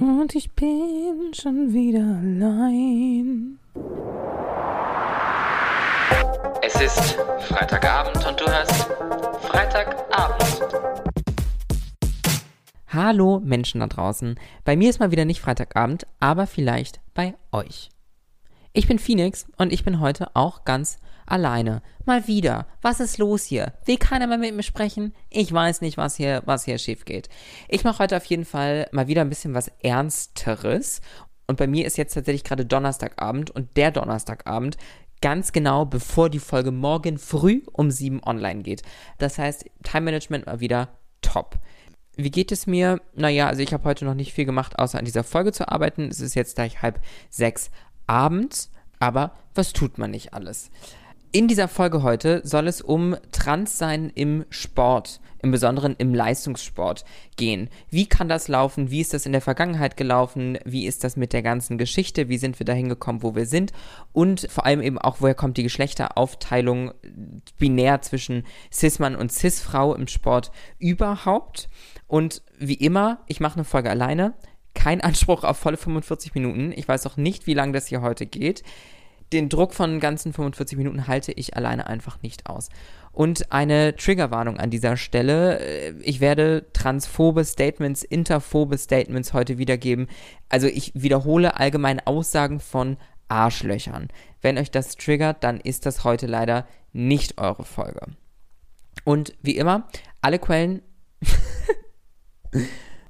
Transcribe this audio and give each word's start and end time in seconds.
Und 0.00 0.34
ich 0.34 0.50
bin 0.52 1.32
schon 1.34 1.72
wieder 1.72 2.00
allein. 2.00 3.58
Es 6.62 6.80
ist 6.80 7.16
Freitagabend 7.40 8.26
und 8.26 8.40
du 8.40 8.44
hörst 8.44 8.88
Freitagabend. 9.42 10.74
Hallo 12.88 13.40
Menschen 13.44 13.80
da 13.80 13.86
draußen. 13.86 14.34
Bei 14.64 14.76
mir 14.76 14.90
ist 14.90 14.98
mal 14.98 15.12
wieder 15.12 15.24
nicht 15.24 15.40
Freitagabend, 15.40 16.06
aber 16.18 16.48
vielleicht 16.48 17.00
bei 17.14 17.34
euch. 17.52 17.90
Ich 18.72 18.88
bin 18.88 18.98
Phoenix 18.98 19.46
und 19.58 19.72
ich 19.72 19.84
bin 19.84 20.00
heute 20.00 20.34
auch 20.34 20.64
ganz 20.64 20.98
alleine. 21.26 21.82
Mal 22.04 22.26
wieder. 22.26 22.66
Was 22.82 23.00
ist 23.00 23.18
los 23.18 23.44
hier? 23.44 23.72
Will 23.84 23.96
keiner 23.96 24.26
mehr 24.26 24.38
mit 24.38 24.54
mir 24.54 24.62
sprechen? 24.62 25.14
Ich 25.30 25.52
weiß 25.52 25.80
nicht, 25.80 25.96
was 25.96 26.16
hier, 26.16 26.42
was 26.44 26.64
hier 26.64 26.78
schief 26.78 27.04
geht. 27.04 27.28
Ich 27.68 27.84
mache 27.84 28.00
heute 28.00 28.16
auf 28.16 28.24
jeden 28.26 28.44
Fall 28.44 28.88
mal 28.92 29.08
wieder 29.08 29.22
ein 29.22 29.28
bisschen 29.28 29.54
was 29.54 29.70
Ernsteres. 29.82 31.00
Und 31.46 31.56
bei 31.56 31.66
mir 31.66 31.86
ist 31.86 31.98
jetzt 31.98 32.14
tatsächlich 32.14 32.44
gerade 32.44 32.64
Donnerstagabend 32.64 33.50
und 33.50 33.76
der 33.76 33.90
Donnerstagabend 33.90 34.76
ganz 35.20 35.52
genau 35.52 35.86
bevor 35.86 36.28
die 36.28 36.38
Folge 36.38 36.70
morgen 36.70 37.18
früh 37.18 37.62
um 37.72 37.90
sieben 37.90 38.22
online 38.24 38.62
geht. 38.62 38.82
Das 39.18 39.38
heißt, 39.38 39.64
Time 39.82 40.02
Management 40.02 40.46
mal 40.46 40.60
wieder 40.60 40.88
top. 41.22 41.58
Wie 42.16 42.30
geht 42.30 42.52
es 42.52 42.66
mir? 42.66 43.00
Naja, 43.14 43.48
also 43.48 43.62
ich 43.62 43.72
habe 43.72 43.84
heute 43.84 44.04
noch 44.04 44.14
nicht 44.14 44.32
viel 44.32 44.44
gemacht, 44.44 44.78
außer 44.78 44.98
an 44.98 45.04
dieser 45.04 45.24
Folge 45.24 45.52
zu 45.52 45.68
arbeiten. 45.68 46.08
Es 46.08 46.20
ist 46.20 46.34
jetzt 46.34 46.56
gleich 46.56 46.82
halb 46.82 47.00
sechs 47.30 47.70
abends, 48.06 48.70
aber 49.00 49.32
was 49.54 49.72
tut 49.72 49.98
man 49.98 50.10
nicht 50.10 50.34
alles? 50.34 50.70
In 51.36 51.48
dieser 51.48 51.66
Folge 51.66 52.04
heute 52.04 52.42
soll 52.44 52.68
es 52.68 52.80
um 52.80 53.16
Transsein 53.32 54.12
im 54.14 54.44
Sport, 54.50 55.20
im 55.42 55.50
Besonderen 55.50 55.96
im 55.98 56.14
Leistungssport 56.14 57.04
gehen. 57.36 57.70
Wie 57.90 58.06
kann 58.06 58.28
das 58.28 58.46
laufen? 58.46 58.92
Wie 58.92 59.00
ist 59.00 59.14
das 59.14 59.26
in 59.26 59.32
der 59.32 59.40
Vergangenheit 59.40 59.96
gelaufen? 59.96 60.60
Wie 60.64 60.86
ist 60.86 61.02
das 61.02 61.16
mit 61.16 61.32
der 61.32 61.42
ganzen 61.42 61.76
Geschichte? 61.76 62.28
Wie 62.28 62.38
sind 62.38 62.60
wir 62.60 62.64
dahin 62.64 62.88
gekommen, 62.88 63.24
wo 63.24 63.34
wir 63.34 63.46
sind? 63.46 63.72
Und 64.12 64.46
vor 64.48 64.64
allem 64.64 64.80
eben 64.80 64.96
auch, 64.96 65.16
woher 65.18 65.34
kommt 65.34 65.56
die 65.56 65.64
Geschlechteraufteilung 65.64 66.92
binär 67.58 68.00
zwischen 68.00 68.44
Cis-Mann 68.72 69.16
und 69.16 69.32
Cis-Frau 69.32 69.96
im 69.96 70.06
Sport 70.06 70.52
überhaupt? 70.78 71.68
Und 72.06 72.42
wie 72.60 72.74
immer, 72.74 73.24
ich 73.26 73.40
mache 73.40 73.56
eine 73.56 73.64
Folge 73.64 73.90
alleine. 73.90 74.34
Kein 74.72 75.00
Anspruch 75.00 75.42
auf 75.42 75.56
volle 75.56 75.78
45 75.78 76.32
Minuten. 76.36 76.70
Ich 76.76 76.86
weiß 76.86 77.04
auch 77.08 77.16
nicht, 77.16 77.48
wie 77.48 77.54
lange 77.54 77.72
das 77.72 77.88
hier 77.88 78.02
heute 78.02 78.24
geht 78.24 78.62
den 79.34 79.48
Druck 79.48 79.74
von 79.74 80.00
ganzen 80.00 80.32
45 80.32 80.78
Minuten 80.78 81.06
halte 81.06 81.32
ich 81.32 81.56
alleine 81.56 81.86
einfach 81.86 82.22
nicht 82.22 82.46
aus. 82.46 82.68
Und 83.12 83.52
eine 83.52 83.94
Triggerwarnung 83.96 84.58
an 84.58 84.70
dieser 84.70 84.96
Stelle. 84.96 85.60
Äh, 85.60 85.94
ich 86.02 86.20
werde 86.20 86.66
transphobe 86.72 87.44
Statements, 87.44 88.02
interphobe 88.02 88.78
Statements 88.78 89.32
heute 89.32 89.58
wiedergeben. 89.58 90.08
Also 90.48 90.66
ich 90.66 90.92
wiederhole 90.94 91.56
allgemein 91.56 92.00
Aussagen 92.00 92.60
von 92.60 92.96
Arschlöchern. 93.28 94.08
Wenn 94.40 94.58
euch 94.58 94.70
das 94.70 94.96
triggert, 94.96 95.44
dann 95.44 95.60
ist 95.60 95.86
das 95.86 96.04
heute 96.04 96.26
leider 96.26 96.66
nicht 96.92 97.38
eure 97.38 97.64
Folge. 97.64 98.00
Und 99.04 99.34
wie 99.42 99.56
immer, 99.56 99.88
alle 100.20 100.38
Quellen, 100.38 100.82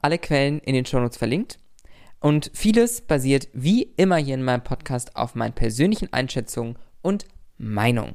alle 0.03 0.19
Quellen 0.19 0.59
in 0.61 0.75
den 0.75 0.87
Shownotes 0.87 1.19
verlinkt. 1.19 1.59
Und 2.25 2.51
vieles 2.55 3.03
basiert 3.03 3.49
wie 3.53 3.83
immer 3.83 4.17
hier 4.17 4.33
in 4.37 4.43
meinem 4.43 4.65
Podcast 4.65 5.15
auf 5.15 5.35
meinen 5.35 5.53
persönlichen 5.53 6.11
Einschätzungen 6.11 6.79
und 7.03 7.27
Meinungen. 7.59 8.15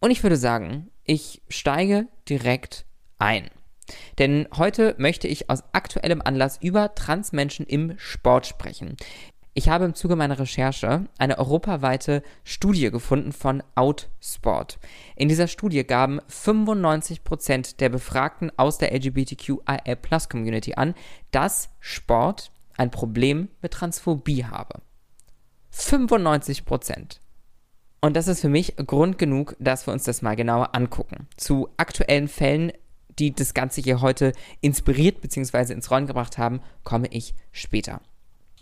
Und 0.00 0.10
ich 0.10 0.22
würde 0.22 0.36
sagen, 0.36 0.90
ich 1.02 1.40
steige 1.48 2.08
direkt 2.28 2.84
ein. 3.16 3.48
Denn 4.18 4.46
heute 4.54 4.96
möchte 4.98 5.28
ich 5.28 5.48
aus 5.48 5.62
aktuellem 5.72 6.20
Anlass 6.20 6.58
über 6.60 6.94
Transmenschen 6.94 7.64
im 7.64 7.94
Sport 7.96 8.44
sprechen. 8.44 8.98
Ich 9.54 9.70
habe 9.70 9.86
im 9.86 9.94
Zuge 9.94 10.14
meiner 10.14 10.38
Recherche 10.38 11.06
eine 11.16 11.38
europaweite 11.38 12.22
Studie 12.42 12.90
gefunden 12.90 13.32
von 13.32 13.62
Outsport. 13.76 14.78
In 15.16 15.30
dieser 15.30 15.48
Studie 15.48 15.84
gaben 15.84 16.20
95% 16.28 17.78
der 17.78 17.88
Befragten 17.88 18.52
aus 18.58 18.76
der 18.76 18.92
LGBTQIA-Plus-Community 18.92 20.74
an, 20.74 20.94
dass 21.30 21.70
Sport 21.80 22.50
ein 22.76 22.90
Problem 22.90 23.48
mit 23.62 23.72
Transphobie 23.72 24.44
habe. 24.44 24.80
95 25.70 26.64
Prozent. 26.64 27.20
Und 28.00 28.14
das 28.14 28.28
ist 28.28 28.40
für 28.40 28.48
mich 28.48 28.76
Grund 28.76 29.18
genug, 29.18 29.56
dass 29.58 29.86
wir 29.86 29.94
uns 29.94 30.04
das 30.04 30.22
mal 30.22 30.36
genauer 30.36 30.74
angucken. 30.74 31.26
Zu 31.36 31.68
aktuellen 31.78 32.28
Fällen, 32.28 32.72
die 33.18 33.34
das 33.34 33.54
Ganze 33.54 33.80
hier 33.80 34.00
heute 34.00 34.32
inspiriert 34.60 35.20
bzw. 35.20 35.72
ins 35.72 35.90
Rollen 35.90 36.06
gebracht 36.06 36.36
haben, 36.36 36.60
komme 36.82 37.08
ich 37.08 37.34
später. 37.50 38.00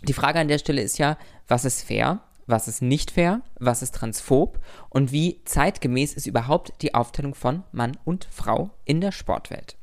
Die 0.03 0.13
Frage 0.13 0.39
an 0.39 0.47
der 0.47 0.59
Stelle 0.59 0.81
ist 0.81 0.97
ja, 0.97 1.17
was 1.47 1.65
ist 1.65 1.83
fair, 1.83 2.21
was 2.45 2.67
ist 2.67 2.81
nicht 2.81 3.11
fair, 3.11 3.41
was 3.59 3.81
ist 3.81 3.95
transphob 3.95 4.59
und 4.89 5.11
wie 5.11 5.41
zeitgemäß 5.45 6.13
ist 6.13 6.27
überhaupt 6.27 6.73
die 6.81 6.93
Aufteilung 6.93 7.35
von 7.35 7.63
Mann 7.71 7.97
und 8.03 8.27
Frau 8.31 8.71
in 8.85 9.01
der 9.01 9.11
Sportwelt. 9.11 9.77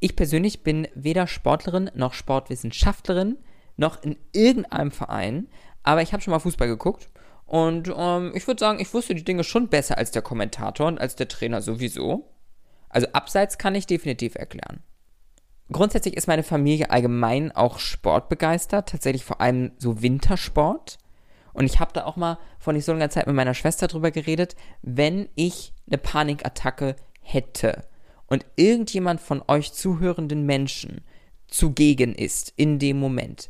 Ich 0.00 0.14
persönlich 0.14 0.62
bin 0.62 0.86
weder 0.94 1.26
Sportlerin 1.26 1.90
noch 1.94 2.12
Sportwissenschaftlerin 2.12 3.38
noch 3.76 4.02
in 4.02 4.16
irgendeinem 4.32 4.90
Verein, 4.90 5.48
aber 5.82 6.02
ich 6.02 6.12
habe 6.12 6.22
schon 6.22 6.32
mal 6.32 6.38
Fußball 6.38 6.68
geguckt 6.68 7.08
und 7.46 7.92
ähm, 7.96 8.32
ich 8.34 8.46
würde 8.46 8.60
sagen, 8.60 8.80
ich 8.80 8.92
wusste 8.92 9.14
die 9.14 9.24
Dinge 9.24 9.42
schon 9.42 9.68
besser 9.68 9.98
als 9.98 10.10
der 10.10 10.22
Kommentator 10.22 10.86
und 10.86 11.00
als 11.00 11.16
der 11.16 11.28
Trainer 11.28 11.62
sowieso. 11.62 12.30
Also 12.88 13.08
abseits 13.12 13.58
kann 13.58 13.74
ich 13.74 13.86
definitiv 13.86 14.34
erklären. 14.34 14.82
Grundsätzlich 15.70 16.16
ist 16.16 16.28
meine 16.28 16.42
Familie 16.42 16.90
allgemein 16.90 17.52
auch 17.52 17.78
sportbegeistert, 17.78 18.88
tatsächlich 18.88 19.24
vor 19.24 19.40
allem 19.40 19.72
so 19.78 20.02
Wintersport. 20.02 20.98
Und 21.52 21.64
ich 21.64 21.80
habe 21.80 21.92
da 21.92 22.04
auch 22.04 22.16
mal 22.16 22.38
vor 22.58 22.72
nicht 22.72 22.84
so 22.84 22.92
langer 22.92 23.10
Zeit 23.10 23.26
mit 23.26 23.36
meiner 23.36 23.54
Schwester 23.54 23.88
drüber 23.88 24.10
geredet, 24.10 24.54
wenn 24.82 25.28
ich 25.34 25.72
eine 25.86 25.98
Panikattacke 25.98 26.96
hätte 27.20 27.84
und 28.28 28.46
irgendjemand 28.56 29.20
von 29.20 29.42
euch 29.48 29.72
zuhörenden 29.72 30.46
Menschen 30.46 31.02
zugegen 31.48 32.14
ist 32.14 32.52
in 32.56 32.78
dem 32.78 32.98
Moment, 32.98 33.48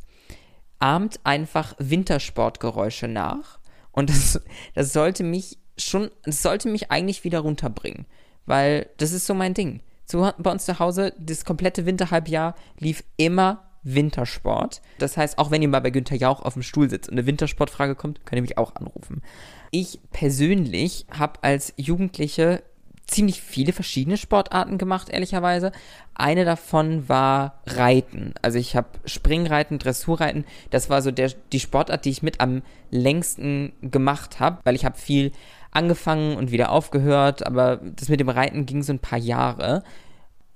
ahmt 0.79 1.21
einfach 1.25 1.75
Wintersportgeräusche 1.79 3.09
nach 3.09 3.59
und 3.93 4.11
das, 4.11 4.41
das 4.75 4.93
sollte 4.93 5.25
mich 5.25 5.59
schon, 5.77 6.11
das 6.25 6.43
sollte 6.43 6.69
mich 6.69 6.91
eigentlich 6.91 7.25
wieder 7.25 7.41
runterbringen, 7.41 8.07
weil 8.47 8.89
das 8.97 9.13
ist 9.13 9.27
so 9.27 9.35
mein 9.35 9.55
Ding. 9.55 9.83
So, 10.05 10.31
bei 10.39 10.51
uns 10.51 10.65
zu 10.65 10.79
Hause, 10.79 11.13
das 11.19 11.45
komplette 11.45 11.85
Winterhalbjahr 11.85 12.55
lief 12.79 13.05
immer 13.19 13.69
Wintersport. 13.83 14.81
Das 14.99 15.17
heißt, 15.17 15.39
auch 15.39 15.51
wenn 15.51 15.63
ihr 15.63 15.69
mal 15.69 15.81
bei 15.81 15.91
Günther 15.91 16.17
Jauch 16.17 16.43
auf 16.43 16.55
dem 16.55 16.63
Stuhl 16.63 16.89
sitzt 16.89 17.09
und 17.09 17.15
eine 17.15 17.27
Wintersportfrage 17.27 17.95
kommt, 17.95 18.25
könnt 18.25 18.39
ihr 18.39 18.43
mich 18.43 18.59
auch 18.59 18.75
anrufen. 18.75 19.23
Ich 19.71 20.01
persönlich 20.11 21.07
habe 21.11 21.43
als 21.43 21.75
Jugendliche 21.77 22.63
ziemlich 23.09 23.41
viele 23.41 23.73
verschiedene 23.73 24.17
Sportarten 24.17 24.79
gemacht, 24.79 25.09
ehrlicherweise. 25.09 25.73
Eine 26.15 26.45
davon 26.45 27.09
war 27.09 27.61
Reiten. 27.67 28.35
Also 28.43 28.59
ich 28.59 28.77
habe 28.77 28.89
Springreiten, 29.07 29.79
Dressurreiten. 29.79 30.45
Das 30.71 30.91
war 30.91 31.03
so 31.03 31.11
der, 31.11 31.33
die 31.53 31.61
Sportart, 31.61 32.05
die 32.05 32.11
ich 32.11 32.23
mit 32.23 32.41
am 32.41 32.63
längsten 32.91 33.73
gemacht 33.83 34.41
habe, 34.41 34.59
weil 34.65 34.77
ich 34.77 34.85
habe 34.85 34.99
viel 34.99 35.33
angefangen 35.71 36.37
und 36.37 36.53
wieder 36.53 36.71
aufgehört, 36.71 37.47
aber 37.47 37.79
das 37.97 38.09
mit 38.09 38.21
dem 38.21 38.29
Reiten 38.29 38.67
ging 38.67 38.83
so 38.83 38.93
ein 38.93 38.99
paar 38.99 39.19
Jahre. 39.19 39.83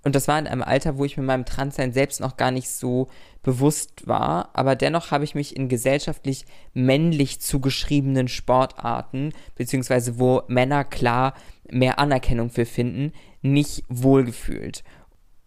Und 0.04 0.14
das 0.14 0.28
war 0.28 0.38
in 0.38 0.46
einem 0.46 0.62
Alter, 0.62 0.98
wo 0.98 1.04
ich 1.04 1.16
mit 1.16 1.26
meinem 1.26 1.44
Transsein 1.44 1.92
selbst 1.92 2.20
noch 2.20 2.36
gar 2.36 2.50
nicht 2.50 2.68
so 2.68 3.08
bewusst 3.42 4.06
war. 4.06 4.50
Aber 4.54 4.76
dennoch 4.76 5.10
habe 5.10 5.24
ich 5.24 5.34
mich 5.34 5.56
in 5.56 5.68
gesellschaftlich 5.68 6.44
männlich 6.74 7.40
zugeschriebenen 7.40 8.28
Sportarten, 8.28 9.32
beziehungsweise 9.56 10.18
wo 10.18 10.42
Männer 10.48 10.84
klar 10.84 11.34
mehr 11.70 11.98
Anerkennung 11.98 12.50
für 12.50 12.66
finden, 12.66 13.12
nicht 13.40 13.84
wohlgefühlt. 13.88 14.84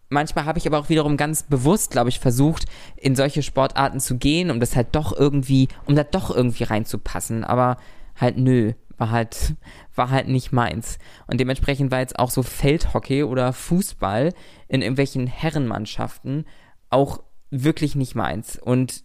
Manchmal 0.08 0.44
habe 0.44 0.58
ich 0.58 0.66
aber 0.66 0.78
auch 0.78 0.88
wiederum 0.88 1.16
ganz 1.16 1.42
bewusst, 1.42 1.90
glaube 1.90 2.10
ich, 2.10 2.20
versucht, 2.20 2.66
in 2.96 3.16
solche 3.16 3.42
Sportarten 3.42 3.98
zu 3.98 4.18
gehen, 4.18 4.50
um 4.50 4.60
das 4.60 4.76
halt 4.76 4.88
doch 4.92 5.16
irgendwie, 5.16 5.68
um 5.86 5.96
da 5.96 6.04
doch 6.04 6.34
irgendwie 6.34 6.64
reinzupassen. 6.64 7.42
Aber 7.42 7.76
halt 8.14 8.38
nö, 8.38 8.72
war 8.98 9.10
halt, 9.10 9.56
war 9.94 10.10
halt 10.10 10.28
nicht 10.28 10.52
meins. 10.52 10.98
Und 11.26 11.40
dementsprechend 11.40 11.90
war 11.90 12.00
jetzt 12.00 12.18
auch 12.18 12.30
so 12.30 12.42
Feldhockey 12.42 13.24
oder 13.24 13.52
Fußball 13.52 14.32
in 14.68 14.82
irgendwelchen 14.82 15.26
Herrenmannschaften 15.26 16.44
auch 16.88 17.22
wirklich 17.50 17.94
nicht 17.94 18.14
meins. 18.14 18.58
Und 18.58 19.04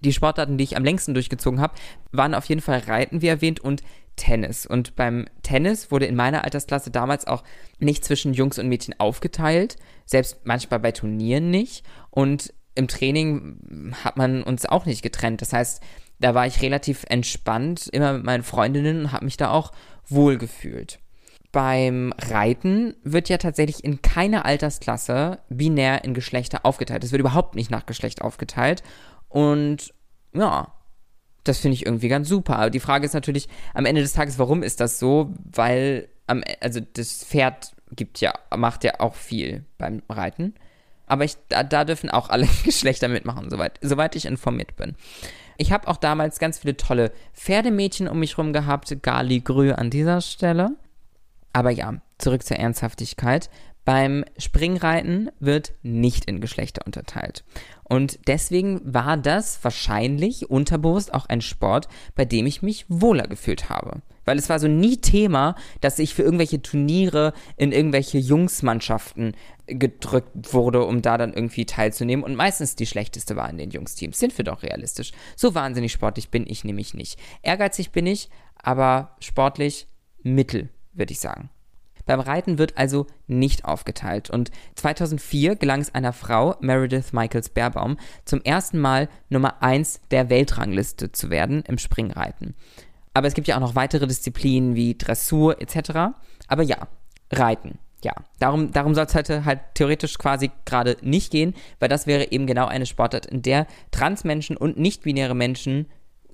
die 0.00 0.12
Sportarten, 0.12 0.58
die 0.58 0.64
ich 0.64 0.76
am 0.76 0.84
längsten 0.84 1.14
durchgezogen 1.14 1.60
habe, 1.60 1.74
waren 2.10 2.34
auf 2.34 2.46
jeden 2.46 2.60
Fall 2.60 2.80
Reiten, 2.80 3.22
wie 3.22 3.28
erwähnt, 3.28 3.60
und 3.60 3.82
Tennis. 4.16 4.66
Und 4.66 4.96
beim 4.96 5.26
Tennis 5.42 5.90
wurde 5.90 6.06
in 6.06 6.16
meiner 6.16 6.44
Altersklasse 6.44 6.90
damals 6.90 7.26
auch 7.26 7.42
nicht 7.78 8.04
zwischen 8.04 8.34
Jungs 8.34 8.58
und 8.58 8.68
Mädchen 8.68 8.98
aufgeteilt, 8.98 9.76
selbst 10.04 10.40
manchmal 10.44 10.80
bei 10.80 10.92
Turnieren 10.92 11.50
nicht. 11.50 11.84
Und 12.10 12.52
im 12.74 12.88
Training 12.88 13.94
hat 14.04 14.16
man 14.16 14.42
uns 14.42 14.66
auch 14.66 14.86
nicht 14.86 15.02
getrennt. 15.02 15.40
Das 15.40 15.52
heißt, 15.52 15.82
da 16.18 16.34
war 16.34 16.46
ich 16.46 16.62
relativ 16.62 17.04
entspannt, 17.08 17.88
immer 17.92 18.12
mit 18.12 18.24
meinen 18.24 18.42
Freundinnen 18.42 19.00
und 19.00 19.12
habe 19.12 19.24
mich 19.24 19.36
da 19.36 19.50
auch 19.50 19.72
wohl 20.06 20.38
gefühlt. 20.38 20.98
Beim 21.52 22.14
Reiten 22.18 22.94
wird 23.04 23.28
ja 23.28 23.36
tatsächlich 23.36 23.84
in 23.84 24.00
keiner 24.00 24.46
Altersklasse 24.46 25.38
binär 25.50 26.02
in 26.02 26.14
Geschlechter 26.14 26.64
aufgeteilt. 26.64 27.04
Es 27.04 27.12
wird 27.12 27.20
überhaupt 27.20 27.54
nicht 27.54 27.70
nach 27.70 27.84
Geschlecht 27.84 28.22
aufgeteilt. 28.22 28.82
Und 29.28 29.92
ja, 30.34 30.72
das 31.44 31.58
finde 31.58 31.74
ich 31.74 31.84
irgendwie 31.84 32.08
ganz 32.08 32.28
super. 32.28 32.58
Aber 32.58 32.70
die 32.70 32.80
Frage 32.80 33.04
ist 33.04 33.12
natürlich 33.12 33.48
am 33.74 33.84
Ende 33.84 34.00
des 34.00 34.14
Tages, 34.14 34.38
warum 34.38 34.62
ist 34.62 34.80
das 34.80 34.98
so? 34.98 35.34
Weil, 35.44 36.08
am, 36.26 36.42
also 36.60 36.80
das 36.80 37.24
Pferd 37.24 37.72
gibt 37.90 38.20
ja, 38.20 38.32
macht 38.56 38.82
ja 38.82 39.00
auch 39.00 39.14
viel 39.14 39.64
beim 39.76 40.02
Reiten. 40.08 40.54
Aber 41.06 41.24
ich, 41.24 41.36
da, 41.48 41.62
da 41.62 41.84
dürfen 41.84 42.08
auch 42.08 42.30
alle 42.30 42.48
Geschlechter 42.64 43.08
mitmachen, 43.08 43.50
soweit, 43.50 43.78
soweit 43.82 44.16
ich 44.16 44.24
informiert 44.24 44.76
bin. 44.76 44.94
Ich 45.58 45.70
habe 45.70 45.88
auch 45.88 45.98
damals 45.98 46.38
ganz 46.38 46.58
viele 46.58 46.78
tolle 46.78 47.12
Pferdemädchen 47.34 48.08
um 48.08 48.18
mich 48.18 48.38
rum 48.38 48.54
gehabt. 48.54 48.96
Gali 49.02 49.40
Grü 49.40 49.72
an 49.72 49.90
dieser 49.90 50.22
Stelle. 50.22 50.76
Aber 51.52 51.70
ja, 51.70 52.00
zurück 52.18 52.44
zur 52.44 52.56
Ernsthaftigkeit. 52.56 53.50
Beim 53.84 54.24
Springreiten 54.38 55.30
wird 55.40 55.74
nicht 55.82 56.26
in 56.26 56.40
Geschlechter 56.40 56.86
unterteilt. 56.86 57.44
Und 57.82 58.20
deswegen 58.28 58.80
war 58.84 59.16
das 59.16 59.62
wahrscheinlich 59.64 60.48
unterbewusst 60.48 61.12
auch 61.12 61.26
ein 61.26 61.40
Sport, 61.40 61.88
bei 62.14 62.24
dem 62.24 62.46
ich 62.46 62.62
mich 62.62 62.86
wohler 62.88 63.26
gefühlt 63.26 63.70
habe. 63.70 64.00
Weil 64.24 64.38
es 64.38 64.48
war 64.48 64.60
so 64.60 64.68
nie 64.68 64.98
Thema, 64.98 65.56
dass 65.80 65.98
ich 65.98 66.14
für 66.14 66.22
irgendwelche 66.22 66.62
Turniere 66.62 67.32
in 67.56 67.72
irgendwelche 67.72 68.18
Jungsmannschaften 68.18 69.34
gedrückt 69.66 70.52
wurde, 70.52 70.84
um 70.84 71.02
da 71.02 71.18
dann 71.18 71.32
irgendwie 71.32 71.66
teilzunehmen 71.66 72.24
und 72.24 72.36
meistens 72.36 72.76
die 72.76 72.86
schlechteste 72.86 73.34
war 73.34 73.50
in 73.50 73.58
den 73.58 73.70
Jungsteams. 73.70 74.18
Sind 74.18 74.38
wir 74.38 74.44
doch 74.44 74.62
realistisch. 74.62 75.10
So 75.34 75.56
wahnsinnig 75.56 75.90
sportlich 75.90 76.30
bin 76.30 76.46
ich 76.46 76.62
nämlich 76.62 76.94
nicht. 76.94 77.18
Ehrgeizig 77.42 77.90
bin 77.90 78.06
ich, 78.06 78.30
aber 78.54 79.16
sportlich 79.18 79.88
mittel, 80.22 80.70
würde 80.92 81.12
ich 81.12 81.20
sagen. 81.20 81.50
Beim 82.06 82.20
Reiten 82.20 82.58
wird 82.58 82.78
also 82.78 83.06
nicht 83.26 83.64
aufgeteilt. 83.64 84.30
Und 84.30 84.50
2004 84.74 85.56
gelang 85.56 85.80
es 85.80 85.94
einer 85.94 86.12
Frau, 86.12 86.56
Meredith 86.60 87.12
Michaels 87.12 87.50
Baerbaum, 87.50 87.96
zum 88.24 88.40
ersten 88.42 88.78
Mal 88.78 89.08
Nummer 89.28 89.62
1 89.62 90.00
der 90.10 90.28
Weltrangliste 90.28 91.12
zu 91.12 91.30
werden 91.30 91.62
im 91.66 91.78
Springreiten. 91.78 92.54
Aber 93.14 93.28
es 93.28 93.34
gibt 93.34 93.46
ja 93.46 93.56
auch 93.56 93.60
noch 93.60 93.74
weitere 93.74 94.06
Disziplinen 94.06 94.74
wie 94.74 94.96
Dressur 94.96 95.60
etc. 95.60 96.14
Aber 96.48 96.62
ja, 96.62 96.88
Reiten. 97.30 97.78
Ja, 98.04 98.14
darum, 98.40 98.72
darum 98.72 98.96
soll 98.96 99.04
es 99.04 99.14
heute 99.14 99.44
halt 99.44 99.60
theoretisch 99.74 100.18
quasi 100.18 100.50
gerade 100.64 100.96
nicht 101.02 101.30
gehen, 101.30 101.54
weil 101.78 101.88
das 101.88 102.08
wäre 102.08 102.32
eben 102.32 102.48
genau 102.48 102.66
eine 102.66 102.86
Sportart, 102.86 103.26
in 103.26 103.42
der 103.42 103.68
Transmenschen 103.92 104.56
und 104.56 104.76
nicht-binäre 104.76 105.36
Menschen 105.36 105.86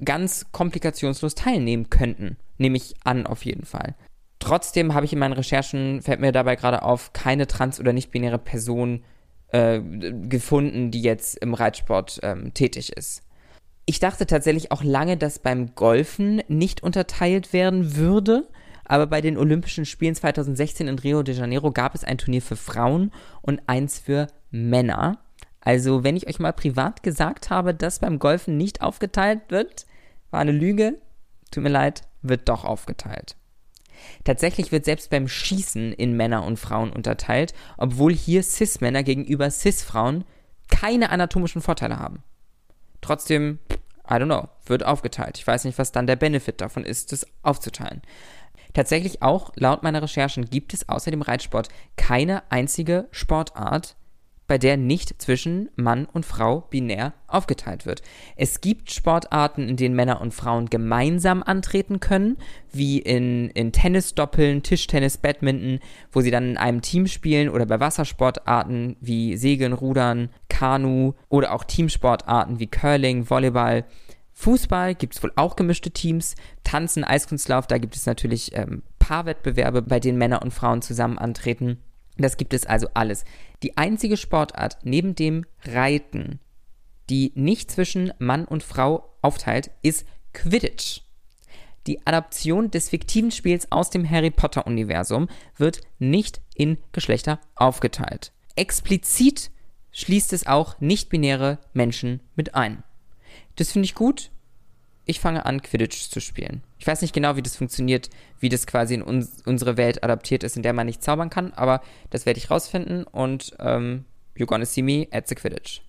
ganz 0.02 0.46
komplikationslos 0.50 1.34
teilnehmen 1.34 1.90
könnten. 1.90 2.38
Nehme 2.56 2.78
ich 2.78 2.94
an, 3.04 3.26
auf 3.26 3.44
jeden 3.44 3.66
Fall. 3.66 3.96
Trotzdem 4.48 4.94
habe 4.94 5.04
ich 5.04 5.12
in 5.12 5.18
meinen 5.18 5.34
Recherchen, 5.34 6.00
fällt 6.00 6.20
mir 6.20 6.32
dabei 6.32 6.56
gerade 6.56 6.82
auf, 6.82 7.12
keine 7.12 7.46
trans- 7.46 7.78
oder 7.78 7.92
nicht-binäre 7.92 8.38
Person 8.38 9.04
äh, 9.48 9.80
gefunden, 9.80 10.90
die 10.90 11.02
jetzt 11.02 11.36
im 11.38 11.52
Reitsport 11.52 12.20
ähm, 12.22 12.54
tätig 12.54 12.92
ist. 12.96 13.22
Ich 13.84 14.00
dachte 14.00 14.26
tatsächlich 14.26 14.72
auch 14.72 14.82
lange, 14.82 15.16
dass 15.18 15.38
beim 15.38 15.74
Golfen 15.74 16.42
nicht 16.48 16.82
unterteilt 16.82 17.52
werden 17.52 17.96
würde, 17.96 18.48
aber 18.84 19.06
bei 19.06 19.20
den 19.20 19.36
Olympischen 19.36 19.84
Spielen 19.84 20.14
2016 20.14 20.88
in 20.88 20.98
Rio 20.98 21.22
de 21.22 21.34
Janeiro 21.34 21.70
gab 21.70 21.94
es 21.94 22.04
ein 22.04 22.16
Turnier 22.16 22.40
für 22.42 22.56
Frauen 22.56 23.12
und 23.42 23.60
eins 23.66 23.98
für 23.98 24.28
Männer. 24.50 25.18
Also, 25.60 26.04
wenn 26.04 26.16
ich 26.16 26.26
euch 26.26 26.38
mal 26.38 26.52
privat 26.52 27.02
gesagt 27.02 27.50
habe, 27.50 27.74
dass 27.74 27.98
beim 27.98 28.18
Golfen 28.18 28.56
nicht 28.56 28.80
aufgeteilt 28.80 29.40
wird, 29.48 29.86
war 30.30 30.40
eine 30.40 30.52
Lüge. 30.52 30.98
Tut 31.50 31.62
mir 31.64 31.68
leid, 31.68 32.02
wird 32.22 32.48
doch 32.48 32.64
aufgeteilt. 32.64 33.36
Tatsächlich 34.24 34.72
wird 34.72 34.84
selbst 34.84 35.10
beim 35.10 35.28
Schießen 35.28 35.92
in 35.92 36.16
Männer 36.16 36.44
und 36.44 36.58
Frauen 36.58 36.92
unterteilt, 36.92 37.54
obwohl 37.76 38.14
hier 38.14 38.42
Cis-Männer 38.42 39.02
gegenüber 39.02 39.50
Cis-Frauen 39.50 40.24
keine 40.68 41.10
anatomischen 41.10 41.62
Vorteile 41.62 41.98
haben. 41.98 42.22
Trotzdem, 43.00 43.58
I 44.08 44.14
don't 44.14 44.26
know, 44.26 44.48
wird 44.66 44.84
aufgeteilt. 44.84 45.38
Ich 45.38 45.46
weiß 45.46 45.64
nicht, 45.64 45.78
was 45.78 45.92
dann 45.92 46.06
der 46.06 46.16
Benefit 46.16 46.60
davon 46.60 46.84
ist, 46.84 47.12
das 47.12 47.26
aufzuteilen. 47.42 48.02
Tatsächlich 48.74 49.22
auch 49.22 49.52
laut 49.56 49.82
meiner 49.82 50.02
Recherchen 50.02 50.44
gibt 50.44 50.74
es 50.74 50.88
außer 50.88 51.10
dem 51.10 51.22
Reitsport 51.22 51.68
keine 51.96 52.42
einzige 52.50 53.08
Sportart, 53.10 53.96
bei 54.48 54.58
der 54.58 54.76
nicht 54.76 55.20
zwischen 55.20 55.68
Mann 55.76 56.06
und 56.06 56.26
Frau 56.26 56.62
binär 56.62 57.12
aufgeteilt 57.28 57.86
wird. 57.86 58.02
Es 58.34 58.60
gibt 58.60 58.90
Sportarten, 58.90 59.68
in 59.68 59.76
denen 59.76 59.94
Männer 59.94 60.20
und 60.20 60.34
Frauen 60.34 60.70
gemeinsam 60.70 61.42
antreten 61.42 62.00
können, 62.00 62.38
wie 62.72 62.98
in, 62.98 63.50
in 63.50 63.72
Tennisdoppeln, 63.72 64.62
Tischtennis, 64.62 65.18
Badminton, 65.18 65.80
wo 66.10 66.22
sie 66.22 66.30
dann 66.30 66.50
in 66.50 66.56
einem 66.56 66.82
Team 66.82 67.06
spielen 67.06 67.50
oder 67.50 67.66
bei 67.66 67.78
Wassersportarten 67.78 68.96
wie 69.00 69.36
Segeln, 69.36 69.74
Rudern, 69.74 70.30
Kanu 70.48 71.12
oder 71.28 71.52
auch 71.52 71.64
Teamsportarten 71.64 72.58
wie 72.58 72.66
Curling, 72.66 73.28
Volleyball. 73.28 73.84
Fußball 74.32 74.94
gibt 74.94 75.14
es 75.14 75.22
wohl 75.22 75.32
auch 75.36 75.56
gemischte 75.56 75.90
Teams. 75.90 76.36
Tanzen, 76.64 77.04
Eiskunstlauf, 77.04 77.66
da 77.66 77.76
gibt 77.76 77.96
es 77.96 78.06
natürlich 78.06 78.56
ähm, 78.56 78.82
Paarwettbewerbe, 78.98 79.82
bei 79.82 80.00
denen 80.00 80.16
Männer 80.16 80.42
und 80.42 80.54
Frauen 80.54 80.80
zusammen 80.80 81.18
antreten. 81.18 81.78
Das 82.18 82.36
gibt 82.36 82.52
es 82.52 82.66
also 82.66 82.88
alles. 82.94 83.24
Die 83.62 83.76
einzige 83.76 84.16
Sportart 84.16 84.78
neben 84.82 85.14
dem 85.14 85.46
Reiten, 85.64 86.40
die 87.08 87.32
nicht 87.34 87.70
zwischen 87.70 88.12
Mann 88.18 88.44
und 88.44 88.62
Frau 88.62 89.14
aufteilt, 89.22 89.70
ist 89.82 90.06
Quidditch. 90.32 91.02
Die 91.86 92.06
Adaption 92.06 92.70
des 92.70 92.90
fiktiven 92.90 93.30
Spiels 93.30 93.72
aus 93.72 93.88
dem 93.88 94.08
Harry 94.08 94.30
Potter-Universum 94.30 95.28
wird 95.56 95.80
nicht 95.98 96.42
in 96.54 96.76
Geschlechter 96.92 97.40
aufgeteilt. 97.54 98.32
Explizit 98.56 99.50
schließt 99.92 100.32
es 100.32 100.46
auch 100.46 100.78
nicht-binäre 100.80 101.58
Menschen 101.72 102.20
mit 102.36 102.54
ein. 102.54 102.82
Das 103.56 103.72
finde 103.72 103.86
ich 103.86 103.94
gut, 103.94 104.30
ich 105.08 105.20
fange 105.20 105.46
an, 105.46 105.62
Quidditch 105.62 106.10
zu 106.10 106.20
spielen. 106.20 106.62
Ich 106.78 106.86
weiß 106.86 107.00
nicht 107.00 107.14
genau, 107.14 107.36
wie 107.36 107.42
das 107.42 107.56
funktioniert, 107.56 108.10
wie 108.38 108.50
das 108.50 108.66
quasi 108.66 108.94
in 108.94 109.02
uns, 109.02 109.42
unsere 109.46 109.78
Welt 109.78 110.04
adaptiert 110.04 110.44
ist, 110.44 110.56
in 110.56 110.62
der 110.62 110.74
man 110.74 110.86
nicht 110.86 111.02
zaubern 111.02 111.30
kann, 111.30 111.52
aber 111.54 111.80
das 112.10 112.26
werde 112.26 112.38
ich 112.38 112.50
rausfinden 112.50 113.04
und 113.04 113.56
ähm, 113.58 114.04
you're 114.36 114.46
gonna 114.46 114.66
see 114.66 114.82
me 114.82 115.08
at 115.10 115.26
the 115.26 115.34
Quidditch. 115.34 115.80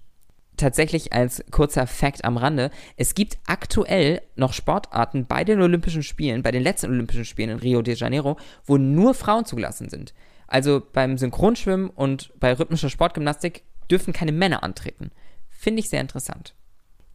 Tatsächlich 0.55 1.11
als 1.11 1.43
kurzer 1.51 1.85
Fact 1.85 2.23
am 2.23 2.37
Rande, 2.37 2.71
es 2.95 3.13
gibt 3.13 3.37
aktuell 3.45 4.21
noch 4.37 4.53
Sportarten 4.53 5.25
bei 5.25 5.43
den 5.43 5.61
Olympischen 5.61 6.03
Spielen, 6.03 6.41
bei 6.41 6.51
den 6.51 6.63
letzten 6.63 6.89
Olympischen 6.89 7.25
Spielen 7.25 7.49
in 7.49 7.59
Rio 7.59 7.81
de 7.81 7.95
Janeiro, 7.95 8.37
wo 8.65 8.77
nur 8.77 9.13
Frauen 9.13 9.45
zugelassen 9.45 9.89
sind. 9.89 10.13
Also 10.47 10.81
beim 10.93 11.17
Synchronschwimmen 11.17 11.89
und 11.89 12.31
bei 12.39 12.53
rhythmischer 12.53 12.89
Sportgymnastik 12.89 13.63
dürfen 13.91 14.13
keine 14.13 14.31
Männer 14.31 14.63
antreten. 14.63 15.11
Finde 15.49 15.81
ich 15.81 15.89
sehr 15.89 16.01
interessant. 16.01 16.55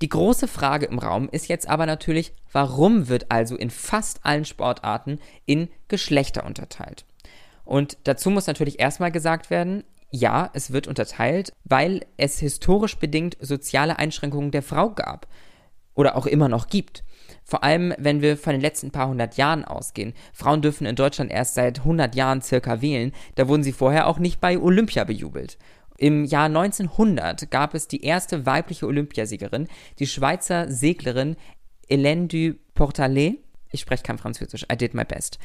Die 0.05 0.11
große 0.11 0.49
Frage 0.49 0.85
im 0.85 0.99
Raum 0.99 1.31
ist 1.33 1.49
jetzt 1.49 1.67
aber 1.67 1.87
natürlich, 1.87 2.35
warum 2.53 3.09
wird 3.09 3.31
also 3.31 3.57
in 3.57 3.71
fast 3.71 4.21
allen 4.23 4.45
Sportarten 4.45 5.19
in 5.47 5.71
Geschlechter 5.89 6.45
unterteilt? 6.45 7.07
Und 7.65 7.97
dazu 8.05 8.29
muss 8.29 8.47
natürlich 8.47 8.79
erstmal 8.79 9.11
gesagt 9.11 9.49
werden, 9.49 9.83
ja, 10.11 10.51
es 10.53 10.75
wird 10.75 10.89
unterteilt, 10.89 11.55
weil 11.65 12.05
es 12.19 12.39
historisch 12.39 12.99
bedingt 12.99 13.39
soziale 13.41 13.99
Einschränkungen 13.99 14.51
der 14.51 14.63
Frau 14.63 14.91
gab 14.91 15.27
oder 15.95 16.17
auch 16.17 16.27
immer 16.27 16.51
noch 16.51 16.67
gibt. 16.67 17.03
Vor 17.43 17.65
allem, 17.65 17.95
wenn 17.97 18.21
wir 18.21 18.37
von 18.37 18.53
den 18.53 18.61
letzten 18.61 18.91
paar 18.91 19.09
hundert 19.09 19.39
Jahren 19.39 19.65
ausgehen. 19.65 20.13
Frauen 20.35 20.61
dürfen 20.61 20.87
in 20.87 20.97
Deutschland 20.97 21.31
erst 21.31 21.55
seit 21.55 21.79
100 21.79 22.15
Jahren 22.15 22.43
circa 22.43 22.83
wählen. 22.83 23.13
Da 23.37 23.49
wurden 23.49 23.63
sie 23.63 23.73
vorher 23.73 24.07
auch 24.07 24.19
nicht 24.19 24.39
bei 24.39 24.59
Olympia 24.59 25.05
bejubelt. 25.05 25.57
Im 25.97 26.25
Jahr 26.25 26.47
1900 26.47 27.51
gab 27.51 27.75
es 27.75 27.89
die 27.89 28.03
erste 28.03 28.47
weibliche 28.47 28.87
Olympiasiegerin, 28.87 29.69
die 29.99 30.07
Schweizer 30.07 30.71
Seglerin 30.71 31.37
Hélène 31.89 32.27
du 32.27 32.59
Portalet. 32.75 33.39
Ich 33.71 33.81
spreche 33.81 34.03
kein 34.03 34.19
Französisch, 34.19 34.67
I 34.73 34.77
did 34.77 34.95
my 34.95 35.05
best. 35.05 35.39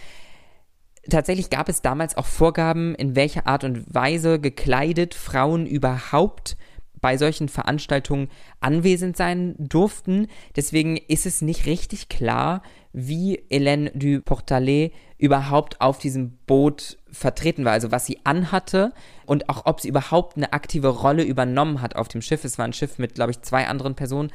Tatsächlich 1.09 1.49
gab 1.49 1.69
es 1.69 1.81
damals 1.81 2.17
auch 2.17 2.25
Vorgaben, 2.25 2.95
in 2.95 3.15
welcher 3.15 3.47
Art 3.47 3.63
und 3.63 3.93
Weise 3.93 4.39
gekleidet 4.39 5.13
Frauen 5.13 5.65
überhaupt 5.65 6.57
bei 7.01 7.17
solchen 7.17 7.49
Veranstaltungen 7.49 8.29
anwesend 8.59 9.15
sein 9.15 9.55
durften. 9.57 10.27
Deswegen 10.55 10.97
ist 10.97 11.25
es 11.25 11.41
nicht 11.41 11.65
richtig 11.65 12.09
klar, 12.09 12.61
wie 12.91 13.39
Hélène 13.49 13.91
du 13.93 14.21
Portalet 14.21 14.91
überhaupt 15.19 15.81
auf 15.81 15.99
diesem 15.99 16.31
Boot 16.47 16.97
vertreten 17.11 17.65
war, 17.65 17.73
also 17.73 17.91
was 17.91 18.05
sie 18.05 18.19
anhatte 18.23 18.93
und 19.25 19.49
auch 19.49 19.65
ob 19.65 19.81
sie 19.81 19.89
überhaupt 19.89 20.38
eine 20.38 20.53
aktive 20.53 20.88
Rolle 20.88 21.23
übernommen 21.23 21.81
hat 21.81 21.95
auf 21.97 22.07
dem 22.07 22.21
Schiff. 22.21 22.45
Es 22.45 22.57
war 22.57 22.65
ein 22.65 22.73
Schiff 22.73 22.97
mit, 22.97 23.15
glaube 23.15 23.31
ich, 23.31 23.41
zwei 23.41 23.67
anderen 23.67 23.95
Personen. 23.95 24.31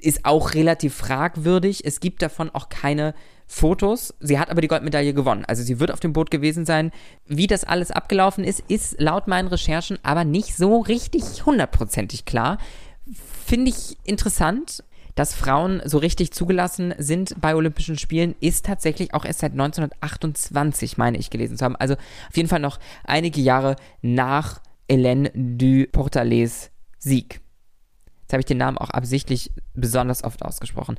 Ist 0.00 0.24
auch 0.24 0.54
relativ 0.54 0.94
fragwürdig. 0.94 1.84
Es 1.84 2.00
gibt 2.00 2.20
davon 2.20 2.50
auch 2.50 2.68
keine 2.68 3.14
Fotos. 3.46 4.14
Sie 4.20 4.38
hat 4.38 4.50
aber 4.50 4.60
die 4.60 4.68
Goldmedaille 4.68 5.14
gewonnen. 5.14 5.44
Also 5.46 5.62
sie 5.62 5.78
wird 5.80 5.92
auf 5.92 6.00
dem 6.00 6.12
Boot 6.12 6.30
gewesen 6.30 6.66
sein. 6.66 6.90
Wie 7.26 7.46
das 7.46 7.64
alles 7.64 7.92
abgelaufen 7.92 8.42
ist, 8.42 8.62
ist 8.68 9.00
laut 9.00 9.28
meinen 9.28 9.48
Recherchen 9.48 9.98
aber 10.02 10.24
nicht 10.24 10.56
so 10.56 10.80
richtig 10.80 11.46
hundertprozentig 11.46 12.24
klar. 12.24 12.58
Finde 13.46 13.70
ich 13.70 13.96
interessant 14.04 14.82
dass 15.18 15.34
Frauen 15.34 15.82
so 15.84 15.98
richtig 15.98 16.32
zugelassen 16.32 16.94
sind 16.96 17.40
bei 17.40 17.56
Olympischen 17.56 17.98
Spielen, 17.98 18.36
ist 18.38 18.66
tatsächlich 18.66 19.14
auch 19.14 19.24
erst 19.24 19.40
seit 19.40 19.50
1928, 19.50 20.96
meine 20.96 21.18
ich, 21.18 21.28
gelesen 21.28 21.58
zu 21.58 21.64
haben. 21.64 21.74
Also 21.74 21.94
auf 21.94 22.36
jeden 22.36 22.48
Fall 22.48 22.60
noch 22.60 22.78
einige 23.02 23.40
Jahre 23.40 23.74
nach 24.00 24.60
Hélène 24.88 25.32
du 25.34 25.88
Portalets 25.90 26.70
Sieg. 26.98 27.40
Jetzt 28.20 28.32
habe 28.32 28.40
ich 28.40 28.46
den 28.46 28.58
Namen 28.58 28.78
auch 28.78 28.90
absichtlich 28.90 29.50
besonders 29.74 30.22
oft 30.22 30.44
ausgesprochen. 30.44 30.98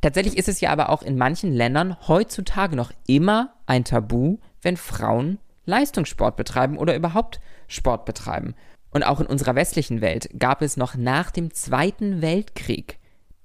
Tatsächlich 0.00 0.38
ist 0.38 0.48
es 0.48 0.62
ja 0.62 0.70
aber 0.70 0.88
auch 0.88 1.02
in 1.02 1.18
manchen 1.18 1.52
Ländern 1.52 1.96
heutzutage 2.08 2.76
noch 2.76 2.92
immer 3.06 3.52
ein 3.66 3.84
Tabu, 3.84 4.38
wenn 4.62 4.78
Frauen 4.78 5.38
Leistungssport 5.66 6.36
betreiben 6.36 6.78
oder 6.78 6.96
überhaupt 6.96 7.40
Sport 7.68 8.06
betreiben. 8.06 8.54
Und 8.90 9.02
auch 9.02 9.20
in 9.20 9.26
unserer 9.26 9.54
westlichen 9.54 10.00
Welt 10.00 10.30
gab 10.38 10.62
es 10.62 10.78
noch 10.78 10.94
nach 10.94 11.30
dem 11.30 11.52
Zweiten 11.52 12.22
Weltkrieg, 12.22 12.99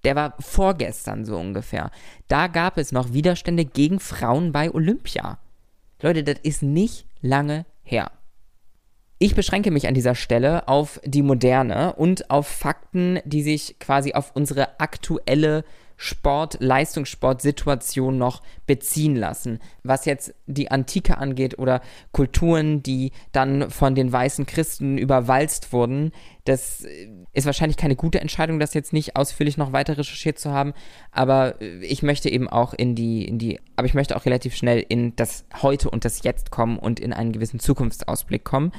der 0.06 0.16
war 0.16 0.36
vorgestern 0.40 1.26
so 1.26 1.38
ungefähr, 1.38 1.92
da 2.28 2.48
gab 2.48 2.78
es 2.78 2.92
noch 2.92 3.12
Widerstände 3.12 3.66
gegen 3.66 4.00
Frauen 4.00 4.52
bei 4.52 4.74
Olympia. 4.74 5.40
Leute, 6.02 6.24
das 6.24 6.38
ist 6.44 6.64
nicht 6.64 7.08
lange 7.22 7.66
her. 7.84 8.12
Ich 9.18 9.34
beschränke 9.34 9.72
mich 9.72 9.88
an 9.88 9.94
dieser 9.94 10.14
Stelle 10.14 10.68
auf 10.68 11.00
die 11.06 11.24
Moderne 11.24 11.94
und 11.94 12.30
auf 12.30 12.48
Fakten, 12.48 13.20
die 13.26 13.42
sich 13.42 13.80
quasi 13.80 14.14
auf 14.14 14.36
unsere 14.36 14.80
aktuelle 14.80 15.64
Sport, 15.98 16.58
Leistungssportsituation 16.60 18.18
noch 18.18 18.42
beziehen 18.68 19.16
lassen. 19.16 19.60
Was 19.84 20.06
jetzt 20.06 20.34
die 20.46 20.70
Antike 20.72 21.18
angeht 21.18 21.58
oder 21.58 21.82
Kulturen, 22.12 22.84
die 22.84 23.12
dann 23.32 23.70
von 23.70 23.96
den 23.96 24.12
weißen 24.12 24.46
Christen 24.46 24.98
überwalzt 24.98 25.72
wurden, 25.72 26.12
das 26.44 26.86
ist 27.34 27.46
wahrscheinlich 27.46 27.78
keine 27.78 27.96
gute 27.96 28.22
Entscheidung, 28.22 28.60
das 28.60 28.74
jetzt 28.74 28.94
nicht 28.94 29.16
ausführlich 29.16 29.58
noch 29.58 29.72
weiter 29.72 29.98
recherchiert 29.98 30.38
zu 30.38 30.52
haben. 30.52 30.74
Aber 31.12 31.60
ich 31.62 32.04
möchte 32.04 32.30
eben 32.30 32.48
auch 32.48 32.74
in 32.74 32.96
die, 32.96 33.26
in 33.26 33.40
die, 33.40 33.60
aber 33.76 33.88
ich 33.88 33.94
möchte 33.94 34.16
auch 34.16 34.26
relativ 34.26 34.56
schnell 34.56 34.86
in 34.88 35.16
das 35.16 35.46
Heute 35.62 35.90
und 35.90 36.06
das 36.06 36.24
Jetzt 36.24 36.52
kommen 36.52 36.78
und 36.78 37.00
in 37.00 37.14
einen 37.14 37.32
gewissen 37.32 37.60
Zukunftsausblick 37.60 38.44
kommen. 38.44 38.72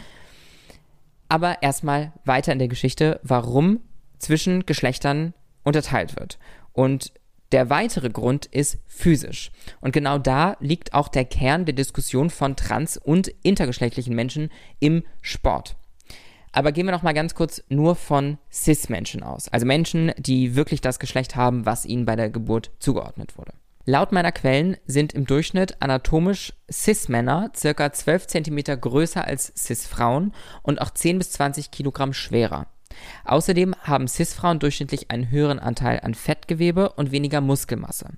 Aber 1.28 1.62
erstmal 1.62 2.12
weiter 2.24 2.52
in 2.52 2.58
der 2.58 2.68
Geschichte, 2.68 3.18
warum 3.22 3.80
zwischen 4.18 4.64
Geschlechtern 4.64 5.34
unterteilt 5.64 6.16
wird. 6.16 6.38
Und 6.76 7.12
der 7.52 7.70
weitere 7.70 8.10
Grund 8.10 8.44
ist 8.44 8.78
physisch. 8.86 9.50
Und 9.80 9.92
genau 9.92 10.18
da 10.18 10.56
liegt 10.60 10.92
auch 10.92 11.08
der 11.08 11.24
Kern 11.24 11.64
der 11.64 11.74
Diskussion 11.74 12.28
von 12.28 12.54
trans- 12.54 12.98
und 12.98 13.28
intergeschlechtlichen 13.42 14.14
Menschen 14.14 14.50
im 14.78 15.02
Sport. 15.22 15.76
Aber 16.52 16.72
gehen 16.72 16.84
wir 16.84 16.92
noch 16.92 17.02
mal 17.02 17.14
ganz 17.14 17.34
kurz 17.34 17.62
nur 17.70 17.96
von 17.96 18.36
cis-Menschen 18.52 19.22
aus. 19.22 19.48
Also 19.48 19.64
Menschen, 19.64 20.12
die 20.18 20.54
wirklich 20.54 20.82
das 20.82 20.98
Geschlecht 20.98 21.34
haben, 21.34 21.64
was 21.64 21.86
ihnen 21.86 22.04
bei 22.04 22.14
der 22.14 22.28
Geburt 22.28 22.72
zugeordnet 22.78 23.38
wurde. 23.38 23.52
Laut 23.86 24.12
meiner 24.12 24.32
Quellen 24.32 24.76
sind 24.86 25.14
im 25.14 25.24
Durchschnitt 25.24 25.80
anatomisch 25.80 26.52
cis-Männer 26.70 27.52
circa 27.56 27.90
12 27.90 28.26
cm 28.26 28.80
größer 28.80 29.24
als 29.24 29.52
cis-Frauen 29.56 30.34
und 30.62 30.82
auch 30.82 30.90
10 30.90 31.18
bis 31.18 31.30
20 31.32 31.70
Kilogramm 31.70 32.12
schwerer. 32.12 32.66
Außerdem 33.24 33.74
haben 33.82 34.08
Cis-Frauen 34.08 34.58
durchschnittlich 34.58 35.10
einen 35.10 35.30
höheren 35.30 35.58
Anteil 35.58 36.00
an 36.00 36.14
Fettgewebe 36.14 36.90
und 36.90 37.12
weniger 37.12 37.40
Muskelmasse. 37.40 38.08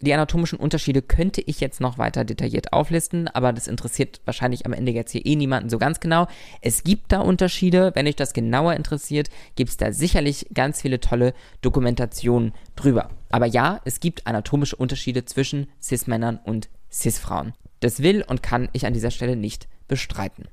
Die 0.00 0.14
anatomischen 0.14 0.60
Unterschiede 0.60 1.02
könnte 1.02 1.40
ich 1.40 1.58
jetzt 1.58 1.80
noch 1.80 1.98
weiter 1.98 2.24
detailliert 2.24 2.72
auflisten, 2.72 3.26
aber 3.26 3.52
das 3.52 3.66
interessiert 3.66 4.20
wahrscheinlich 4.24 4.64
am 4.64 4.72
Ende 4.72 4.92
jetzt 4.92 5.10
hier 5.10 5.26
eh 5.26 5.34
niemanden 5.34 5.70
so 5.70 5.78
ganz 5.78 5.98
genau. 5.98 6.28
Es 6.60 6.84
gibt 6.84 7.10
da 7.10 7.20
Unterschiede. 7.20 7.90
Wenn 7.94 8.06
euch 8.06 8.14
das 8.14 8.32
genauer 8.32 8.74
interessiert, 8.74 9.28
gibt 9.56 9.70
es 9.70 9.76
da 9.76 9.92
sicherlich 9.92 10.46
ganz 10.54 10.82
viele 10.82 11.00
tolle 11.00 11.34
Dokumentationen 11.62 12.52
drüber. 12.76 13.08
Aber 13.30 13.46
ja, 13.46 13.80
es 13.84 13.98
gibt 13.98 14.26
anatomische 14.28 14.76
Unterschiede 14.76 15.24
zwischen 15.24 15.66
Cis-Männern 15.82 16.38
und 16.44 16.68
Cis-Frauen. 16.92 17.54
Das 17.80 18.00
will 18.00 18.24
und 18.26 18.42
kann 18.42 18.68
ich 18.72 18.86
an 18.86 18.94
dieser 18.94 19.10
Stelle 19.10 19.34
nicht 19.34 19.68
bestreiten. 19.88 20.46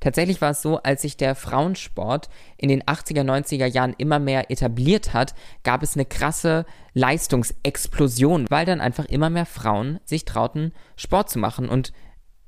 Tatsächlich 0.00 0.40
war 0.40 0.50
es 0.50 0.62
so, 0.62 0.78
als 0.82 1.02
sich 1.02 1.16
der 1.16 1.34
Frauensport 1.34 2.28
in 2.58 2.68
den 2.68 2.82
80er, 2.82 3.22
90er 3.22 3.66
Jahren 3.66 3.94
immer 3.96 4.18
mehr 4.18 4.50
etabliert 4.50 5.14
hat, 5.14 5.34
gab 5.64 5.82
es 5.82 5.94
eine 5.94 6.04
krasse 6.04 6.66
Leistungsexplosion, 6.92 8.46
weil 8.50 8.66
dann 8.66 8.80
einfach 8.80 9.06
immer 9.06 9.30
mehr 9.30 9.46
Frauen 9.46 9.98
sich 10.04 10.24
trauten, 10.26 10.72
Sport 10.96 11.30
zu 11.30 11.38
machen. 11.38 11.68
Und 11.68 11.92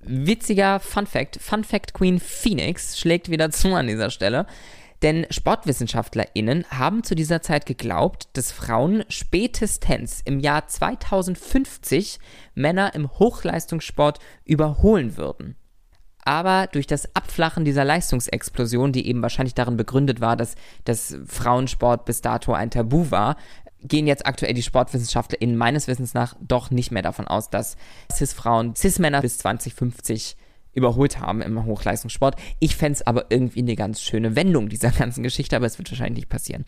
witziger 0.00 0.78
Fun 0.78 1.06
Fact, 1.06 1.38
Fun 1.40 1.64
Fact 1.64 1.94
Queen 1.94 2.20
Phoenix 2.20 2.98
schlägt 2.98 3.30
wieder 3.30 3.50
zu 3.50 3.74
an 3.74 3.86
dieser 3.86 4.10
Stelle. 4.10 4.46
Denn 5.02 5.26
SportwissenschaftlerInnen 5.30 6.66
haben 6.70 7.04
zu 7.04 7.14
dieser 7.14 7.40
Zeit 7.40 7.66
geglaubt, 7.66 8.28
dass 8.32 8.50
Frauen 8.50 9.04
spätestens 9.08 10.20
im 10.24 10.40
Jahr 10.40 10.66
2050 10.66 12.18
Männer 12.54 12.94
im 12.94 13.08
Hochleistungssport 13.18 14.18
überholen 14.44 15.16
würden 15.16 15.56
aber 16.28 16.66
durch 16.66 16.87
das 16.87 17.16
Abflachen 17.16 17.64
dieser 17.64 17.87
Leistungsexplosion, 17.87 18.92
die 18.92 19.08
eben 19.08 19.23
wahrscheinlich 19.23 19.54
darin 19.54 19.78
begründet 19.78 20.20
war, 20.20 20.37
dass 20.37 20.56
das 20.85 21.16
Frauensport 21.26 22.04
bis 22.04 22.20
dato 22.20 22.52
ein 22.52 22.70
Tabu 22.70 23.11
war, 23.11 23.38
gehen 23.80 24.06
jetzt 24.06 24.26
aktuell 24.26 24.52
die 24.52 24.62
SportwissenschaftlerInnen 24.62 25.56
meines 25.56 25.88
Wissens 25.88 26.12
nach 26.12 26.37
doch 26.38 26.70
nicht 26.70 26.90
mehr 26.90 27.00
davon 27.00 27.26
aus, 27.26 27.49
dass 27.49 27.78
Cis-Frauen 28.12 28.76
Cis-Männer 28.76 29.23
bis 29.23 29.38
2050 29.38 30.37
überholt 30.75 31.18
haben 31.18 31.40
im 31.40 31.64
Hochleistungssport. 31.64 32.37
Ich 32.58 32.76
fände 32.76 32.97
es 32.97 33.06
aber 33.06 33.30
irgendwie 33.30 33.61
eine 33.61 33.75
ganz 33.75 34.02
schöne 34.02 34.37
Wendung 34.37 34.68
dieser 34.68 34.90
ganzen 34.99 35.23
Geschichte, 35.23 35.56
aber 35.56 35.64
es 35.64 35.78
wird 35.78 35.90
wahrscheinlich 35.90 36.25
nicht 36.25 36.28
passieren. 36.28 36.66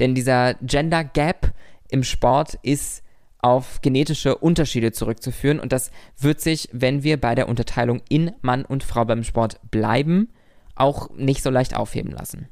Denn 0.00 0.16
dieser 0.16 0.54
Gender 0.54 1.04
Gap 1.04 1.52
im 1.90 2.02
Sport 2.02 2.58
ist 2.62 3.04
auf 3.46 3.80
genetische 3.80 4.36
Unterschiede 4.36 4.90
zurückzuführen 4.90 5.60
und 5.60 5.70
das 5.70 5.92
wird 6.18 6.40
sich, 6.40 6.68
wenn 6.72 7.04
wir 7.04 7.20
bei 7.20 7.36
der 7.36 7.48
Unterteilung 7.48 8.02
in 8.08 8.32
Mann 8.42 8.64
und 8.64 8.82
Frau 8.82 9.04
beim 9.04 9.22
Sport 9.22 9.60
bleiben, 9.70 10.30
auch 10.74 11.10
nicht 11.10 11.44
so 11.44 11.50
leicht 11.50 11.76
aufheben 11.76 12.10
lassen. 12.10 12.48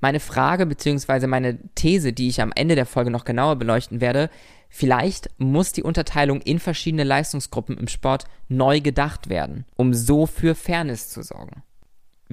Meine 0.00 0.20
Frage 0.20 0.66
bzw. 0.66 1.26
meine 1.26 1.58
These, 1.74 2.12
die 2.12 2.28
ich 2.28 2.42
am 2.42 2.52
Ende 2.54 2.74
der 2.74 2.84
Folge 2.84 3.10
noch 3.10 3.24
genauer 3.24 3.56
beleuchten 3.56 4.02
werde, 4.02 4.28
vielleicht 4.68 5.30
muss 5.38 5.72
die 5.72 5.82
Unterteilung 5.82 6.42
in 6.42 6.58
verschiedene 6.58 7.04
Leistungsgruppen 7.04 7.78
im 7.78 7.88
Sport 7.88 8.26
neu 8.50 8.82
gedacht 8.82 9.30
werden, 9.30 9.64
um 9.74 9.94
so 9.94 10.26
für 10.26 10.54
Fairness 10.54 11.08
zu 11.08 11.22
sorgen 11.22 11.62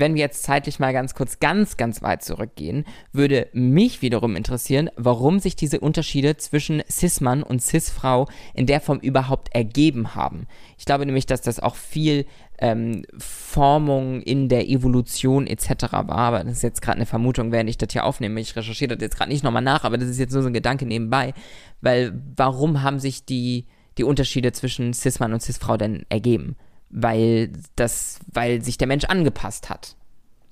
wenn 0.01 0.15
wir 0.15 0.21
jetzt 0.21 0.43
zeitlich 0.43 0.79
mal 0.79 0.91
ganz 0.91 1.13
kurz 1.13 1.39
ganz, 1.39 1.77
ganz 1.77 2.01
weit 2.01 2.23
zurückgehen, 2.23 2.85
würde 3.13 3.47
mich 3.53 4.01
wiederum 4.01 4.35
interessieren, 4.35 4.89
warum 4.97 5.39
sich 5.39 5.55
diese 5.55 5.79
Unterschiede 5.79 6.35
zwischen 6.37 6.81
Cis-Mann 6.89 7.43
und 7.43 7.61
Cis-Frau 7.61 8.27
in 8.55 8.65
der 8.65 8.81
Form 8.81 8.99
überhaupt 8.99 9.53
ergeben 9.55 10.15
haben. 10.15 10.47
Ich 10.77 10.85
glaube 10.85 11.05
nämlich, 11.05 11.27
dass 11.27 11.41
das 11.41 11.59
auch 11.59 11.75
viel 11.75 12.25
ähm, 12.57 13.03
Formung 13.17 14.21
in 14.21 14.49
der 14.49 14.67
Evolution 14.67 15.45
etc. 15.45 15.93
war, 15.93 16.17
aber 16.17 16.43
das 16.43 16.53
ist 16.53 16.63
jetzt 16.63 16.81
gerade 16.81 16.97
eine 16.97 17.05
Vermutung, 17.05 17.51
während 17.51 17.69
ich 17.69 17.77
das 17.77 17.93
hier 17.93 18.03
aufnehme. 18.03 18.41
Ich 18.41 18.55
recherchiere 18.55 18.95
das 18.95 19.01
jetzt 19.03 19.17
gerade 19.17 19.31
nicht 19.31 19.43
nochmal 19.43 19.61
nach, 19.61 19.83
aber 19.83 19.99
das 19.99 20.09
ist 20.09 20.19
jetzt 20.19 20.33
nur 20.33 20.41
so 20.41 20.49
ein 20.49 20.53
Gedanke 20.53 20.85
nebenbei, 20.85 21.33
weil 21.79 22.19
warum 22.35 22.81
haben 22.81 22.99
sich 22.99 23.23
die, 23.23 23.67
die 23.99 24.03
Unterschiede 24.03 24.51
zwischen 24.51 24.93
Cis-Mann 24.93 25.33
und 25.33 25.43
Cis-Frau 25.43 25.77
denn 25.77 26.07
ergeben? 26.09 26.55
Weil 26.91 27.51
das, 27.75 28.19
weil 28.31 28.61
sich 28.61 28.77
der 28.77 28.87
Mensch 28.87 29.05
angepasst 29.05 29.69
hat. 29.69 29.95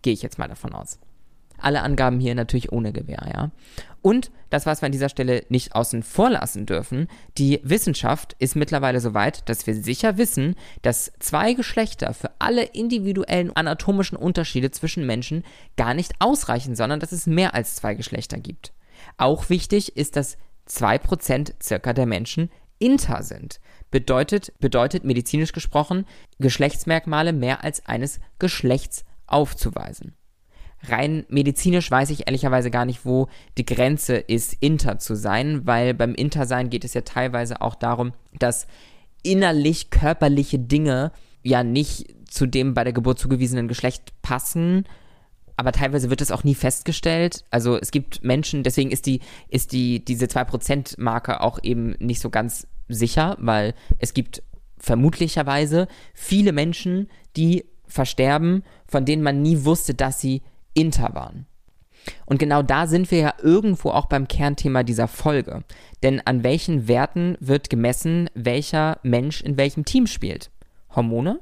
Gehe 0.02 0.14
ich 0.14 0.22
jetzt 0.22 0.40
mal 0.40 0.48
davon 0.48 0.74
aus. 0.74 1.00
Alle 1.62 1.82
Angaben 1.82 2.20
hier 2.20 2.36
natürlich 2.36 2.72
ohne 2.72 2.94
Gewähr, 2.94 3.28
ja. 3.34 3.52
Und 4.02 4.32
das, 4.50 4.66
was 4.66 4.82
wir 4.82 4.86
an 4.86 4.94
dieser 4.94 5.10
Stelle 5.10 5.44
nicht 5.50 5.76
außen 5.76 6.04
vor 6.04 6.30
lassen 6.30 6.66
dürfen, 6.66 7.10
die 7.38 7.60
Wissenschaft 7.64 8.34
ist 8.40 8.56
mittlerweile 8.56 9.02
so 9.02 9.14
weit, 9.14 9.48
dass 9.50 9.68
wir 9.68 9.76
sicher 9.76 10.18
wissen, 10.18 10.56
dass 10.82 11.12
zwei 11.20 11.54
Geschlechter 11.54 12.14
für 12.14 12.32
alle 12.40 12.64
individuellen 12.64 13.54
anatomischen 13.54 14.18
Unterschiede 14.18 14.72
zwischen 14.72 15.06
Menschen 15.06 15.44
gar 15.76 15.94
nicht 15.94 16.14
ausreichen, 16.20 16.76
sondern 16.76 17.02
dass 17.02 17.12
es 17.12 17.28
mehr 17.28 17.54
als 17.54 17.76
zwei 17.76 17.94
Geschlechter 17.94 18.38
gibt. 18.38 18.72
Auch 19.18 19.50
wichtig 19.50 19.98
ist, 19.98 20.16
dass 20.16 20.38
2% 20.70 21.54
circa 21.62 21.94
der 21.94 22.06
Menschen 22.06 22.50
inter 22.80 23.24
sind 23.24 23.60
bedeutet, 23.92 24.54
bedeutet 24.60 25.04
medizinisch 25.04 25.52
gesprochen, 25.52 26.06
Geschlechtsmerkmale 26.40 27.34
mehr 27.34 27.64
als 27.64 27.86
eines 27.86 28.20
Geschlechts 28.40 29.06
aufzuweisen. 29.28 30.16
Rein 30.84 31.26
medizinisch 31.28 31.92
weiß 31.92 32.10
ich 32.12 32.28
ehrlicherweise 32.28 32.72
gar 32.72 32.86
nicht, 32.86 33.06
wo 33.06 33.28
die 33.58 33.66
Grenze 33.66 34.16
ist, 34.16 34.56
inter 34.62 34.98
zu 34.98 35.16
sein, 35.16 35.68
weil 35.68 35.94
beim 35.94 36.16
Intersein 36.16 36.70
geht 36.70 36.86
es 36.86 36.94
ja 36.94 37.02
teilweise 37.02 37.62
auch 37.62 37.76
darum, 37.76 38.14
dass 38.38 38.66
innerlich 39.22 39.90
körperliche 39.90 40.58
Dinge 40.58 41.12
ja 41.44 41.64
nicht 41.64 42.16
zu 42.30 42.46
dem 42.46 42.74
bei 42.74 42.86
der 42.86 42.94
Geburt 42.94 43.20
zugewiesenen 43.20 43.68
Geschlecht 43.68 44.14
passen, 44.22 44.86
aber 45.60 45.74
teilweise 45.74 46.10
wird 46.10 46.22
das 46.22 46.32
auch 46.32 46.46
nie 46.46 46.56
festgestellt. 46.56 47.44
Also 47.52 47.78
es 47.78 47.92
gibt 47.92 48.24
Menschen, 48.24 48.64
deswegen 48.64 48.92
ist 48.92 49.06
die, 49.06 49.20
ist 49.50 49.74
die, 49.74 50.04
diese 50.04 50.26
2%-Marke 50.26 51.42
auch 51.42 51.60
eben 51.62 51.96
nicht 52.00 52.22
so 52.22 52.30
ganz 52.30 52.66
sicher, 52.88 53.36
weil 53.40 53.74
es 53.98 54.14
gibt 54.14 54.42
vermutlicherweise 54.78 55.90
viele 56.14 56.54
Menschen, 56.54 57.10
die 57.36 57.66
versterben, 57.86 58.64
von 58.88 59.04
denen 59.04 59.22
man 59.22 59.42
nie 59.42 59.66
wusste, 59.66 59.94
dass 59.94 60.22
sie 60.22 60.44
inter 60.74 61.14
waren. 61.14 61.46
Und 62.26 62.40
genau 62.40 62.62
da 62.62 62.88
sind 62.88 63.12
wir 63.12 63.20
ja 63.20 63.34
irgendwo 63.44 63.90
auch 63.90 64.06
beim 64.06 64.30
Kernthema 64.30 64.84
dieser 64.84 65.10
Folge. 65.10 65.66
Denn 66.04 66.22
an 66.26 66.44
welchen 66.44 66.88
Werten 66.88 67.36
wird 67.42 67.70
gemessen, 67.70 68.30
welcher 68.34 69.00
Mensch 69.04 69.42
in 69.42 69.58
welchem 69.58 69.84
Team 69.84 70.08
spielt? 70.08 70.52
Hormone? 70.96 71.42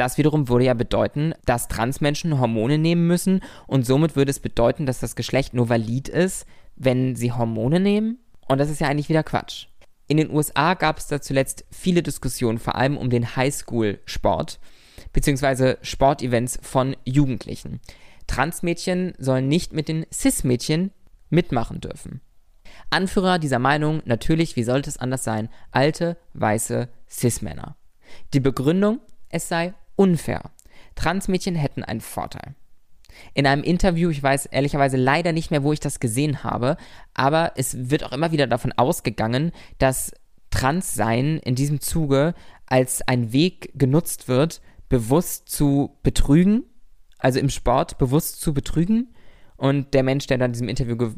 Das 0.00 0.16
wiederum 0.16 0.48
würde 0.48 0.64
ja 0.64 0.72
bedeuten, 0.72 1.34
dass 1.44 1.68
Transmenschen 1.68 2.40
Hormone 2.40 2.78
nehmen 2.78 3.06
müssen 3.06 3.42
und 3.66 3.84
somit 3.84 4.16
würde 4.16 4.30
es 4.30 4.40
bedeuten, 4.40 4.86
dass 4.86 4.98
das 4.98 5.14
Geschlecht 5.14 5.52
nur 5.52 5.68
valid 5.68 6.08
ist, 6.08 6.46
wenn 6.74 7.16
sie 7.16 7.32
Hormone 7.32 7.80
nehmen. 7.80 8.18
Und 8.48 8.56
das 8.56 8.70
ist 8.70 8.80
ja 8.80 8.88
eigentlich 8.88 9.10
wieder 9.10 9.22
Quatsch. 9.22 9.66
In 10.08 10.16
den 10.16 10.30
USA 10.30 10.72
gab 10.72 10.96
es 10.96 11.08
da 11.08 11.20
zuletzt 11.20 11.66
viele 11.70 12.02
Diskussionen, 12.02 12.58
vor 12.58 12.76
allem 12.76 12.96
um 12.96 13.10
den 13.10 13.36
Highschool-Sport 13.36 14.58
bzw. 15.12 15.76
Sportevents 15.82 16.58
von 16.62 16.96
Jugendlichen. 17.04 17.82
Transmädchen 18.26 19.12
sollen 19.18 19.48
nicht 19.48 19.74
mit 19.74 19.88
den 19.88 20.06
Cis-Mädchen 20.10 20.92
mitmachen 21.28 21.82
dürfen. 21.82 22.22
Anführer 22.88 23.38
dieser 23.38 23.58
Meinung, 23.58 24.00
natürlich, 24.06 24.56
wie 24.56 24.64
sollte 24.64 24.88
es 24.88 24.96
anders 24.96 25.24
sein, 25.24 25.50
alte, 25.72 26.16
weiße 26.32 26.88
Cis-Männer. 27.06 27.76
Die 28.32 28.40
Begründung, 28.40 29.00
es 29.28 29.46
sei 29.46 29.74
unfair. 30.00 30.50
Transmädchen 30.94 31.54
hätten 31.54 31.84
einen 31.84 32.00
Vorteil. 32.00 32.54
In 33.34 33.46
einem 33.46 33.62
Interview, 33.62 34.10
ich 34.10 34.22
weiß 34.22 34.46
ehrlicherweise 34.46 34.96
leider 34.96 35.32
nicht 35.32 35.50
mehr, 35.50 35.62
wo 35.62 35.72
ich 35.72 35.80
das 35.80 36.00
gesehen 36.00 36.42
habe, 36.44 36.76
aber 37.12 37.52
es 37.56 37.90
wird 37.90 38.04
auch 38.04 38.12
immer 38.12 38.32
wieder 38.32 38.46
davon 38.46 38.72
ausgegangen, 38.72 39.52
dass 39.78 40.12
Transsein 40.50 41.38
in 41.38 41.54
diesem 41.54 41.80
Zuge 41.80 42.34
als 42.66 43.02
ein 43.06 43.32
Weg 43.32 43.72
genutzt 43.74 44.28
wird, 44.28 44.62
bewusst 44.88 45.48
zu 45.48 45.98
betrügen 46.02 46.64
also 47.20 47.38
im 47.38 47.50
Sport, 47.50 47.98
bewusst 47.98 48.40
zu 48.40 48.52
betrügen. 48.52 49.08
Und 49.56 49.92
der 49.92 50.02
Mensch, 50.02 50.26
der 50.26 50.38
dann 50.38 50.50
in 50.50 50.52
diesem 50.54 50.68
Interview 50.68 51.12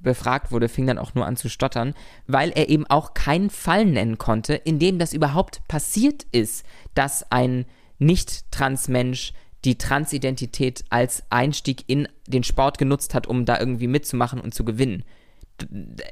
befragt 0.00 0.50
wurde, 0.50 0.70
fing 0.70 0.86
dann 0.86 0.98
auch 0.98 1.14
nur 1.14 1.26
an 1.26 1.36
zu 1.36 1.50
stottern, 1.50 1.92
weil 2.26 2.50
er 2.50 2.70
eben 2.70 2.86
auch 2.86 3.12
keinen 3.12 3.50
Fall 3.50 3.84
nennen 3.84 4.16
konnte, 4.16 4.54
in 4.54 4.78
dem 4.78 4.98
das 4.98 5.12
überhaupt 5.12 5.60
passiert 5.68 6.24
ist, 6.32 6.64
dass 6.94 7.30
ein 7.30 7.66
nicht-Trans-Mensch 8.06 9.32
die 9.64 9.78
Transidentität 9.78 10.84
als 10.90 11.22
Einstieg 11.30 11.84
in 11.86 12.08
den 12.26 12.42
Sport 12.42 12.78
genutzt 12.78 13.14
hat, 13.14 13.26
um 13.26 13.44
da 13.44 13.58
irgendwie 13.58 13.86
mitzumachen 13.86 14.40
und 14.40 14.54
zu 14.54 14.64
gewinnen. 14.64 15.04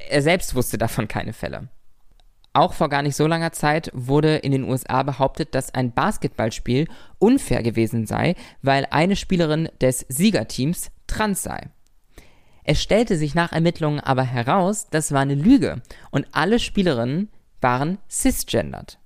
Er 0.08 0.22
selbst 0.22 0.54
wusste 0.54 0.78
davon 0.78 1.08
keine 1.08 1.32
Fälle. 1.32 1.68
Auch 2.52 2.72
vor 2.72 2.88
gar 2.88 3.02
nicht 3.02 3.16
so 3.16 3.26
langer 3.26 3.52
Zeit 3.52 3.90
wurde 3.94 4.36
in 4.36 4.50
den 4.50 4.64
USA 4.64 5.02
behauptet, 5.04 5.54
dass 5.54 5.72
ein 5.72 5.92
Basketballspiel 5.92 6.88
unfair 7.18 7.62
gewesen 7.62 8.06
sei, 8.06 8.34
weil 8.60 8.86
eine 8.90 9.14
Spielerin 9.14 9.68
des 9.80 10.04
Siegerteams 10.08 10.90
trans 11.06 11.42
sei. 11.42 11.70
Es 12.64 12.82
stellte 12.82 13.16
sich 13.16 13.34
nach 13.34 13.52
Ermittlungen 13.52 14.00
aber 14.00 14.24
heraus, 14.24 14.88
das 14.90 15.12
war 15.12 15.20
eine 15.20 15.34
Lüge 15.34 15.80
und 16.10 16.26
alle 16.32 16.58
Spielerinnen 16.58 17.28
waren 17.60 17.98
cisgendered. 18.08 18.98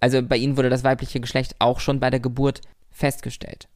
Also 0.00 0.22
bei 0.22 0.36
ihnen 0.36 0.56
wurde 0.56 0.70
das 0.70 0.84
weibliche 0.84 1.20
Geschlecht 1.20 1.56
auch 1.58 1.78
schon 1.78 2.00
bei 2.00 2.10
der 2.10 2.20
Geburt 2.20 2.62
festgestellt. 2.90 3.68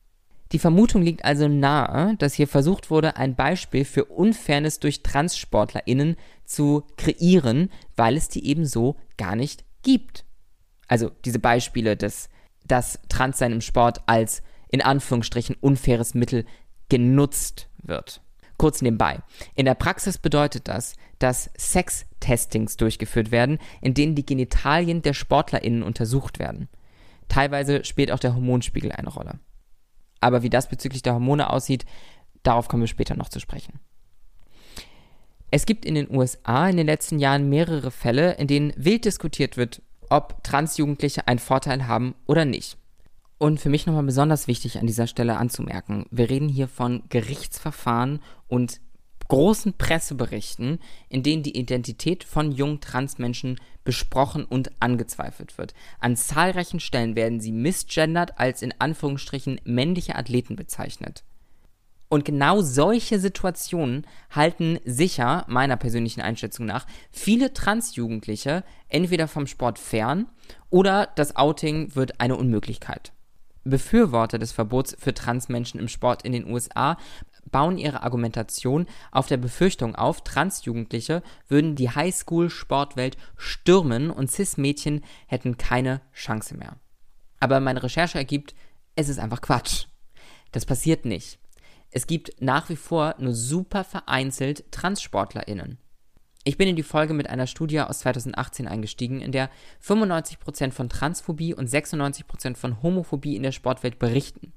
Die 0.52 0.58
Vermutung 0.58 1.02
liegt 1.02 1.24
also 1.24 1.48
nahe, 1.48 2.16
dass 2.16 2.34
hier 2.34 2.48
versucht 2.48 2.90
wurde, 2.90 3.16
ein 3.16 3.34
Beispiel 3.34 3.84
für 3.84 4.04
Unfairness 4.04 4.78
durch 4.78 5.02
TranssportlerInnen 5.02 6.16
zu 6.44 6.84
kreieren, 6.96 7.70
weil 7.96 8.16
es 8.16 8.28
die 8.28 8.46
eben 8.46 8.66
so 8.66 8.96
gar 9.16 9.36
nicht 9.36 9.64
gibt. 9.82 10.24
Also 10.86 11.10
diese 11.24 11.38
Beispiele, 11.38 11.96
dass 11.96 12.28
das 12.66 13.00
Transsein 13.08 13.52
im 13.52 13.60
Sport 13.60 14.02
als 14.06 14.42
in 14.68 14.82
Anführungsstrichen 14.82 15.56
unfaires 15.60 16.14
Mittel 16.14 16.44
genutzt 16.88 17.68
wird. 17.82 18.20
Kurz 18.56 18.82
nebenbei. 18.82 19.18
In 19.54 19.64
der 19.64 19.75
Praxis 19.75 20.18
bedeutet 20.18 20.68
das, 20.68 20.94
dass 21.18 21.50
Sex-Testings 21.56 22.76
durchgeführt 22.76 23.30
werden, 23.30 23.58
in 23.80 23.94
denen 23.94 24.14
die 24.14 24.26
Genitalien 24.26 25.02
der 25.02 25.14
SportlerInnen 25.14 25.82
untersucht 25.82 26.38
werden. 26.38 26.68
Teilweise 27.28 27.84
spielt 27.84 28.12
auch 28.12 28.18
der 28.18 28.34
Hormonspiegel 28.34 28.92
eine 28.92 29.08
Rolle. 29.08 29.40
Aber 30.20 30.42
wie 30.42 30.50
das 30.50 30.68
bezüglich 30.68 31.02
der 31.02 31.14
Hormone 31.14 31.50
aussieht, 31.50 31.84
darauf 32.42 32.68
kommen 32.68 32.82
wir 32.82 32.88
später 32.88 33.16
noch 33.16 33.28
zu 33.28 33.40
sprechen. 33.40 33.80
Es 35.50 35.66
gibt 35.66 35.84
in 35.84 35.94
den 35.94 36.11
USA 36.11 36.68
in 36.68 36.76
den 36.76 36.87
letzten 36.87 37.18
Jahren 37.18 37.49
mehrere 37.49 37.90
Fälle, 37.90 38.32
in 38.32 38.46
denen 38.46 38.73
wild 38.76 39.04
diskutiert 39.04 39.57
wird, 39.57 39.83
ob 40.11 40.42
Transjugendliche 40.42 41.28
einen 41.28 41.38
Vorteil 41.38 41.87
haben 41.87 42.14
oder 42.26 42.44
nicht. 42.44 42.76
Und 43.38 43.61
für 43.61 43.68
mich 43.68 43.87
nochmal 43.87 44.05
besonders 44.05 44.46
wichtig 44.46 44.78
an 44.78 44.87
dieser 44.87 45.07
Stelle 45.07 45.37
anzumerken, 45.37 46.07
wir 46.11 46.31
reden 46.31 46.48
hier 46.48 46.68
von 46.68 47.02
Gerichtsverfahren 47.09 48.20
und 48.54 48.80
großen 49.26 49.72
Presseberichten, 49.72 50.78
in 51.08 51.24
denen 51.24 51.42
die 51.42 51.58
Identität 51.58 52.22
von 52.22 52.52
jungen 52.52 52.80
Transmenschen 52.80 53.58
besprochen 53.82 54.44
und 54.44 54.70
angezweifelt 54.80 55.58
wird. 55.58 55.74
An 55.98 56.14
zahlreichen 56.14 56.78
Stellen 56.78 57.16
werden 57.16 57.40
sie 57.40 57.50
misgendert 57.50 58.38
als 58.38 58.62
in 58.62 58.72
Anführungsstrichen 58.78 59.60
männliche 59.64 60.14
Athleten 60.14 60.54
bezeichnet. 60.54 61.24
Und 62.08 62.24
genau 62.24 62.60
solche 62.60 63.18
Situationen 63.18 64.06
halten 64.30 64.78
sicher, 64.84 65.44
meiner 65.48 65.76
persönlichen 65.76 66.20
Einschätzung 66.20 66.64
nach, 66.64 66.86
viele 67.10 67.52
Transjugendliche 67.52 68.62
entweder 68.88 69.26
vom 69.26 69.48
Sport 69.48 69.80
fern 69.80 70.26
oder 70.70 71.08
das 71.16 71.34
Outing 71.34 71.96
wird 71.96 72.20
eine 72.20 72.36
Unmöglichkeit. 72.36 73.12
Befürworter 73.64 74.38
des 74.38 74.52
Verbots 74.52 74.94
für 74.98 75.14
Transmenschen 75.14 75.80
im 75.80 75.88
Sport 75.88 76.22
in 76.22 76.32
den 76.32 76.46
USA 76.46 76.98
bauen 77.50 77.78
ihre 77.78 78.02
Argumentation 78.02 78.87
auf 79.11 79.26
der 79.26 79.37
Befürchtung 79.37 79.94
auf, 79.94 80.22
Transjugendliche 80.22 81.22
würden 81.48 81.76
die 81.76 81.90
Highschool-Sportwelt 81.90 83.16
stürmen 83.37 84.11
und 84.11 84.30
Cis-Mädchen 84.30 85.04
hätten 85.26 85.57
keine 85.57 86.00
Chance 86.12 86.57
mehr. 86.57 86.76
Aber 87.40 87.61
meine 87.61 87.83
Recherche 87.83 88.18
ergibt, 88.18 88.54
es 88.96 89.09
ist 89.09 89.18
einfach 89.18 89.40
Quatsch. 89.40 89.87
Das 90.52 90.66
passiert 90.66 91.04
nicht 91.04 91.38
es 91.94 92.09
gibt 92.09 92.33
nach 92.40 92.68
wie 92.70 92.76
vor 92.76 93.14
nur 93.18 93.33
super 93.33 93.85
vereinzelt 93.85 94.64
TranssportlerInnen. 94.72 95.78
Ich 96.42 96.59
bin 96.59 96.68
in 96.68 96.76
die 96.76 96.83
Folge 96.83 97.14
mit 97.14 97.30
einer 97.30 97.46
Studie 97.46 97.80
aus 97.80 98.00
2018 98.00 98.66
eingestiegen, 98.66 99.20
in 99.20 99.30
der 99.30 99.48
95% 99.83 100.72
von 100.72 100.88
Transphobie 100.88 101.54
und 101.54 101.70
96% 101.70 102.57
von 102.57 102.83
Homophobie 102.83 103.37
in 103.37 103.44
der 103.44 103.52
Sportwelt 103.52 104.00
berichten. 104.00 104.52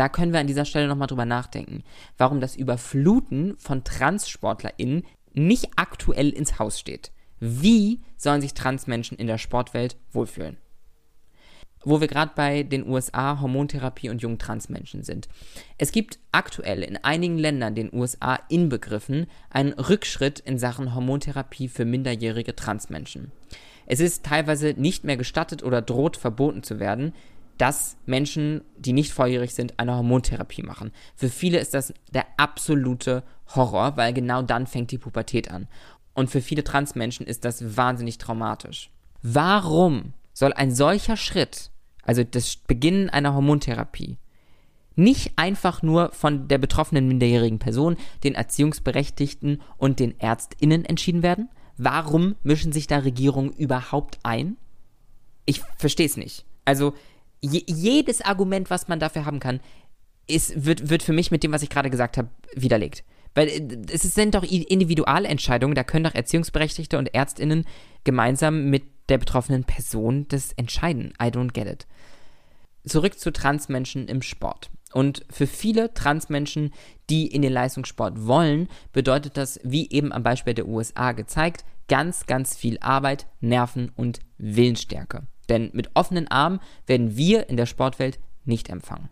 Da 0.00 0.08
können 0.08 0.32
wir 0.32 0.40
an 0.40 0.46
dieser 0.46 0.64
Stelle 0.64 0.88
nochmal 0.88 1.08
drüber 1.08 1.26
nachdenken, 1.26 1.84
warum 2.16 2.40
das 2.40 2.56
Überfluten 2.56 3.58
von 3.58 3.84
TranssportlerInnen 3.84 5.04
nicht 5.34 5.68
aktuell 5.76 6.30
ins 6.30 6.58
Haus 6.58 6.80
steht. 6.80 7.12
Wie 7.38 8.00
sollen 8.16 8.40
sich 8.40 8.54
Transmenschen 8.54 9.18
in 9.18 9.26
der 9.26 9.36
Sportwelt 9.36 9.98
wohlfühlen? 10.10 10.56
wo 11.82 12.00
wir 12.00 12.08
gerade 12.08 12.32
bei 12.34 12.62
den 12.62 12.86
USA 12.86 13.40
Hormontherapie 13.40 14.10
und 14.10 14.20
jungen 14.20 14.38
Transmenschen 14.38 15.02
sind. 15.02 15.28
Es 15.78 15.92
gibt 15.92 16.18
aktuell 16.30 16.82
in 16.82 16.98
einigen 16.98 17.38
Ländern, 17.38 17.74
den 17.74 17.90
USA 17.90 18.38
inbegriffen, 18.50 19.26
einen 19.48 19.72
Rückschritt 19.72 20.40
in 20.40 20.58
Sachen 20.58 20.94
Hormontherapie 20.94 21.68
für 21.68 21.86
minderjährige 21.86 22.54
Transmenschen. 22.54 23.32
Es 23.86 23.98
ist 23.98 24.26
teilweise 24.26 24.74
nicht 24.76 25.04
mehr 25.04 25.16
gestattet 25.16 25.62
oder 25.62 25.80
droht 25.80 26.18
verboten 26.18 26.62
zu 26.62 26.80
werden, 26.80 27.14
dass 27.60 27.98
Menschen, 28.06 28.62
die 28.78 28.94
nicht 28.94 29.12
volljährig 29.12 29.54
sind, 29.54 29.78
eine 29.78 29.94
Hormontherapie 29.94 30.62
machen. 30.62 30.92
Für 31.14 31.28
viele 31.28 31.58
ist 31.58 31.74
das 31.74 31.92
der 32.10 32.24
absolute 32.38 33.22
Horror, 33.54 33.98
weil 33.98 34.14
genau 34.14 34.40
dann 34.40 34.66
fängt 34.66 34.92
die 34.92 34.98
Pubertät 34.98 35.50
an. 35.50 35.68
Und 36.14 36.30
für 36.30 36.40
viele 36.40 36.64
Transmenschen 36.64 37.26
ist 37.26 37.44
das 37.44 37.76
wahnsinnig 37.76 38.16
traumatisch. 38.16 38.90
Warum 39.22 40.14
soll 40.32 40.54
ein 40.54 40.74
solcher 40.74 41.18
Schritt, 41.18 41.70
also 42.02 42.24
das 42.24 42.56
Beginnen 42.56 43.10
einer 43.10 43.34
Hormontherapie, 43.34 44.16
nicht 44.96 45.32
einfach 45.36 45.82
nur 45.82 46.12
von 46.12 46.48
der 46.48 46.58
betroffenen 46.58 47.08
minderjährigen 47.08 47.58
Person, 47.58 47.98
den 48.24 48.34
Erziehungsberechtigten 48.34 49.60
und 49.76 50.00
den 50.00 50.18
Ärztinnen 50.18 50.86
entschieden 50.86 51.22
werden? 51.22 51.50
Warum 51.76 52.36
mischen 52.42 52.72
sich 52.72 52.86
da 52.86 52.98
Regierungen 52.98 53.52
überhaupt 53.52 54.18
ein? 54.22 54.56
Ich 55.44 55.60
verstehe 55.76 56.06
es 56.06 56.16
nicht. 56.16 56.46
Also 56.64 56.94
je, 57.40 57.62
jedes 57.66 58.20
Argument, 58.20 58.70
was 58.70 58.88
man 58.88 59.00
dafür 59.00 59.24
haben 59.24 59.40
kann, 59.40 59.60
ist, 60.26 60.64
wird, 60.64 60.90
wird 60.90 61.02
für 61.02 61.12
mich 61.12 61.30
mit 61.30 61.42
dem, 61.42 61.52
was 61.52 61.62
ich 61.62 61.70
gerade 61.70 61.90
gesagt 61.90 62.16
habe, 62.16 62.28
widerlegt. 62.54 63.04
Weil 63.34 63.48
äh, 63.48 63.78
es 63.92 64.02
sind 64.02 64.34
doch 64.34 64.44
Individualentscheidungen, 64.44 65.74
da 65.74 65.84
können 65.84 66.04
doch 66.04 66.14
Erziehungsberechtigte 66.14 66.98
und 66.98 67.14
Ärztinnen 67.14 67.64
gemeinsam 68.04 68.70
mit 68.70 68.84
der 69.08 69.18
betroffenen 69.18 69.64
Person 69.64 70.26
das 70.28 70.52
entscheiden. 70.52 71.12
I 71.20 71.26
don't 71.26 71.52
get 71.52 71.66
it. 71.66 71.86
Zurück 72.84 73.18
zu 73.18 73.32
Transmenschen 73.32 74.08
im 74.08 74.22
Sport. 74.22 74.70
Und 74.92 75.24
für 75.30 75.46
viele 75.46 75.94
Transmenschen, 75.94 76.72
die 77.10 77.26
in 77.26 77.42
den 77.42 77.52
Leistungssport 77.52 78.26
wollen, 78.26 78.68
bedeutet 78.92 79.36
das, 79.36 79.60
wie 79.62 79.88
eben 79.90 80.12
am 80.12 80.22
Beispiel 80.22 80.54
der 80.54 80.66
USA 80.66 81.12
gezeigt, 81.12 81.64
ganz, 81.88 82.26
ganz 82.26 82.56
viel 82.56 82.78
Arbeit, 82.80 83.26
Nerven 83.40 83.92
und 83.94 84.20
Willensstärke. 84.38 85.26
Denn 85.50 85.70
mit 85.74 85.90
offenen 85.94 86.28
Armen 86.28 86.60
werden 86.86 87.16
wir 87.16 87.50
in 87.50 87.58
der 87.58 87.66
Sportwelt 87.66 88.18
nicht 88.44 88.70
empfangen. 88.70 89.10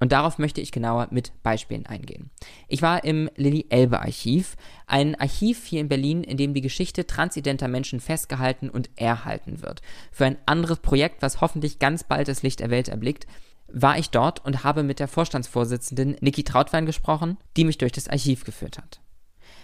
Und 0.00 0.12
darauf 0.12 0.38
möchte 0.38 0.60
ich 0.60 0.70
genauer 0.70 1.08
mit 1.10 1.32
Beispielen 1.42 1.86
eingehen. 1.86 2.30
Ich 2.68 2.82
war 2.82 3.02
im 3.02 3.28
Lilly-Elbe-Archiv, 3.36 4.56
ein 4.86 5.16
Archiv 5.16 5.64
hier 5.66 5.80
in 5.80 5.88
Berlin, 5.88 6.22
in 6.22 6.36
dem 6.36 6.54
die 6.54 6.60
Geschichte 6.60 7.06
transidenter 7.06 7.66
Menschen 7.66 7.98
festgehalten 7.98 8.70
und 8.70 8.90
erhalten 8.96 9.60
wird. 9.62 9.82
Für 10.12 10.26
ein 10.26 10.38
anderes 10.46 10.78
Projekt, 10.78 11.22
was 11.22 11.40
hoffentlich 11.40 11.78
ganz 11.78 12.04
bald 12.04 12.28
das 12.28 12.42
Licht 12.42 12.60
der 12.60 12.70
Welt 12.70 12.88
erblickt, 12.88 13.26
war 13.70 13.98
ich 13.98 14.10
dort 14.10 14.44
und 14.44 14.64
habe 14.64 14.82
mit 14.82 15.00
der 15.00 15.08
Vorstandsvorsitzenden 15.08 16.16
Niki 16.20 16.44
Trautwein 16.44 16.86
gesprochen, 16.86 17.36
die 17.56 17.64
mich 17.64 17.78
durch 17.78 17.92
das 17.92 18.08
Archiv 18.08 18.44
geführt 18.44 18.78
hat. 18.78 19.00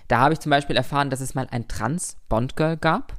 Da 0.08 0.18
habe 0.18 0.34
ich 0.34 0.40
zum 0.40 0.50
Beispiel 0.50 0.76
erfahren, 0.76 1.10
dass 1.10 1.20
es 1.20 1.34
mal 1.34 1.46
ein 1.50 1.68
Trans-Bond-Girl 1.68 2.76
gab. 2.76 3.18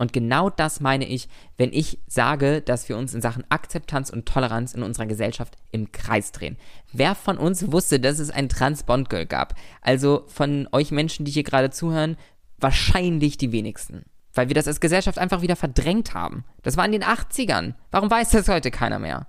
Und 0.00 0.14
genau 0.14 0.48
das 0.48 0.80
meine 0.80 1.06
ich, 1.06 1.28
wenn 1.58 1.74
ich 1.74 1.98
sage, 2.06 2.62
dass 2.62 2.88
wir 2.88 2.96
uns 2.96 3.12
in 3.12 3.20
Sachen 3.20 3.44
Akzeptanz 3.50 4.08
und 4.08 4.24
Toleranz 4.24 4.72
in 4.72 4.82
unserer 4.82 5.04
Gesellschaft 5.04 5.58
im 5.72 5.92
Kreis 5.92 6.32
drehen. 6.32 6.56
Wer 6.90 7.14
von 7.14 7.36
uns 7.36 7.70
wusste, 7.70 8.00
dass 8.00 8.18
es 8.18 8.30
ein 8.30 8.48
Trans-Bond-Girl 8.48 9.26
gab? 9.26 9.54
Also 9.82 10.24
von 10.28 10.66
euch 10.72 10.90
Menschen, 10.90 11.26
die 11.26 11.32
hier 11.32 11.42
gerade 11.42 11.68
zuhören, 11.68 12.16
wahrscheinlich 12.58 13.36
die 13.36 13.52
wenigsten. 13.52 14.06
Weil 14.32 14.48
wir 14.48 14.54
das 14.54 14.66
als 14.66 14.80
Gesellschaft 14.80 15.18
einfach 15.18 15.42
wieder 15.42 15.54
verdrängt 15.54 16.14
haben. 16.14 16.44
Das 16.62 16.78
war 16.78 16.86
in 16.86 16.92
den 16.92 17.04
80ern. 17.04 17.74
Warum 17.90 18.10
weiß 18.10 18.30
das 18.30 18.48
heute 18.48 18.70
keiner 18.70 18.98
mehr? 18.98 19.26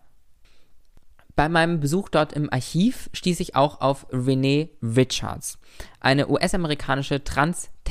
Bei 1.35 1.49
meinem 1.49 1.81
Besuch 1.81 2.07
dort 2.07 2.31
im 2.31 2.51
Archiv 2.51 3.09
stieß 3.11 3.41
ich 3.41 3.57
auch 3.57 3.81
auf 3.81 4.05
Renee 4.11 4.69
Richards, 4.81 5.57
eine 5.99 6.29
US-amerikanische 6.29 7.23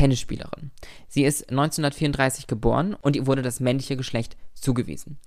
Trans-Tennisspielerin. 0.01 0.71
Sie 1.09 1.25
ist 1.25 1.51
1934 1.51 2.47
geboren 2.47 2.97
und 3.01 3.17
ihr 3.17 3.27
wurde 3.27 3.43
das 3.43 3.61
männliche 3.61 3.97
Geschlecht 3.97 4.37
zugewiesen. 4.55 5.19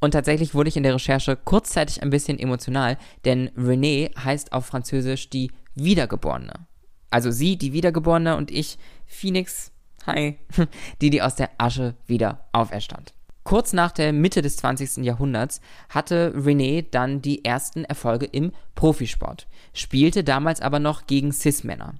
Und 0.00 0.10
tatsächlich 0.10 0.54
wurde 0.54 0.68
ich 0.68 0.76
in 0.76 0.82
der 0.82 0.94
Recherche 0.94 1.36
kurzzeitig 1.36 2.02
ein 2.02 2.10
bisschen 2.10 2.38
emotional, 2.38 2.98
denn 3.24 3.50
Renee 3.56 4.10
heißt 4.22 4.52
auf 4.52 4.66
Französisch 4.66 5.30
die 5.30 5.50
Wiedergeborene. 5.74 6.66
Also 7.10 7.30
sie, 7.30 7.56
die 7.56 7.72
Wiedergeborene 7.72 8.36
und 8.36 8.50
ich, 8.50 8.76
Phoenix, 9.06 9.72
hi, 10.06 10.38
die, 11.00 11.10
die 11.10 11.22
aus 11.22 11.36
der 11.36 11.50
Asche 11.58 11.94
wieder 12.06 12.44
auferstand. 12.52 13.14
Kurz 13.44 13.72
nach 13.72 13.92
der 13.92 14.12
Mitte 14.12 14.42
des 14.42 14.56
20. 14.56 15.04
Jahrhunderts 15.04 15.60
hatte 15.90 16.32
Renee 16.34 16.86
dann 16.90 17.22
die 17.22 17.44
ersten 17.44 17.84
Erfolge 17.84 18.26
im 18.26 18.52
Profisport, 18.74 19.46
spielte 19.74 20.24
damals 20.24 20.60
aber 20.60 20.80
noch 20.80 21.06
gegen 21.06 21.30
Cis-Männer. 21.30 21.94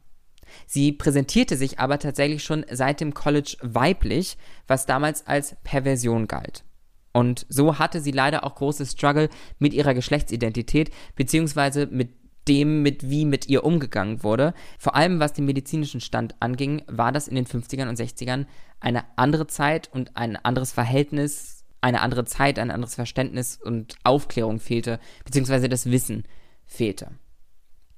Sie 0.67 0.93
präsentierte 0.93 1.57
sich 1.57 1.79
aber 1.79 1.99
tatsächlich 1.99 2.43
schon 2.43 2.65
seit 2.71 3.01
dem 3.01 3.15
College 3.15 3.57
weiblich, 3.63 4.37
was 4.67 4.87
damals 4.87 5.27
als 5.27 5.57
Perversion 5.65 6.27
galt. 6.27 6.65
Und 7.13 7.47
so 7.49 7.79
hatte 7.79 8.01
sie 8.01 8.11
leider 8.11 8.45
auch 8.45 8.57
große 8.57 8.87
Struggle 8.87 9.29
mit 9.59 9.73
ihrer 9.73 9.95
Geschlechtsidentität, 9.95 10.91
beziehungsweise 11.15 11.87
mit 11.87 12.11
dem, 12.49 12.83
mit 12.83 13.09
wie 13.09 13.25
mit 13.25 13.49
ihr 13.49 13.65
umgegangen 13.65 14.23
wurde. 14.23 14.53
Vor 14.79 14.95
allem 14.95 15.21
was 15.21 15.33
den 15.33 15.47
medizinischen 15.47 16.01
Stand 16.01 16.35
anging, 16.41 16.83
war 16.87 17.13
das 17.13 17.29
in 17.29 17.37
den 17.37 17.47
50ern 17.47 17.89
und 17.89 17.99
60ern 17.99 18.47
eine 18.81 19.05
andere 19.17 19.47
Zeit 19.47 19.89
und 19.93 20.17
ein 20.17 20.37
anderes 20.37 20.73
Verhältnis, 20.73 21.65
eine 21.81 22.01
andere 22.01 22.25
Zeit, 22.25 22.59
ein 22.59 22.71
anderes 22.71 22.97
Verständnis 22.97 23.59
und 23.63 23.97
Aufklärung 24.05 24.59
fehlte, 24.59 24.99
beziehungsweise 25.25 25.69
das 25.69 25.91
Wissen 25.91 26.25
fehlte. 26.67 27.13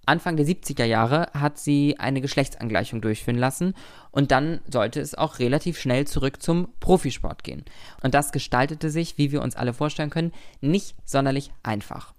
Anfang 0.07 0.37
der 0.37 0.47
70er 0.47 0.85
Jahre 0.85 1.29
hat 1.35 1.59
sie 1.59 1.97
eine 1.99 2.21
Geschlechtsangleichung 2.21 3.01
durchführen 3.01 3.37
lassen 3.37 3.75
und 4.13 4.31
dann 4.31 4.61
sollte 4.71 5.01
es 5.01 5.17
auch 5.17 5.41
relativ 5.41 5.79
schnell 5.79 6.07
zurück 6.07 6.41
zum 6.41 6.69
Profisport 6.79 7.43
gehen. 7.43 7.65
Und 8.03 8.15
das 8.15 8.31
gestaltete 8.31 8.89
sich, 8.91 9.19
wie 9.19 9.33
wir 9.33 9.43
uns 9.43 9.57
alle 9.57 9.75
vorstellen 9.75 10.11
können, 10.11 10.33
nicht 10.61 10.95
sonderlich 11.05 11.51
einfach. 11.65 12.15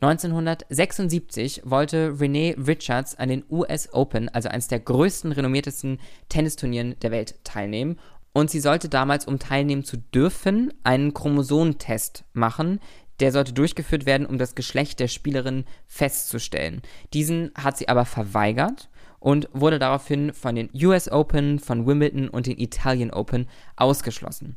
1976 0.00 1.62
wollte 1.64 2.20
Renee 2.20 2.54
Richards 2.56 3.16
an 3.16 3.28
den 3.28 3.44
US 3.50 3.92
Open, 3.92 4.28
also 4.28 4.48
eines 4.48 4.68
der 4.68 4.80
größten, 4.80 5.32
renommiertesten 5.32 5.98
Tennisturnieren 6.28 6.94
der 7.00 7.10
Welt, 7.10 7.34
teilnehmen. 7.44 7.98
Und 8.32 8.48
sie 8.50 8.60
sollte 8.60 8.88
damals, 8.88 9.26
um 9.26 9.40
teilnehmen 9.40 9.84
zu 9.84 9.96
dürfen, 9.96 10.72
einen 10.84 11.14
Chromosomtest 11.14 12.24
machen. 12.32 12.78
Der 13.20 13.32
sollte 13.32 13.52
durchgeführt 13.52 14.06
werden, 14.06 14.26
um 14.26 14.38
das 14.38 14.54
Geschlecht 14.54 15.00
der 15.00 15.08
Spielerin 15.08 15.64
festzustellen. 15.86 16.82
Diesen 17.12 17.50
hat 17.56 17.76
sie 17.76 17.88
aber 17.88 18.04
verweigert 18.04 18.88
und 19.18 19.48
wurde 19.52 19.78
daraufhin 19.78 20.32
von 20.32 20.54
den 20.54 20.70
US 20.74 21.10
Open, 21.10 21.58
von 21.58 21.86
Wimbledon 21.86 22.28
und 22.28 22.46
den 22.46 22.58
Italian 22.58 23.10
Open 23.10 23.48
ausgeschlossen. 23.76 24.56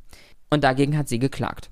Und 0.49 0.63
dagegen 0.63 0.97
hat 0.97 1.09
sie 1.09 1.19
geklagt. 1.19 1.71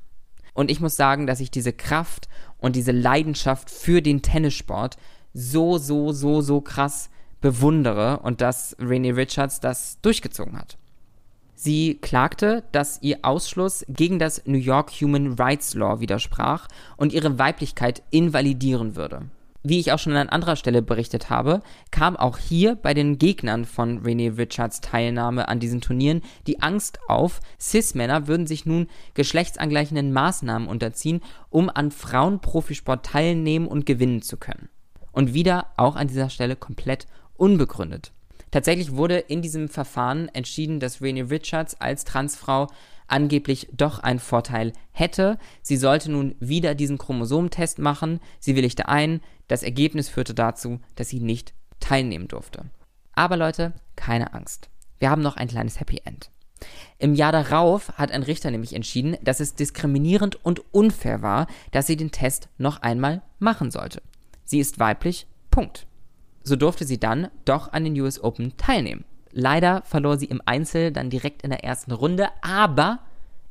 Und 0.54 0.72
ich 0.72 0.80
muss 0.80 0.96
sagen, 0.96 1.28
dass 1.28 1.40
ich 1.40 1.52
diese 1.52 1.74
Kraft 1.74 2.28
und 2.58 2.76
diese 2.76 2.92
Leidenschaft 2.92 3.70
für 3.70 4.02
den 4.02 4.22
Tennissport 4.22 4.98
so, 5.34 5.78
so, 5.78 6.12
so, 6.12 6.42
so 6.42 6.62
krass 6.62 7.10
bewundere 7.40 8.20
und 8.20 8.42
dass 8.42 8.76
Renee 8.80 9.12
Richards 9.12 9.60
das 9.60 10.02
durchgezogen 10.02 10.58
hat. 10.58 10.78
Sie 11.62 11.96
klagte, 11.96 12.64
dass 12.72 13.02
ihr 13.02 13.18
Ausschluss 13.24 13.86
gegen 13.90 14.18
das 14.18 14.44
New 14.46 14.58
York 14.58 14.92
Human 15.02 15.34
Rights 15.34 15.74
Law 15.74 16.00
widersprach 16.00 16.70
und 16.96 17.12
ihre 17.12 17.38
Weiblichkeit 17.38 18.02
invalidieren 18.12 18.96
würde 18.96 19.30
wie 19.62 19.78
ich 19.78 19.92
auch 19.92 20.00
schon 20.00 20.16
an 20.16 20.30
anderer 20.30 20.56
Stelle 20.56 20.82
berichtet 20.82 21.30
habe, 21.30 21.62
kam 21.92 22.16
auch 22.16 22.38
hier 22.38 22.76
bei 22.76 22.94
den 22.94 23.18
Gegnern 23.18 23.66
von 23.66 23.98
Renee 24.00 24.30
Richards 24.30 24.80
Teilnahme 24.80 25.50
an 25.50 25.60
diesen 25.60 25.82
Turnieren 25.82 26.22
die 26.48 26.62
Angst 26.62 27.00
auf, 27.10 27.42
Cis-Männer 27.60 28.28
würden 28.28 28.48
sich 28.48 28.66
nun 28.66 28.88
geschlechtsangleichenden 29.16 30.14
Maßnahmen 30.14 30.66
unterziehen, 30.66 31.20
um 31.50 31.70
an 31.70 31.92
Frauenprofisport 31.92 33.06
teilnehmen 33.06 33.68
und 33.68 33.86
gewinnen 33.86 34.22
zu 34.22 34.38
können. 34.38 34.70
Und 35.12 35.34
wieder 35.34 35.68
auch 35.76 35.98
an 35.98 36.08
dieser 36.08 36.30
Stelle 36.30 36.56
komplett 36.56 37.08
unbegründet. 37.36 38.14
Tatsächlich 38.52 38.96
wurde 38.96 39.18
in 39.18 39.42
diesem 39.42 39.70
Verfahren 39.70 40.30
entschieden, 40.30 40.80
dass 40.80 41.02
Renee 41.02 41.22
Richards 41.22 41.80
als 41.80 42.04
Transfrau 42.04 42.68
angeblich 43.08 43.68
doch 43.72 44.00
einen 44.00 44.20
Vorteil 44.20 44.74
hätte. 44.92 45.38
Sie 45.62 45.78
sollte 45.78 46.12
nun 46.12 46.36
wieder 46.40 46.76
diesen 46.76 46.98
Chromosomentest 46.98 47.80
machen. 47.80 48.20
Sie 48.40 48.56
willigte 48.56 48.88
ein. 48.88 49.22
Das 49.48 49.64
Ergebnis 49.64 50.10
führte 50.10 50.34
dazu, 50.34 50.80
dass 50.96 51.10
sie 51.10 51.20
nicht 51.20 51.54
teilnehmen 51.80 52.28
durfte. 52.28 52.66
Aber 53.14 53.38
Leute, 53.38 53.74
keine 53.96 54.34
Angst. 54.34 54.70
Wir 55.00 55.10
haben 55.10 55.22
noch 55.22 55.38
ein 55.38 55.48
kleines 55.48 55.80
Happy 55.80 56.02
End. 56.06 56.30
Im 56.98 57.16
Jahr 57.16 57.32
darauf 57.32 57.98
hat 57.98 58.12
ein 58.12 58.24
Richter 58.24 58.52
nämlich 58.52 58.74
entschieden, 58.74 59.18
dass 59.22 59.40
es 59.40 59.56
diskriminierend 59.56 60.44
und 60.44 60.62
unfair 60.74 61.22
war, 61.22 61.48
dass 61.72 61.88
sie 61.88 61.96
den 61.96 62.12
Test 62.12 62.50
noch 62.58 62.82
einmal 62.82 63.22
machen 63.40 63.72
sollte. 63.72 64.02
Sie 64.44 64.60
ist 64.60 64.80
weiblich, 64.80 65.26
Punkt. 65.52 65.88
So 66.50 66.56
durfte 66.56 66.84
sie 66.84 67.00
dann 67.00 67.28
doch 67.46 67.74
an 67.74 67.84
den 67.84 68.02
US 68.02 68.24
Open 68.24 68.58
teilnehmen. 68.58 69.06
Leider 69.32 69.84
verlor 69.84 70.18
sie 70.18 70.26
im 70.26 70.42
Einzel 70.48 70.92
dann 70.92 71.12
direkt 71.12 71.44
in 71.44 71.52
der 71.52 71.64
ersten 71.64 71.92
Runde, 71.92 72.30
aber 72.42 73.02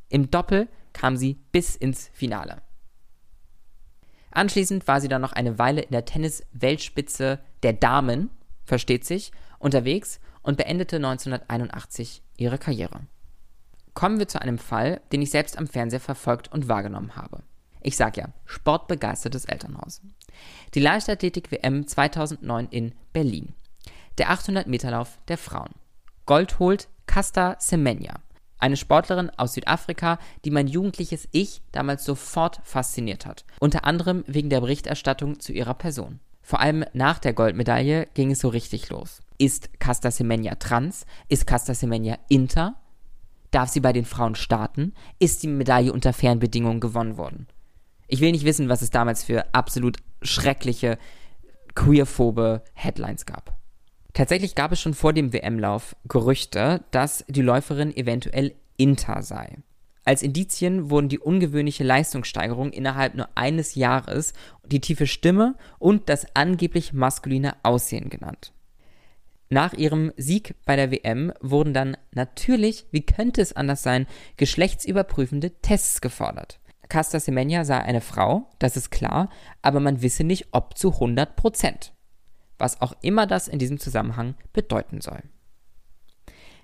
im 0.08 0.32
Doppel 0.32 0.66
kam 0.92 1.16
sie 1.16 1.38
bis 1.52 1.76
ins 1.76 2.10
Finale. 2.12 2.60
Anschließend 4.32 4.88
war 4.88 5.00
sie 5.00 5.06
dann 5.06 5.22
noch 5.22 5.32
eine 5.32 5.60
Weile 5.60 5.82
in 5.82 5.92
der 5.92 6.06
Tennis-Weltspitze 6.06 7.38
der 7.62 7.72
Damen, 7.72 8.30
versteht 8.64 9.04
sich, 9.04 9.30
unterwegs 9.60 10.18
und 10.42 10.56
beendete 10.56 10.96
1981 10.96 12.24
ihre 12.36 12.58
Karriere. 12.58 13.02
Kommen 13.94 14.18
wir 14.18 14.26
zu 14.26 14.42
einem 14.42 14.58
Fall, 14.58 15.00
den 15.12 15.22
ich 15.22 15.30
selbst 15.30 15.56
am 15.56 15.68
Fernseher 15.68 16.00
verfolgt 16.00 16.50
und 16.50 16.66
wahrgenommen 16.66 17.14
habe. 17.14 17.44
Ich 17.80 17.96
sag 17.96 18.16
ja, 18.16 18.28
sportbegeistertes 18.44 19.44
Elternhaus. 19.44 20.00
Die 20.74 20.80
Leichtathletik-WM 20.80 21.86
2009 21.86 22.68
in 22.70 22.94
Berlin. 23.12 23.54
Der 24.18 24.30
800-Meter-Lauf 24.30 25.18
der 25.28 25.38
Frauen. 25.38 25.70
Gold 26.26 26.58
holt 26.58 26.88
Casta 27.06 27.56
Semenya, 27.58 28.14
eine 28.58 28.76
Sportlerin 28.76 29.30
aus 29.30 29.54
Südafrika, 29.54 30.18
die 30.44 30.50
mein 30.50 30.66
jugendliches 30.66 31.28
Ich 31.32 31.62
damals 31.72 32.04
sofort 32.04 32.60
fasziniert 32.64 33.24
hat. 33.24 33.44
Unter 33.60 33.84
anderem 33.84 34.24
wegen 34.26 34.50
der 34.50 34.60
Berichterstattung 34.60 35.40
zu 35.40 35.52
ihrer 35.52 35.74
Person. 35.74 36.20
Vor 36.42 36.60
allem 36.60 36.84
nach 36.92 37.18
der 37.18 37.34
Goldmedaille 37.34 38.08
ging 38.14 38.30
es 38.30 38.40
so 38.40 38.48
richtig 38.48 38.90
los. 38.90 39.20
Ist 39.38 39.78
Casta 39.78 40.10
Semenya 40.10 40.56
trans? 40.56 41.06
Ist 41.28 41.46
Casta 41.46 41.74
Semenya 41.74 42.18
inter? 42.28 42.74
Darf 43.50 43.68
sie 43.68 43.80
bei 43.80 43.92
den 43.92 44.04
Frauen 44.04 44.34
starten? 44.34 44.94
Ist 45.18 45.42
die 45.42 45.48
Medaille 45.48 45.92
unter 45.92 46.12
fairen 46.12 46.38
Bedingungen 46.38 46.80
gewonnen 46.80 47.16
worden? 47.16 47.46
Ich 48.08 48.20
will 48.20 48.32
nicht 48.32 48.44
wissen, 48.44 48.68
was 48.68 48.82
es 48.82 48.90
damals 48.90 49.22
für 49.22 49.54
absolut 49.54 49.98
schreckliche, 50.22 50.98
queerphobe 51.74 52.62
Headlines 52.72 53.26
gab. 53.26 53.56
Tatsächlich 54.14 54.54
gab 54.54 54.72
es 54.72 54.80
schon 54.80 54.94
vor 54.94 55.12
dem 55.12 55.32
WM-Lauf 55.32 55.94
Gerüchte, 56.08 56.82
dass 56.90 57.24
die 57.28 57.42
Läuferin 57.42 57.94
eventuell 57.96 58.54
Inter 58.78 59.22
sei. 59.22 59.58
Als 60.04 60.22
Indizien 60.22 60.88
wurden 60.88 61.10
die 61.10 61.18
ungewöhnliche 61.18 61.84
Leistungssteigerung 61.84 62.72
innerhalb 62.72 63.14
nur 63.14 63.28
eines 63.34 63.74
Jahres, 63.74 64.32
die 64.66 64.80
tiefe 64.80 65.06
Stimme 65.06 65.54
und 65.78 66.08
das 66.08 66.34
angeblich 66.34 66.94
maskuline 66.94 67.56
Aussehen 67.62 68.08
genannt. 68.08 68.52
Nach 69.50 69.74
ihrem 69.74 70.12
Sieg 70.16 70.54
bei 70.64 70.76
der 70.76 70.90
WM 70.90 71.32
wurden 71.40 71.74
dann 71.74 71.96
natürlich, 72.12 72.86
wie 72.90 73.04
könnte 73.04 73.42
es 73.42 73.54
anders 73.54 73.82
sein, 73.82 74.06
geschlechtsüberprüfende 74.38 75.50
Tests 75.60 76.00
gefordert. 76.00 76.58
Casta 76.88 77.20
Semenya 77.20 77.64
sei 77.64 77.78
eine 77.78 78.00
Frau, 78.00 78.48
das 78.58 78.76
ist 78.76 78.90
klar, 78.90 79.28
aber 79.62 79.80
man 79.80 80.02
wisse 80.02 80.24
nicht, 80.24 80.48
ob 80.52 80.78
zu 80.78 80.92
100 80.94 81.36
Prozent. 81.36 81.92
Was 82.58 82.80
auch 82.80 82.94
immer 83.02 83.26
das 83.26 83.48
in 83.48 83.58
diesem 83.58 83.78
Zusammenhang 83.78 84.34
bedeuten 84.52 85.00
soll. 85.00 85.22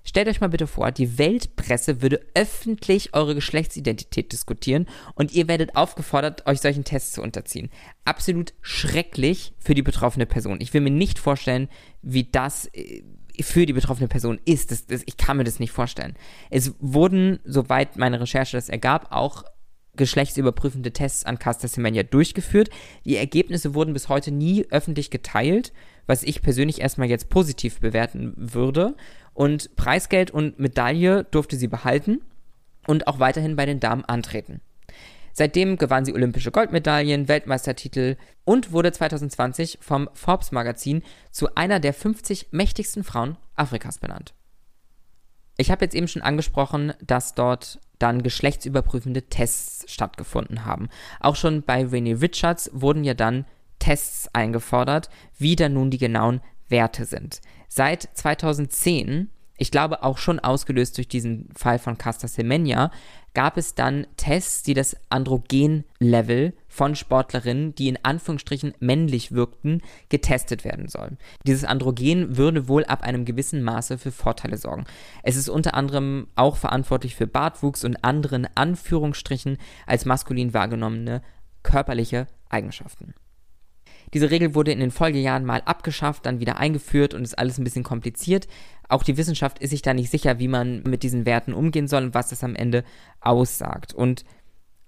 Stellt 0.06 0.28
euch 0.28 0.40
mal 0.40 0.50
bitte 0.50 0.66
vor, 0.66 0.92
die 0.92 1.16
Weltpresse 1.16 2.02
würde 2.02 2.20
öffentlich 2.34 3.14
eure 3.14 3.34
Geschlechtsidentität 3.34 4.32
diskutieren 4.32 4.86
und 5.14 5.32
ihr 5.32 5.48
werdet 5.48 5.76
aufgefordert, 5.76 6.46
euch 6.46 6.60
solchen 6.60 6.84
Tests 6.84 7.12
zu 7.12 7.22
unterziehen. 7.22 7.70
Absolut 8.04 8.52
schrecklich 8.60 9.54
für 9.58 9.74
die 9.74 9.82
betroffene 9.82 10.26
Person. 10.26 10.60
Ich 10.60 10.74
will 10.74 10.82
mir 10.82 10.90
nicht 10.90 11.18
vorstellen, 11.18 11.70
wie 12.02 12.24
das 12.24 12.66
äh, 12.74 13.02
für 13.40 13.64
die 13.64 13.72
betroffene 13.72 14.08
Person 14.08 14.38
ist. 14.44 14.70
Das, 14.70 14.86
das, 14.86 15.02
ich 15.06 15.16
kann 15.16 15.38
mir 15.38 15.44
das 15.44 15.58
nicht 15.58 15.72
vorstellen. 15.72 16.16
Es 16.50 16.74
wurden, 16.80 17.40
soweit 17.44 17.96
meine 17.96 18.20
Recherche 18.20 18.58
das 18.58 18.68
ergab, 18.68 19.10
auch 19.10 19.42
geschlechtsüberprüfende 19.96 20.92
Tests 20.92 21.24
an 21.24 21.38
Caster 21.38 21.68
Semenya 21.68 22.02
durchgeführt. 22.02 22.70
Die 23.04 23.16
Ergebnisse 23.16 23.74
wurden 23.74 23.92
bis 23.92 24.08
heute 24.08 24.30
nie 24.30 24.66
öffentlich 24.70 25.10
geteilt, 25.10 25.72
was 26.06 26.22
ich 26.22 26.42
persönlich 26.42 26.80
erstmal 26.80 27.08
jetzt 27.08 27.28
positiv 27.28 27.80
bewerten 27.80 28.32
würde. 28.36 28.94
Und 29.32 29.74
Preisgeld 29.76 30.30
und 30.30 30.58
Medaille 30.58 31.24
durfte 31.24 31.56
sie 31.56 31.68
behalten 31.68 32.20
und 32.86 33.06
auch 33.06 33.18
weiterhin 33.18 33.56
bei 33.56 33.66
den 33.66 33.80
Damen 33.80 34.04
antreten. 34.04 34.60
Seitdem 35.32 35.78
gewann 35.78 36.04
sie 36.04 36.14
olympische 36.14 36.52
Goldmedaillen, 36.52 37.26
Weltmeistertitel 37.26 38.16
und 38.44 38.70
wurde 38.70 38.92
2020 38.92 39.78
vom 39.80 40.08
Forbes 40.14 40.52
Magazin 40.52 41.02
zu 41.32 41.56
einer 41.56 41.80
der 41.80 41.92
50 41.92 42.48
mächtigsten 42.52 43.02
Frauen 43.02 43.36
Afrikas 43.56 43.98
benannt. 43.98 44.32
Ich 45.56 45.72
habe 45.72 45.84
jetzt 45.84 45.94
eben 45.94 46.06
schon 46.06 46.22
angesprochen, 46.22 46.92
dass 47.00 47.34
dort 47.34 47.80
dann 47.98 48.22
geschlechtsüberprüfende 48.22 49.22
Tests 49.22 49.90
stattgefunden 49.92 50.64
haben. 50.64 50.88
Auch 51.20 51.36
schon 51.36 51.62
bei 51.62 51.84
Renee 51.84 52.14
Richards 52.14 52.70
wurden 52.72 53.04
ja 53.04 53.14
dann 53.14 53.46
Tests 53.78 54.28
eingefordert, 54.32 55.10
wie 55.38 55.56
dann 55.56 55.74
nun 55.74 55.90
die 55.90 55.98
genauen 55.98 56.40
Werte 56.68 57.04
sind. 57.04 57.40
Seit 57.68 58.08
2010, 58.14 59.30
ich 59.56 59.70
glaube 59.70 60.02
auch 60.02 60.18
schon 60.18 60.40
ausgelöst 60.40 60.96
durch 60.96 61.08
diesen 61.08 61.48
Fall 61.54 61.78
von 61.78 61.98
Casta 61.98 62.28
Semenya, 62.28 62.90
gab 63.34 63.56
es 63.56 63.74
dann 63.74 64.06
Tests, 64.16 64.62
die 64.62 64.74
das 64.74 64.96
Androgen-Level 65.10 66.54
von 66.74 66.96
Sportlerinnen, 66.96 67.72
die 67.76 67.86
in 67.86 68.00
Anführungsstrichen 68.02 68.74
männlich 68.80 69.30
wirkten, 69.30 69.80
getestet 70.08 70.64
werden 70.64 70.88
sollen. 70.88 71.18
Dieses 71.46 71.62
Androgen 71.62 72.36
würde 72.36 72.66
wohl 72.66 72.84
ab 72.84 73.04
einem 73.04 73.24
gewissen 73.24 73.62
Maße 73.62 73.96
für 73.96 74.10
Vorteile 74.10 74.56
sorgen. 74.56 74.84
Es 75.22 75.36
ist 75.36 75.48
unter 75.48 75.74
anderem 75.74 76.26
auch 76.34 76.56
verantwortlich 76.56 77.14
für 77.14 77.28
Bartwuchs 77.28 77.84
und 77.84 78.02
anderen 78.02 78.48
Anführungsstrichen 78.56 79.58
als 79.86 80.04
maskulin 80.04 80.52
wahrgenommene 80.52 81.22
körperliche 81.62 82.26
Eigenschaften. 82.48 83.14
Diese 84.12 84.32
Regel 84.32 84.56
wurde 84.56 84.72
in 84.72 84.80
den 84.80 84.90
Folgejahren 84.90 85.44
mal 85.44 85.62
abgeschafft, 85.64 86.26
dann 86.26 86.40
wieder 86.40 86.56
eingeführt 86.58 87.14
und 87.14 87.22
ist 87.22 87.38
alles 87.38 87.58
ein 87.58 87.64
bisschen 87.64 87.84
kompliziert. 87.84 88.48
Auch 88.88 89.04
die 89.04 89.16
Wissenschaft 89.16 89.60
ist 89.60 89.70
sich 89.70 89.82
da 89.82 89.94
nicht 89.94 90.10
sicher, 90.10 90.40
wie 90.40 90.48
man 90.48 90.82
mit 90.82 91.04
diesen 91.04 91.24
Werten 91.24 91.54
umgehen 91.54 91.86
soll 91.86 92.02
und 92.02 92.14
was 92.14 92.30
das 92.30 92.42
am 92.42 92.56
Ende 92.56 92.82
aussagt. 93.20 93.94
Und 93.94 94.24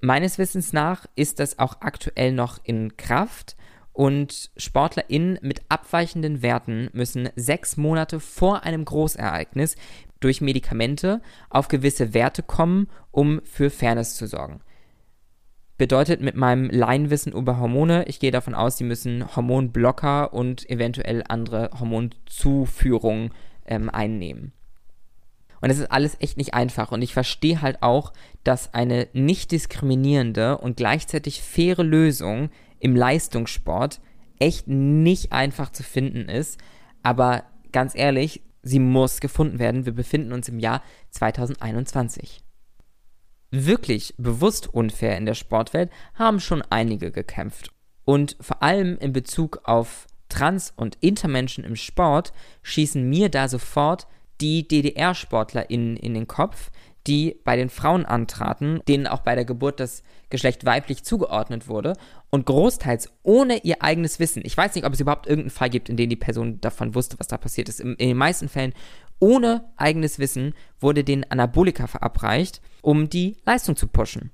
meines 0.00 0.38
Wissens 0.38 0.72
nach 0.72 1.06
ist 1.16 1.40
das 1.40 1.58
auch 1.58 1.80
aktuell 1.80 2.32
noch 2.32 2.58
in 2.64 2.96
Kraft. 2.96 3.56
Und 3.92 4.50
SportlerInnen 4.58 5.38
mit 5.40 5.62
abweichenden 5.70 6.42
Werten 6.42 6.90
müssen 6.92 7.30
sechs 7.34 7.78
Monate 7.78 8.20
vor 8.20 8.62
einem 8.64 8.84
Großereignis 8.84 9.74
durch 10.20 10.42
Medikamente 10.42 11.22
auf 11.48 11.68
gewisse 11.68 12.12
Werte 12.12 12.42
kommen, 12.42 12.88
um 13.10 13.40
für 13.44 13.70
Fairness 13.70 14.14
zu 14.14 14.26
sorgen. 14.26 14.60
Bedeutet 15.78 16.20
mit 16.20 16.36
meinem 16.36 16.68
Laienwissen 16.68 17.32
über 17.32 17.58
Hormone, 17.58 18.04
ich 18.06 18.20
gehe 18.20 18.30
davon 18.30 18.54
aus, 18.54 18.76
sie 18.76 18.84
müssen 18.84 19.34
Hormonblocker 19.34 20.32
und 20.32 20.68
eventuell 20.68 21.22
andere 21.28 21.70
Hormonzuführungen 21.78 23.30
ähm, 23.66 23.90
einnehmen. 23.90 24.52
Und 25.60 25.70
es 25.70 25.78
ist 25.78 25.90
alles 25.90 26.16
echt 26.20 26.36
nicht 26.36 26.54
einfach. 26.54 26.92
Und 26.92 27.02
ich 27.02 27.12
verstehe 27.12 27.60
halt 27.60 27.82
auch, 27.82 28.12
dass 28.46 28.74
eine 28.74 29.08
nicht 29.12 29.52
diskriminierende 29.52 30.58
und 30.58 30.76
gleichzeitig 30.76 31.42
faire 31.42 31.82
Lösung 31.82 32.50
im 32.78 32.94
Leistungssport 32.94 34.00
echt 34.38 34.68
nicht 34.68 35.32
einfach 35.32 35.70
zu 35.70 35.82
finden 35.82 36.28
ist. 36.28 36.58
Aber 37.02 37.44
ganz 37.72 37.94
ehrlich, 37.94 38.42
sie 38.62 38.78
muss 38.78 39.20
gefunden 39.20 39.58
werden. 39.58 39.86
Wir 39.86 39.94
befinden 39.94 40.32
uns 40.32 40.48
im 40.48 40.58
Jahr 40.58 40.82
2021 41.10 42.42
wirklich 43.50 44.14
bewusst 44.18 44.72
unfair 44.72 45.16
in 45.16 45.26
der 45.26 45.34
Sportwelt 45.34 45.90
haben 46.14 46.40
schon 46.40 46.62
einige 46.70 47.10
gekämpft. 47.10 47.70
Und 48.04 48.36
vor 48.40 48.62
allem 48.62 48.98
in 48.98 49.12
Bezug 49.12 49.60
auf 49.64 50.06
Trans- 50.28 50.72
und 50.76 50.96
Intermenschen 51.00 51.64
im 51.64 51.76
Sport 51.76 52.32
schießen 52.62 53.08
mir 53.08 53.28
da 53.28 53.48
sofort 53.48 54.06
die 54.40 54.66
DDR-SportlerInnen 54.66 55.96
in 55.96 56.14
den 56.14 56.26
Kopf, 56.26 56.70
die 57.06 57.40
bei 57.44 57.56
den 57.56 57.70
Frauen 57.70 58.04
antraten, 58.04 58.80
denen 58.88 59.06
auch 59.06 59.20
bei 59.20 59.34
der 59.34 59.44
Geburt 59.44 59.80
das 59.80 60.02
Geschlecht 60.28 60.64
weiblich 60.64 61.04
zugeordnet 61.04 61.68
wurde 61.68 61.94
und 62.30 62.46
großteils 62.46 63.10
ohne 63.22 63.58
ihr 63.64 63.82
eigenes 63.82 64.18
Wissen. 64.18 64.42
Ich 64.44 64.56
weiß 64.56 64.74
nicht, 64.74 64.84
ob 64.84 64.92
es 64.92 65.00
überhaupt 65.00 65.26
irgendeinen 65.26 65.50
Fall 65.50 65.70
gibt, 65.70 65.88
in 65.88 65.96
dem 65.96 66.10
die 66.10 66.16
Person 66.16 66.60
davon 66.60 66.94
wusste, 66.94 67.18
was 67.18 67.28
da 67.28 67.38
passiert 67.38 67.68
ist. 67.68 67.80
In, 67.80 67.96
den 67.96 68.16
meisten 68.16 68.48
Fällen 68.48 68.74
ohne 69.20 69.64
eigenes 69.76 70.18
Wissen 70.18 70.54
wurde 70.80 71.04
den 71.04 71.30
Anabolika 71.30 71.86
verabreicht, 71.86 72.60
um 72.82 73.08
die 73.08 73.36
Leistung 73.44 73.76
zu 73.76 73.86
pushen. 73.86 74.30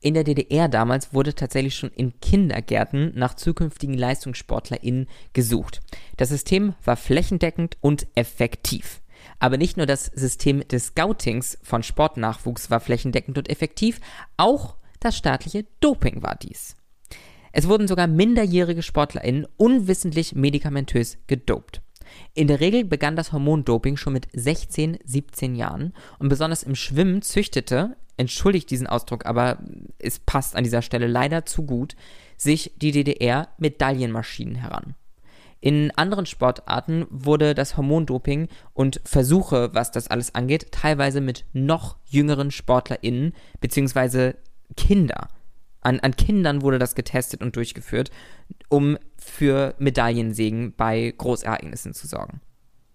In 0.00 0.14
der 0.14 0.24
DDR 0.24 0.68
damals 0.68 1.14
wurde 1.14 1.32
tatsächlich 1.32 1.76
schon 1.76 1.92
in 1.92 2.18
Kindergärten 2.18 3.12
nach 3.14 3.34
zukünftigen 3.34 3.94
LeistungssportlerInnen 3.94 5.06
gesucht. 5.32 5.80
Das 6.16 6.30
System 6.30 6.74
war 6.84 6.96
flächendeckend 6.96 7.76
und 7.80 8.08
effektiv. 8.16 9.01
Aber 9.42 9.56
nicht 9.56 9.76
nur 9.76 9.86
das 9.86 10.04
System 10.06 10.60
des 10.68 10.86
Scoutings 10.86 11.58
von 11.64 11.82
Sportnachwuchs 11.82 12.70
war 12.70 12.78
flächendeckend 12.78 13.38
und 13.38 13.50
effektiv, 13.50 14.00
auch 14.36 14.76
das 15.00 15.16
staatliche 15.16 15.66
Doping 15.80 16.22
war 16.22 16.36
dies. 16.36 16.76
Es 17.50 17.66
wurden 17.66 17.88
sogar 17.88 18.06
minderjährige 18.06 18.84
SportlerInnen 18.84 19.48
unwissentlich 19.56 20.36
medikamentös 20.36 21.18
gedopt. 21.26 21.82
In 22.34 22.46
der 22.46 22.60
Regel 22.60 22.84
begann 22.84 23.16
das 23.16 23.32
Hormondoping 23.32 23.96
schon 23.96 24.12
mit 24.12 24.28
16, 24.32 24.98
17 25.02 25.56
Jahren 25.56 25.92
und 26.20 26.28
besonders 26.28 26.62
im 26.62 26.76
Schwimmen 26.76 27.20
züchtete, 27.20 27.96
entschuldigt 28.16 28.70
diesen 28.70 28.86
Ausdruck, 28.86 29.26
aber 29.26 29.58
es 29.98 30.20
passt 30.20 30.54
an 30.54 30.62
dieser 30.62 30.82
Stelle 30.82 31.08
leider 31.08 31.46
zu 31.46 31.64
gut, 31.64 31.96
sich 32.36 32.74
die 32.76 32.92
DDR 32.92 33.48
Medaillenmaschinen 33.58 34.54
heran. 34.54 34.94
In 35.62 35.90
anderen 35.92 36.26
Sportarten 36.26 37.06
wurde 37.08 37.54
das 37.54 37.78
Hormondoping 37.78 38.48
und 38.74 39.00
Versuche, 39.04 39.70
was 39.72 39.90
das 39.90 40.08
alles 40.08 40.34
angeht, 40.34 40.72
teilweise 40.72 41.22
mit 41.22 41.46
noch 41.54 41.96
jüngeren 42.04 42.50
SportlerInnen 42.50 43.32
bzw. 43.60 44.34
Kinder 44.76 45.28
an, 45.82 46.00
an 46.00 46.16
Kindern 46.16 46.62
wurde 46.62 46.78
das 46.78 46.94
getestet 46.94 47.42
und 47.42 47.56
durchgeführt, 47.56 48.10
um 48.68 48.96
für 49.16 49.74
Medaillensegen 49.78 50.74
bei 50.74 51.12
Großereignissen 51.16 51.92
zu 51.92 52.06
sorgen. 52.06 52.40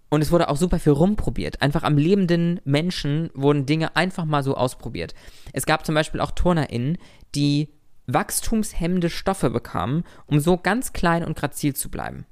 Und 0.10 0.22
es 0.22 0.32
wurde 0.32 0.48
auch 0.48 0.56
super 0.56 0.80
viel 0.80 0.94
rumprobiert. 0.94 1.62
Einfach 1.62 1.84
am 1.84 1.98
lebenden 1.98 2.62
Menschen 2.64 3.30
wurden 3.34 3.66
Dinge 3.66 3.98
einfach 3.98 4.24
mal 4.24 4.42
so 4.42 4.56
ausprobiert. 4.56 5.14
Es 5.52 5.66
gab 5.66 5.86
zum 5.86 5.96
Beispiel 5.96 6.22
auch 6.22 6.32
TurnerInnen, 6.32 6.98
die 7.36 7.74
wachstumshemmende 8.08 9.10
Stoffe 9.10 9.50
bekamen, 9.50 10.06
um 10.26 10.40
so 10.40 10.56
ganz 10.58 10.94
klein 10.94 11.26
und 11.26 11.38
grazil 11.38 11.76
zu 11.76 11.92
bleiben. 11.92 12.26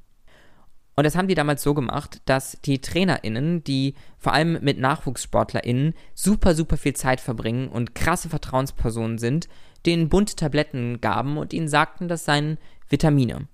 Und 0.95 1.03
das 1.03 1.15
haben 1.15 1.27
die 1.27 1.36
damals 1.36 1.62
so 1.62 1.73
gemacht, 1.73 2.21
dass 2.25 2.58
die 2.63 2.79
TrainerInnen, 2.79 3.63
die 3.63 3.95
vor 4.17 4.34
allem 4.34 4.60
mit 4.62 4.79
NachwuchssportlerInnen 4.79 5.93
super, 6.13 6.55
super 6.55 6.77
viel 6.77 6.95
Zeit 6.95 7.19
verbringen 7.19 7.67
und 7.67 7.95
krasse 7.95 8.29
Vertrauenspersonen 8.29 9.17
sind, 9.17 9.49
denen 9.86 10.10
bunte 10.10 10.36
Tabletten 10.36 11.01
gaben 11.01 11.38
und 11.38 11.53
ihnen 11.53 11.67
sagten, 11.67 12.08
das 12.08 12.23
seien 12.23 12.58
Vitamine. 12.88 13.47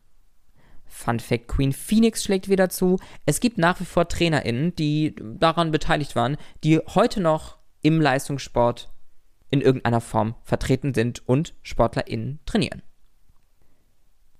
Fun 0.85 1.19
Fact: 1.19 1.47
Queen 1.47 1.73
Phoenix 1.73 2.23
schlägt 2.23 2.47
wieder 2.49 2.69
zu. 2.69 2.99
Es 3.25 3.39
gibt 3.39 3.57
nach 3.57 3.79
wie 3.79 3.85
vor 3.85 4.07
TrainerInnen, 4.07 4.75
die 4.75 5.15
daran 5.17 5.71
beteiligt 5.71 6.15
waren, 6.15 6.37
die 6.63 6.79
heute 6.79 7.21
noch 7.21 7.57
im 7.81 7.99
Leistungssport 7.99 8.91
in 9.49 9.61
irgendeiner 9.61 10.01
Form 10.01 10.35
vertreten 10.43 10.93
sind 10.93 11.27
und 11.27 11.55
SportlerInnen 11.63 12.39
trainieren. 12.45 12.83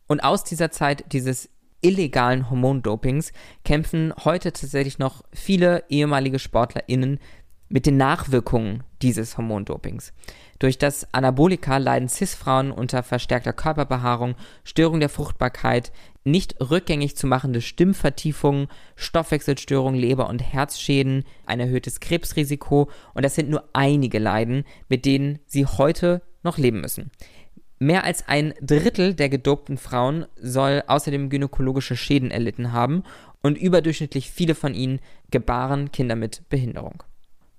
Und 0.08 0.20
aus 0.24 0.44
dieser 0.44 0.72
Zeit 0.72 1.06
dieses 1.14 1.50
illegalen 1.82 2.50
Hormondopings 2.50 3.34
kämpfen 3.64 4.14
heute 4.24 4.54
tatsächlich 4.54 5.00
noch 5.00 5.24
viele 5.34 5.84
ehemalige 5.90 6.40
SportlerInnen 6.40 7.20
mit 7.72 7.86
den 7.86 7.98
Nachwirkungen 7.98 8.84
dieses 9.02 9.38
Hormondopings. 9.38 10.14
Durch 10.60 10.78
das 10.78 11.08
Anabolika 11.14 11.78
leiden 11.78 12.10
Cis-Frauen 12.10 12.72
unter 12.72 13.02
verstärkter 13.02 13.54
Körperbehaarung, 13.54 14.36
Störung 14.64 15.00
der 15.00 15.10
Fruchtbarkeit, 15.10 15.92
nicht 16.24 16.56
rückgängig 16.62 17.18
zu 17.18 17.26
machende 17.26 17.62
Stimmvertiefungen, 17.62 18.68
Stoffwechselstörungen, 18.96 20.00
Leber- 20.00 20.30
und 20.30 20.40
Herzschäden, 20.40 21.24
ein 21.48 21.60
erhöhtes 21.60 22.00
Krebsrisiko 22.00 22.92
und 23.14 23.24
das 23.24 23.36
sind 23.36 23.50
nur 23.50 23.64
einige 23.74 24.20
Leiden, 24.20 24.66
mit 24.88 25.06
denen 25.06 25.40
sie 25.48 25.66
heute 25.66 26.22
noch 26.44 26.58
leben 26.58 26.82
müssen. 26.82 27.10
Mehr 27.82 28.04
als 28.04 28.28
ein 28.28 28.54
Drittel 28.62 29.16
der 29.16 29.28
gedopten 29.28 29.80
Frauen 29.80 30.28
soll 30.40 30.84
außerdem 30.86 31.32
gynäkologische 31.32 31.96
Schäden 31.96 32.30
erlitten 32.30 32.74
haben 32.74 33.02
und 33.42 33.58
überdurchschnittlich 33.58 34.30
viele 34.30 34.54
von 34.54 34.76
ihnen 34.76 35.00
gebaren 35.32 35.92
Kinder 35.92 36.16
mit 36.16 36.48
Behinderung. 36.48 37.02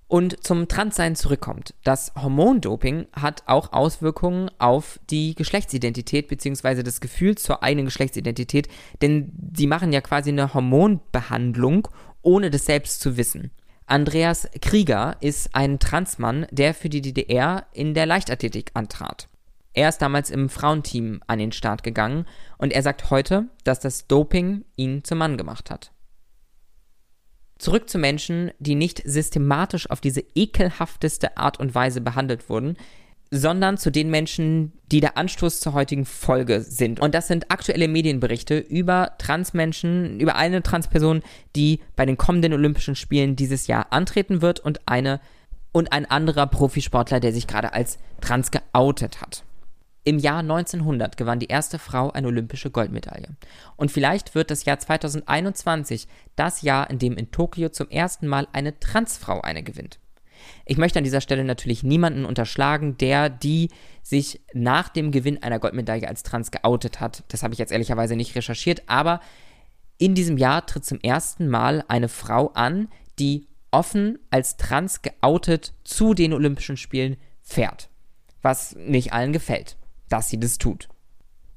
Und 0.07 0.41
zum 0.41 0.69
Transsein 0.69 1.17
zurückkommt. 1.17 1.73
Das 1.83 2.13
Hormondoping 2.15 3.07
hat 3.11 3.43
auch 3.47 3.73
Auswirkungen 3.73 4.49
auf 4.59 4.97
die 5.09 5.35
Geschlechtsidentität 5.35 6.29
bzw. 6.29 6.83
das 6.83 7.01
Gefühl 7.01 7.37
zur 7.37 7.61
eigenen 7.61 7.87
Geschlechtsidentität, 7.87 8.69
denn 9.01 9.33
sie 9.53 9.67
machen 9.67 9.91
ja 9.91 9.99
quasi 9.99 10.29
eine 10.29 10.53
Hormonbehandlung, 10.53 11.89
ohne 12.21 12.49
das 12.49 12.65
selbst 12.65 13.01
zu 13.01 13.17
wissen. 13.17 13.51
Andreas 13.87 14.47
Krieger 14.61 15.17
ist 15.19 15.53
ein 15.53 15.79
Transmann, 15.79 16.47
der 16.49 16.73
für 16.73 16.87
die 16.87 17.01
DDR 17.01 17.65
in 17.73 17.93
der 17.93 18.05
Leichtathletik 18.05 18.71
antrat. 18.73 19.27
Er 19.73 19.89
ist 19.89 19.99
damals 19.99 20.29
im 20.29 20.49
Frauenteam 20.49 21.21
an 21.27 21.39
den 21.39 21.51
Start 21.51 21.83
gegangen 21.83 22.25
und 22.57 22.71
er 22.73 22.83
sagt 22.83 23.09
heute, 23.09 23.47
dass 23.63 23.79
das 23.79 24.07
Doping 24.07 24.65
ihn 24.75 25.03
zum 25.03 25.17
Mann 25.17 25.37
gemacht 25.37 25.71
hat. 25.71 25.91
Zurück 27.57 27.89
zu 27.89 27.97
Menschen, 27.97 28.51
die 28.59 28.75
nicht 28.75 29.01
systematisch 29.05 29.89
auf 29.89 30.01
diese 30.01 30.23
ekelhafteste 30.35 31.37
Art 31.37 31.59
und 31.59 31.73
Weise 31.73 32.01
behandelt 32.01 32.49
wurden, 32.49 32.77
sondern 33.31 33.77
zu 33.79 33.91
den 33.91 34.11
Menschen, 34.11 34.73
die 34.91 34.99
der 34.99 35.17
Anstoß 35.17 35.59
zur 35.59 35.73
heutigen 35.73 36.05
Folge 36.05 36.61
sind. 36.61 36.99
Und 36.99 37.15
das 37.15 37.27
sind 37.27 37.49
aktuelle 37.49 37.87
Medienberichte 37.87 38.59
über 38.59 39.13
Transmenschen, 39.17 40.19
über 40.19 40.35
eine 40.35 40.61
Transperson, 40.61 41.23
die 41.55 41.79
bei 41.95 42.05
den 42.05 42.17
kommenden 42.17 42.53
Olympischen 42.53 42.95
Spielen 42.95 43.35
dieses 43.35 43.65
Jahr 43.65 43.87
antreten 43.91 44.43
wird 44.43 44.59
und 44.59 44.81
eine 44.85 45.19
und 45.71 45.91
ein 45.93 46.05
anderer 46.05 46.45
Profisportler, 46.45 47.19
der 47.19 47.33
sich 47.33 47.47
gerade 47.47 47.73
als 47.73 47.97
trans 48.21 48.51
geoutet 48.51 49.19
hat. 49.21 49.43
Im 50.05 50.19
Jahr 50.19 50.39
1900 50.39 51.15
gewann 51.15 51.39
die 51.39 51.47
erste 51.47 51.79
Frau 51.79 52.11
eine 52.11 52.27
olympische 52.27 52.69
Goldmedaille. 52.69 53.29
Und 53.77 53.89
vielleicht 53.89 54.35
wird 54.35 54.51
das 54.51 54.65
Jahr 54.65 54.77
2021 54.77 56.07
das 56.35 56.61
Jahr, 56.61 56.89
in 56.89 56.99
dem 56.99 57.15
in 57.15 57.31
Tokio 57.31 57.69
zum 57.69 57.89
ersten 57.89 58.27
Mal 58.27 58.47
eine 58.51 58.77
Transfrau 58.79 59.39
eine 59.39 59.63
gewinnt. 59.63 59.99
Ich 60.65 60.77
möchte 60.77 60.99
an 60.99 61.05
dieser 61.05 61.21
Stelle 61.21 61.45
natürlich 61.45 61.83
niemanden 61.83 62.25
unterschlagen, 62.25 62.97
der 62.97 63.29
die 63.29 63.69
sich 64.01 64.41
nach 64.53 64.89
dem 64.89 65.11
Gewinn 65.11 65.41
einer 65.41 65.59
Goldmedaille 65.59 66.07
als 66.07 66.23
trans 66.23 66.51
geoutet 66.51 66.99
hat. 66.99 67.23
Das 67.29 67.41
habe 67.41 67.53
ich 67.53 67.59
jetzt 67.59 67.71
ehrlicherweise 67.71 68.17
nicht 68.17 68.35
recherchiert, 68.35 68.83
aber 68.87 69.21
in 69.97 70.15
diesem 70.15 70.37
Jahr 70.37 70.65
tritt 70.65 70.83
zum 70.83 70.99
ersten 70.99 71.47
Mal 71.47 71.85
eine 71.87 72.09
Frau 72.09 72.49
an, 72.49 72.89
die 73.19 73.47
offen 73.71 74.19
als 74.31 74.57
trans 74.57 75.01
geoutet 75.01 75.73
zu 75.85 76.13
den 76.13 76.33
Olympischen 76.33 76.75
Spielen 76.75 77.15
fährt. 77.41 77.87
Was 78.41 78.75
nicht 78.75 79.13
allen 79.13 79.31
gefällt 79.31 79.77
dass 80.09 80.29
sie 80.29 80.39
das 80.39 80.57
tut. 80.57 80.89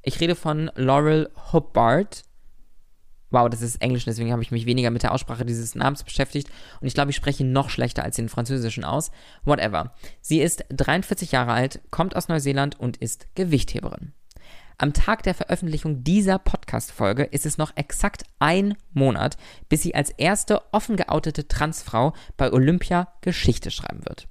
Ich 0.02 0.20
rede 0.20 0.37
von 0.37 0.70
Laurel 0.76 1.30
Hubbard. 1.52 2.22
Wow, 3.30 3.50
das 3.50 3.61
ist 3.61 3.82
Englisch, 3.82 4.04
deswegen 4.04 4.30
habe 4.30 4.42
ich 4.42 4.52
mich 4.52 4.66
weniger 4.66 4.90
mit 4.90 5.02
der 5.02 5.12
Aussprache 5.12 5.44
dieses 5.44 5.74
Namens 5.74 6.04
beschäftigt. 6.04 6.48
Und 6.80 6.87
ich 6.87 6.94
glaube, 6.94 7.11
ich 7.11 7.16
spreche 7.16 7.44
noch 7.44 7.70
schlechter 7.70 8.04
als 8.04 8.16
den 8.16 8.28
französischen 8.28 8.85
aus. 8.85 9.11
Whatever. 9.44 9.94
Sie 10.20 10.40
ist 10.40 10.64
43 10.70 11.32
Jahre 11.32 11.52
alt, 11.52 11.80
kommt 11.90 12.14
aus 12.14 12.28
Neuseeland 12.28 12.78
und 12.78 12.98
ist 12.98 13.26
Gewichtheberin. 13.35 14.12
Am 14.78 14.92
Tag 14.92 15.22
der 15.22 15.35
Veröffentlichung 15.35 16.04
dieser 16.04 16.38
Podcast-Folge 16.38 17.24
ist 17.24 17.46
es 17.46 17.56
noch 17.56 17.72
exakt 17.76 18.24
ein 18.38 18.74
Monat, 18.92 19.38
bis 19.70 19.82
sie 19.82 19.94
als 19.94 20.11
erste 20.11 20.61
offen 20.72 20.96
geoutete 20.96 21.48
Transfrau 21.48 22.12
bei 22.37 22.52
Olympia 22.52 23.09
Geschichte 23.22 23.70
schreiben 23.70 24.04
wird. 24.06 24.28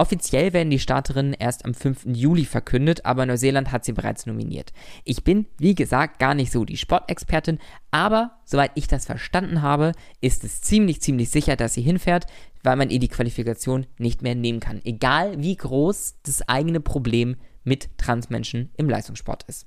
Offiziell 0.00 0.54
werden 0.54 0.70
die 0.70 0.78
Starterinnen 0.78 1.34
erst 1.34 1.66
am 1.66 1.74
5. 1.74 2.06
Juli 2.14 2.46
verkündet, 2.46 3.04
aber 3.04 3.26
Neuseeland 3.26 3.70
hat 3.70 3.84
sie 3.84 3.92
bereits 3.92 4.24
nominiert. 4.24 4.72
Ich 5.04 5.24
bin, 5.24 5.44
wie 5.58 5.74
gesagt, 5.74 6.18
gar 6.18 6.32
nicht 6.32 6.50
so 6.50 6.64
die 6.64 6.78
Sportexpertin, 6.78 7.58
aber 7.90 8.30
soweit 8.46 8.70
ich 8.76 8.88
das 8.88 9.04
verstanden 9.04 9.60
habe, 9.60 9.92
ist 10.22 10.42
es 10.42 10.62
ziemlich, 10.62 11.02
ziemlich 11.02 11.28
sicher, 11.28 11.54
dass 11.54 11.74
sie 11.74 11.82
hinfährt, 11.82 12.24
weil 12.62 12.76
man 12.76 12.88
ihr 12.88 12.98
die 12.98 13.08
Qualifikation 13.08 13.86
nicht 13.98 14.22
mehr 14.22 14.34
nehmen 14.34 14.60
kann. 14.60 14.80
Egal 14.84 15.34
wie 15.42 15.54
groß 15.54 16.14
das 16.22 16.48
eigene 16.48 16.80
Problem 16.80 17.36
mit 17.62 17.98
Transmenschen 17.98 18.70
im 18.78 18.88
Leistungssport 18.88 19.42
ist. 19.48 19.66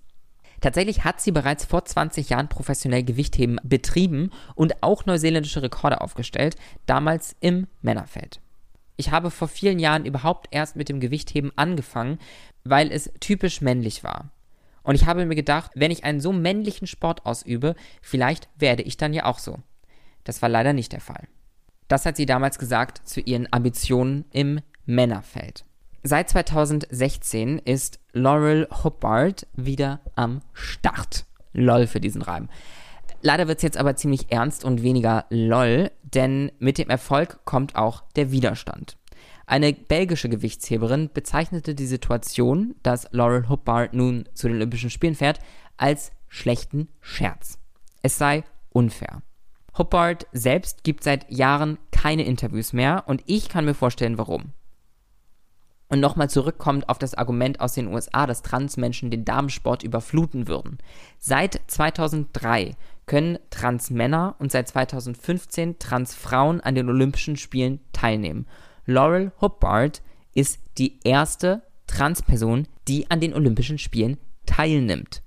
Tatsächlich 0.62 1.04
hat 1.04 1.22
sie 1.22 1.32
bereits 1.32 1.64
vor 1.64 1.86
20 1.86 2.30
Jahren 2.30 2.50
professionell 2.50 3.04
Gewichtheben 3.04 3.60
betrieben 3.64 4.32
und 4.56 4.82
auch 4.82 5.06
neuseeländische 5.06 5.62
Rekorde 5.62 6.02
aufgestellt, 6.02 6.56
damals 6.88 7.36
im 7.40 7.68
Männerfeld. 7.84 8.40
Ich 8.96 9.12
habe 9.12 9.32
vor 9.32 9.48
vielen 9.48 9.80
Jahren 9.80 10.06
überhaupt 10.06 10.48
erst 10.52 10.76
mit 10.76 10.90
dem 10.90 11.00
Gewichtheben 11.00 11.52
angefangen, 11.56 12.20
weil 12.64 12.92
es 12.92 13.12
typisch 13.20 13.62
männlich 13.62 14.04
war. 14.04 14.32
Und 14.84 14.96
ich 14.96 15.06
habe 15.06 15.26
mir 15.26 15.36
gedacht, 15.36 15.72
wenn 15.76 15.92
ich 15.92 16.04
einen 16.04 16.20
so 16.20 16.34
männlichen 16.34 16.88
Sport 16.88 17.26
ausübe, 17.26 17.76
vielleicht 18.02 18.50
werde 18.58 18.84
ich 18.84 18.98
dann 18.98 19.14
ja 19.14 19.26
auch 19.26 19.40
so. 19.40 19.60
Das 20.24 20.42
war 20.42 20.50
leider 20.50 20.74
nicht 20.74 20.92
der 20.92 21.02
Fall. 21.02 21.28
Das 21.88 22.06
hat 22.06 22.18
sie 22.18 22.26
damals 22.26 22.60
gesagt 22.60 23.08
zu 23.08 23.22
ihren 23.22 23.48
Ambitionen 23.52 24.26
im 24.32 24.60
Männerfeld. 24.86 25.66
Seit 26.04 26.30
2016 26.30 27.60
ist 27.60 28.00
Laurel 28.12 28.68
Hubbard 28.84 29.48
wieder 29.54 30.02
am 30.16 30.42
Start. 30.52 31.26
LOL 31.54 31.88
für 31.88 32.02
diesen 32.02 32.22
Reim. 32.22 32.50
Leider 33.26 33.48
wird 33.48 33.60
es 33.60 33.64
jetzt 33.64 33.78
aber 33.78 33.96
ziemlich 33.96 34.32
ernst 34.34 34.66
und 34.66 34.84
weniger 34.84 35.26
LOL, 35.30 35.92
denn 36.04 36.52
mit 36.60 36.78
dem 36.78 36.90
Erfolg 36.90 37.40
kommt 37.46 37.76
auch 37.76 38.04
der 38.18 38.32
Widerstand. 38.32 38.98
Eine 39.46 39.72
belgische 39.72 40.28
Gewichtsheberin 40.28 41.10
bezeichnete 41.14 41.74
die 41.74 41.86
Situation, 41.86 42.76
dass 42.84 43.08
Laurel 43.12 43.48
Hubbard 43.48 43.94
nun 43.94 44.28
zu 44.34 44.50
den 44.50 44.58
Olympischen 44.58 44.90
Spielen 44.90 45.16
fährt, 45.16 45.40
als 45.78 46.12
schlechten 46.28 46.90
Scherz. 47.00 47.58
Es 48.02 48.18
sei 48.18 48.44
unfair. 48.72 49.22
Hubbard 49.78 50.28
selbst 50.34 50.84
gibt 50.84 51.06
seit 51.06 51.32
Jahren 51.32 51.78
keine 51.92 52.26
Interviews 52.26 52.74
mehr 52.74 53.06
und 53.08 53.24
ich 53.26 53.48
kann 53.48 53.64
mir 53.64 53.74
vorstellen, 53.74 54.18
warum. 54.18 54.52
Und 55.88 56.00
nochmal 56.00 56.30
zurückkommt 56.30 56.90
auf 56.90 56.98
das 56.98 57.14
Argument 57.14 57.60
aus 57.60 57.74
den 57.74 57.88
USA, 57.88 58.26
dass 58.26 58.42
Transmenschen 58.42 59.12
den 59.12 59.26
Damensport 59.26 59.84
überfluten 59.84 60.48
würden. 60.48 60.80
Seit 61.20 61.62
2003 61.68 62.76
können 63.06 63.38
Transmänner 63.50 64.36
und 64.40 64.52
seit 64.52 64.68
2015 64.68 65.80
Transfrauen 65.80 66.62
an 66.62 66.76
den 66.76 66.90
Olympischen 66.90 67.38
Spielen 67.38 67.80
teilnehmen. 67.92 68.48
Laurel 68.86 69.32
Hubbard 69.42 70.02
ist 70.34 70.60
die 70.78 71.00
erste 71.04 71.64
Transperson, 71.88 72.68
die 72.88 73.10
an 73.12 73.20
den 73.20 73.34
Olympischen 73.34 73.78
Spielen 73.78 74.18
teilnimmt. 74.46 75.22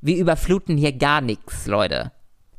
Wir 0.00 0.16
überfluten 0.16 0.76
hier 0.76 0.92
gar 0.92 1.20
nichts, 1.20 1.66
Leute. 1.66 2.12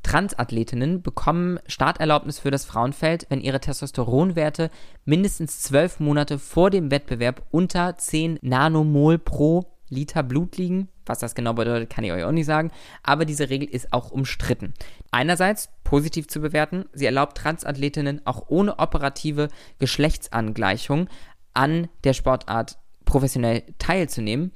Transathletinnen 0.04 1.02
bekommen 1.02 1.60
Starterlaubnis 1.68 2.40
für 2.40 2.52
das 2.52 2.66
Frauenfeld, 2.66 3.28
wenn 3.30 3.42
ihre 3.42 3.60
Testosteronwerte 3.60 4.70
mindestens 5.06 5.62
zwölf 5.62 6.00
Monate 6.00 6.40
vor 6.40 6.70
dem 6.70 6.92
Wettbewerb 6.92 7.46
unter 7.52 7.98
10 7.98 8.40
Nanomol 8.42 9.18
pro 9.20 9.66
Liter 9.90 10.24
Blut 10.24 10.58
liegen. 10.58 10.90
Was 11.06 11.20
das 11.20 11.36
genau 11.36 11.54
bedeutet, 11.54 11.90
kann 11.90 12.04
ich 12.04 12.12
euch 12.12 12.24
auch 12.24 12.32
nicht 12.32 12.46
sagen. 12.46 12.72
Aber 13.04 13.26
diese 13.26 13.50
Regel 13.50 13.68
ist 13.68 13.92
auch 13.94 14.12
umstritten. 14.12 14.74
Einerseits 15.12 15.70
positiv 15.84 16.28
zu 16.28 16.42
bewerten, 16.42 16.86
sie 16.94 17.06
erlaubt 17.06 17.38
Transathletinnen 17.38 18.26
auch 18.26 18.46
ohne 18.48 18.80
operative 18.80 19.50
Geschlechtsangleichung 19.80 21.10
an 21.54 21.90
der 22.04 22.14
Sportart 22.14 22.78
professionell 23.06 23.64
teilzunehmen. 23.80 24.52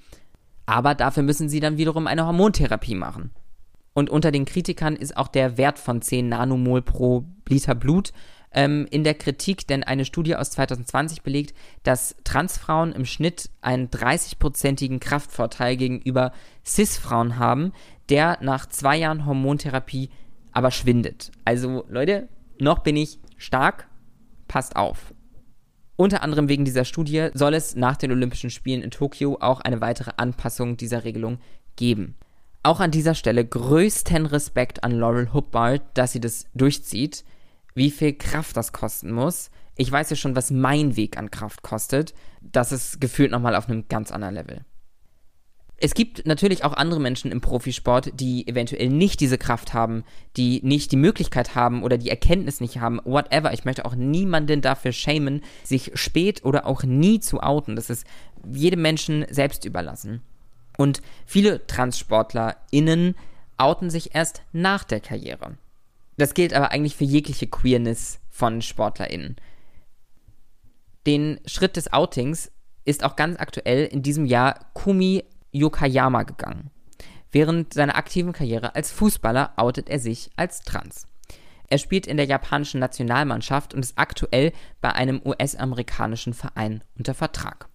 Aber 0.66 0.96
dafür 0.96 1.24
müssen 1.24 1.50
sie 1.50 1.60
dann 1.60 1.78
wiederum 1.78 2.08
eine 2.08 2.26
Hormontherapie 2.26 2.96
machen. 2.96 3.32
Und 3.94 4.10
unter 4.10 4.32
den 4.32 4.46
Kritikern 4.46 4.96
ist 4.96 5.16
auch 5.16 5.30
der 5.30 5.58
Wert 5.58 5.80
von 5.80 6.02
10 6.02 6.28
Nanomol 6.28 6.82
pro 6.82 7.26
Liter 7.48 7.76
Blut 7.76 8.12
ähm, 8.56 8.88
in 8.90 9.04
der 9.04 9.14
Kritik, 9.14 9.68
denn 9.68 9.84
eine 9.84 10.06
Studie 10.06 10.36
aus 10.36 10.50
2020 10.52 11.22
belegt, 11.22 11.54
dass 11.84 12.16
Transfrauen 12.24 12.94
im 12.94 13.06
Schnitt 13.06 13.50
einen 13.62 13.90
30-prozentigen 13.90 15.00
Kraftvorteil 15.00 15.78
gegenüber 15.78 16.32
Cis-Frauen 16.66 17.38
haben, 17.38 17.74
der 18.10 18.40
nach 18.42 18.68
zwei 18.68 18.98
Jahren 18.98 19.26
Hormontherapie 19.26 20.10
aber 20.52 20.72
schwindet. 20.72 21.32
Also 21.44 21.86
Leute, 21.90 22.30
noch 22.60 22.80
bin 22.80 22.96
ich 22.96 23.20
stark, 23.38 23.88
passt 24.48 24.78
auf. 24.78 25.14
Unter 25.98 26.24
anderem 26.24 26.50
wegen 26.50 26.66
dieser 26.66 26.86
Studie 26.86 27.30
soll 27.34 27.54
es 27.54 27.76
nach 27.76 27.98
den 27.98 28.12
Olympischen 28.12 28.50
Spielen 28.50 28.82
in 28.82 28.92
Tokio 28.92 29.38
auch 29.40 29.62
eine 29.62 29.82
weitere 29.82 30.12
Anpassung 30.18 30.78
dieser 30.78 31.04
Regelung 31.04 31.40
geben. 31.76 32.16
Auch 32.64 32.80
an 32.80 32.92
dieser 32.92 33.16
Stelle 33.16 33.46
größten 33.46 34.26
Respekt 34.26 34.84
an 34.84 34.92
Laurel 34.92 35.34
Hubbard, 35.34 35.82
dass 35.94 36.14
sie 36.14 36.20
das 36.20 36.46
durchzieht. 36.54 37.24
Wie 37.76 37.92
viel 37.92 38.14
Kraft 38.14 38.58
das 38.58 38.72
kosten 38.72 39.12
muss. 39.12 39.52
Ich 39.76 39.92
weiß 39.92 40.10
ja 40.10 40.16
schon, 40.16 40.36
was 40.36 40.50
mein 40.50 40.96
Weg 40.96 41.18
an 41.18 41.30
Kraft 41.30 41.62
kostet. 41.62 42.14
Das 42.42 42.72
ist 42.72 43.02
gefühlt 43.02 43.32
nochmal 43.32 43.56
auf 43.56 43.68
einem 43.68 43.88
ganz 43.90 44.12
anderen 44.12 44.36
Level. 44.36 44.66
Es 45.78 45.94
gibt 45.94 46.26
natürlich 46.26 46.64
auch 46.64 46.74
andere 46.74 47.02
Menschen 47.02 47.34
im 47.34 47.42
Profisport, 47.42 48.14
die 48.14 48.48
eventuell 48.48 48.88
nicht 48.88 49.20
diese 49.20 49.38
Kraft 49.38 49.74
haben, 49.74 50.06
die 50.38 50.62
nicht 50.64 50.94
die 50.94 50.98
Möglichkeit 50.98 51.54
haben 51.54 51.84
oder 51.84 51.98
die 51.98 52.10
Erkenntnis 52.10 52.62
nicht 52.62 52.80
haben, 52.80 53.02
whatever. 53.04 53.52
Ich 53.52 53.66
möchte 53.66 53.84
auch 53.84 53.94
niemanden 53.94 54.62
dafür 54.62 54.94
schämen, 54.94 55.44
sich 55.66 55.92
spät 55.96 56.46
oder 56.46 56.66
auch 56.66 56.84
nie 56.84 57.20
zu 57.20 57.42
outen. 57.42 57.76
Das 57.76 57.90
ist 57.90 58.08
jedem 58.50 58.82
Menschen 58.82 59.26
selbst 59.30 59.66
überlassen. 59.66 60.22
Und 60.78 61.02
viele 61.26 61.68
TranssportlerInnen 61.68 63.16
outen 63.58 63.90
sich 63.90 64.16
erst 64.16 64.44
nach 64.54 64.86
der 64.86 65.02
Karriere. 65.02 65.58
Das 66.18 66.34
gilt 66.34 66.54
aber 66.54 66.72
eigentlich 66.72 66.96
für 66.96 67.04
jegliche 67.04 67.48
Queerness 67.48 68.20
von 68.30 68.62
SportlerInnen. 68.62 69.36
Den 71.06 71.40
Schritt 71.46 71.76
des 71.76 71.92
Outings 71.94 72.52
ist 72.84 73.04
auch 73.04 73.16
ganz 73.16 73.40
aktuell 73.40 73.86
in 73.86 74.02
diesem 74.02 74.26
Jahr 74.26 74.72
Kumi 74.74 75.24
Yokayama 75.52 76.24
gegangen. 76.24 76.72
Während 77.32 77.74
seiner 77.74 77.96
aktiven 77.96 78.34
Karriere 78.34 78.76
als 78.76 78.92
Fußballer 78.92 79.54
outet 79.58 79.90
er 79.90 80.00
sich 80.00 80.30
als 80.36 80.62
trans. 80.62 81.08
Er 81.68 81.80
spielt 81.80 82.08
in 82.08 82.18
der 82.18 82.28
japanischen 82.28 82.80
Nationalmannschaft 82.80 83.74
und 83.74 83.82
ist 83.84 83.98
aktuell 83.98 84.52
bei 84.82 84.94
einem 84.94 85.22
US-amerikanischen 85.26 86.34
Verein 86.34 86.84
unter 86.98 87.14
Vertrag. 87.14 87.68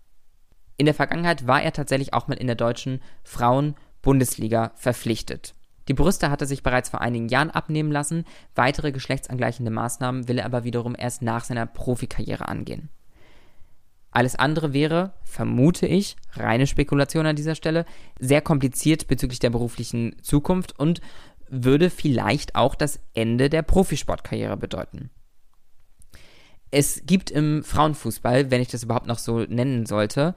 In 0.76 0.86
der 0.86 0.94
Vergangenheit 0.94 1.46
war 1.46 1.62
er 1.62 1.72
tatsächlich 1.72 2.14
auch 2.14 2.28
mal 2.28 2.38
in 2.38 2.46
der 2.46 2.56
deutschen 2.56 3.02
Frauen-Bundesliga 3.24 4.72
verpflichtet. 4.76 5.54
Die 5.90 5.94
Brüste 5.94 6.30
hat 6.30 6.40
er 6.40 6.46
sich 6.46 6.62
bereits 6.62 6.88
vor 6.88 7.00
einigen 7.00 7.28
Jahren 7.28 7.50
abnehmen 7.50 7.90
lassen, 7.90 8.24
weitere 8.54 8.92
geschlechtsangleichende 8.92 9.72
Maßnahmen 9.72 10.28
will 10.28 10.38
er 10.38 10.44
aber 10.44 10.62
wiederum 10.62 10.94
erst 10.96 11.20
nach 11.20 11.42
seiner 11.42 11.66
Profikarriere 11.66 12.46
angehen. 12.46 12.90
Alles 14.12 14.36
andere 14.36 14.72
wäre, 14.72 15.14
vermute 15.24 15.88
ich, 15.88 16.14
reine 16.34 16.68
Spekulation 16.68 17.26
an 17.26 17.34
dieser 17.34 17.56
Stelle, 17.56 17.86
sehr 18.20 18.40
kompliziert 18.40 19.08
bezüglich 19.08 19.40
der 19.40 19.50
beruflichen 19.50 20.14
Zukunft 20.22 20.78
und 20.78 21.00
würde 21.48 21.90
vielleicht 21.90 22.54
auch 22.54 22.76
das 22.76 23.00
Ende 23.12 23.50
der 23.50 23.62
Profisportkarriere 23.62 24.56
bedeuten. 24.56 25.10
Es 26.70 27.02
gibt 27.04 27.32
im 27.32 27.64
Frauenfußball, 27.64 28.52
wenn 28.52 28.62
ich 28.62 28.68
das 28.68 28.84
überhaupt 28.84 29.08
noch 29.08 29.18
so 29.18 29.40
nennen 29.40 29.86
sollte, 29.86 30.36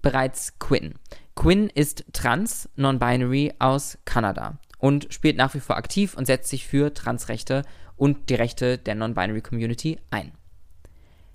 bereits 0.00 0.58
Quinn. 0.58 0.94
Quinn 1.36 1.68
ist 1.68 2.06
trans, 2.14 2.70
non-binary 2.76 3.52
aus 3.58 3.98
Kanada 4.06 4.58
und 4.84 5.06
spielt 5.08 5.38
nach 5.38 5.54
wie 5.54 5.60
vor 5.60 5.78
aktiv 5.78 6.12
und 6.14 6.26
setzt 6.26 6.50
sich 6.50 6.66
für 6.66 6.92
Transrechte 6.92 7.62
und 7.96 8.28
die 8.28 8.34
Rechte 8.34 8.76
der 8.76 8.94
non-binary 8.94 9.40
Community 9.40 9.98
ein. 10.10 10.32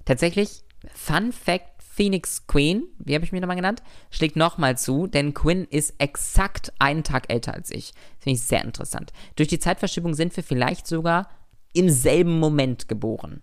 Tatsächlich, 0.05 0.61
Fun 0.93 1.31
Fact 1.31 1.81
Phoenix 1.81 2.45
Queen, 2.45 2.83
wie 2.99 3.15
habe 3.15 3.25
ich 3.25 3.31
mich 3.31 3.41
nochmal 3.41 3.55
genannt, 3.55 3.81
schlägt 4.11 4.35
nochmal 4.35 4.77
zu, 4.77 5.07
denn 5.07 5.33
Quinn 5.33 5.65
ist 5.65 5.95
exakt 5.97 6.71
einen 6.77 7.03
Tag 7.03 7.33
älter 7.33 7.55
als 7.55 7.71
ich. 7.71 7.93
Finde 8.19 8.35
ich 8.35 8.43
sehr 8.43 8.63
interessant. 8.63 9.13
Durch 9.35 9.49
die 9.49 9.57
Zeitverschiebung 9.57 10.13
sind 10.13 10.35
wir 10.37 10.43
vielleicht 10.43 10.85
sogar 10.85 11.27
im 11.73 11.89
selben 11.89 12.37
Moment 12.37 12.87
geboren. 12.87 13.41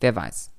Wer 0.00 0.16
weiß. 0.16 0.50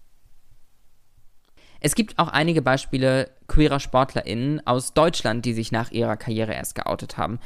Es 1.81 1.93
gibt 1.93 2.17
auch 2.17 2.29
einige 2.29 2.61
Beispiele 2.61 3.29
queerer 3.47 3.79
SportlerInnen 3.79 4.65
aus 4.65 4.93
Deutschland, 4.93 5.45
die 5.45 5.53
sich 5.53 5.71
nach 5.71 5.91
ihrer 5.91 6.17
Karriere 6.17 6.53
erst 6.53 6.73
geoutet 6.73 7.17
haben. 7.17 7.39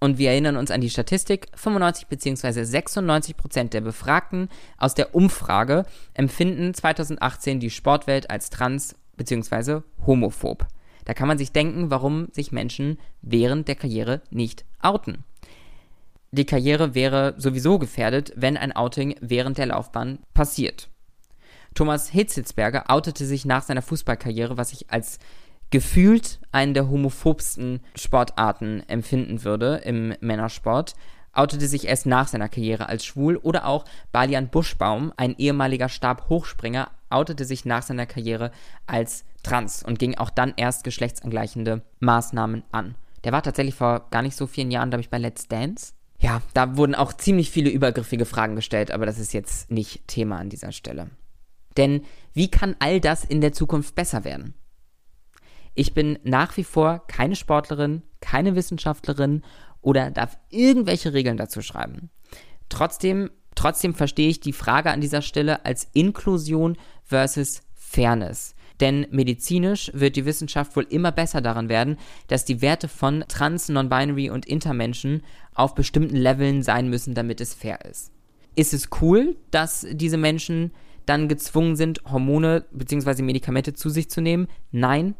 Und 0.00 0.18
wir 0.18 0.30
erinnern 0.30 0.56
uns 0.56 0.70
an 0.70 0.80
die 0.80 0.90
Statistik, 0.90 1.48
95 1.54 2.06
bzw. 2.06 2.62
96 2.64 3.36
Prozent 3.36 3.74
der 3.74 3.80
Befragten 3.80 4.48
aus 4.76 4.94
der 4.94 5.14
Umfrage 5.14 5.86
empfinden 6.14 6.72
2018 6.72 7.58
die 7.58 7.70
Sportwelt 7.70 8.30
als 8.30 8.50
trans 8.50 8.94
bzw. 9.16 9.80
homophob. 10.06 10.66
Da 11.04 11.14
kann 11.14 11.26
man 11.26 11.38
sich 11.38 11.52
denken, 11.52 11.90
warum 11.90 12.28
sich 12.32 12.52
Menschen 12.52 12.98
während 13.22 13.66
der 13.66 13.74
Karriere 13.74 14.20
nicht 14.30 14.64
outen. 14.80 15.24
Die 16.30 16.44
Karriere 16.44 16.94
wäre 16.94 17.34
sowieso 17.38 17.78
gefährdet, 17.78 18.32
wenn 18.36 18.56
ein 18.56 18.72
Outing 18.76 19.16
während 19.20 19.56
der 19.58 19.66
Laufbahn 19.66 20.18
passiert. 20.34 20.90
Thomas 21.74 22.10
Hitzelsberger 22.10 22.90
outete 22.90 23.24
sich 23.24 23.46
nach 23.46 23.62
seiner 23.62 23.82
Fußballkarriere, 23.82 24.56
was 24.58 24.72
ich 24.72 24.90
als 24.90 25.18
gefühlt 25.70 26.40
einen 26.52 26.74
der 26.74 26.88
homophobsten 26.88 27.80
Sportarten 27.94 28.82
empfinden 28.88 29.44
würde 29.44 29.82
im 29.84 30.14
Männersport, 30.20 30.94
outete 31.32 31.68
sich 31.68 31.86
erst 31.86 32.06
nach 32.06 32.28
seiner 32.28 32.48
Karriere 32.48 32.88
als 32.88 33.04
schwul 33.04 33.36
oder 33.36 33.66
auch 33.66 33.84
Balian 34.12 34.48
Buschbaum, 34.48 35.12
ein 35.16 35.36
ehemaliger 35.38 35.88
Stabhochspringer, 35.88 36.90
outete 37.10 37.44
sich 37.44 37.64
nach 37.64 37.82
seiner 37.82 38.06
Karriere 38.06 38.50
als 38.86 39.24
trans 39.42 39.82
und 39.82 39.98
ging 39.98 40.16
auch 40.16 40.30
dann 40.30 40.54
erst 40.56 40.84
geschlechtsangleichende 40.84 41.82
Maßnahmen 42.00 42.64
an. 42.72 42.96
Der 43.24 43.32
war 43.32 43.42
tatsächlich 43.42 43.74
vor 43.74 44.06
gar 44.10 44.22
nicht 44.22 44.36
so 44.36 44.46
vielen 44.46 44.70
Jahren, 44.70 44.90
glaube 44.90 45.02
ich, 45.02 45.10
bei 45.10 45.18
Let's 45.18 45.48
Dance. 45.48 45.92
Ja, 46.20 46.42
da 46.54 46.76
wurden 46.76 46.94
auch 46.94 47.12
ziemlich 47.12 47.50
viele 47.50 47.70
übergriffige 47.70 48.24
Fragen 48.24 48.56
gestellt, 48.56 48.90
aber 48.90 49.06
das 49.06 49.18
ist 49.18 49.32
jetzt 49.32 49.70
nicht 49.70 50.06
Thema 50.08 50.38
an 50.38 50.48
dieser 50.48 50.72
Stelle. 50.72 51.10
Denn 51.76 52.02
wie 52.32 52.50
kann 52.50 52.74
all 52.80 53.00
das 53.00 53.24
in 53.24 53.40
der 53.40 53.52
Zukunft 53.52 53.94
besser 53.94 54.24
werden? 54.24 54.54
Ich 55.78 55.94
bin 55.94 56.18
nach 56.24 56.56
wie 56.56 56.64
vor 56.64 57.06
keine 57.06 57.36
Sportlerin, 57.36 58.02
keine 58.20 58.56
Wissenschaftlerin 58.56 59.42
oder 59.80 60.10
darf 60.10 60.36
irgendwelche 60.50 61.12
Regeln 61.12 61.36
dazu 61.36 61.62
schreiben. 61.62 62.10
Trotzdem, 62.68 63.30
trotzdem 63.54 63.94
verstehe 63.94 64.28
ich 64.28 64.40
die 64.40 64.52
Frage 64.52 64.90
an 64.90 65.00
dieser 65.00 65.22
Stelle 65.22 65.64
als 65.64 65.86
Inklusion 65.92 66.76
versus 67.04 67.60
Fairness. 67.76 68.56
Denn 68.80 69.06
medizinisch 69.12 69.92
wird 69.94 70.16
die 70.16 70.24
Wissenschaft 70.24 70.74
wohl 70.74 70.84
immer 70.90 71.12
besser 71.12 71.40
daran 71.40 71.68
werden, 71.68 71.96
dass 72.26 72.44
die 72.44 72.60
Werte 72.60 72.88
von 72.88 73.24
Trans, 73.28 73.68
Non-Binary 73.68 74.30
und 74.30 74.46
Intermenschen 74.46 75.22
auf 75.54 75.76
bestimmten 75.76 76.16
Leveln 76.16 76.64
sein 76.64 76.90
müssen, 76.90 77.14
damit 77.14 77.40
es 77.40 77.54
fair 77.54 77.84
ist. 77.84 78.10
Ist 78.56 78.74
es 78.74 78.88
cool, 79.00 79.36
dass 79.52 79.86
diese 79.88 80.16
Menschen 80.16 80.72
dann 81.06 81.28
gezwungen 81.28 81.76
sind, 81.76 82.02
Hormone 82.04 82.64
bzw. 82.72 83.22
Medikamente 83.22 83.74
zu 83.74 83.90
sich 83.90 84.10
zu 84.10 84.20
nehmen? 84.20 84.48
Nein, 84.72 85.14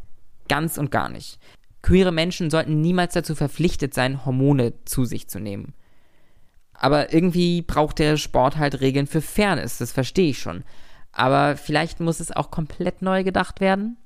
Ganz 0.49 0.79
und 0.79 0.91
gar 0.91 1.09
nicht. 1.09 1.39
Queere 1.83 2.13
Menschen 2.13 2.51
sollten 2.51 2.81
niemals 2.81 3.15
dazu 3.15 3.35
verpflichtet 3.35 3.95
sein, 3.95 4.25
Hormone 4.25 4.73
zu 4.85 5.05
sich 5.05 5.29
zu 5.29 5.39
nehmen. 5.39 5.75
Aber 6.73 7.13
irgendwie 7.13 7.63
braucht 7.63 7.99
der 7.99 8.17
Sport 8.17 8.57
halt 8.57 8.81
Regeln 8.81 9.07
für 9.07 9.21
Fairness, 9.21 9.79
das 9.79 9.93
verstehe 9.93 10.31
ich 10.31 10.39
schon. 10.39 10.65
Aber 11.13 11.57
vielleicht 11.57 12.01
muss 12.01 12.21
es 12.21 12.31
auch 12.31 12.51
komplett 12.51 13.03
neu 13.03 13.25
gedacht 13.25 13.61
werden? 13.61 13.97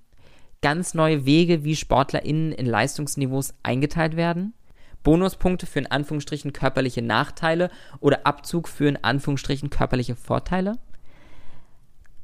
Ganz 0.62 0.95
neue 0.95 1.26
Wege, 1.26 1.64
wie 1.64 1.76
SportlerInnen 1.76 2.53
in 2.53 2.66
Leistungsniveaus 2.66 3.55
eingeteilt 3.62 4.16
werden? 4.16 4.55
Bonuspunkte 5.03 5.66
für 5.66 5.80
in 5.80 5.90
Anführungsstrichen 5.90 6.53
körperliche 6.53 7.03
Nachteile 7.03 7.70
oder 8.01 8.26
Abzug 8.26 8.68
für 8.68 8.88
in 8.88 9.03
Anführungsstrichen 9.03 9.68
körperliche 9.68 10.14
Vorteile? 10.14 10.78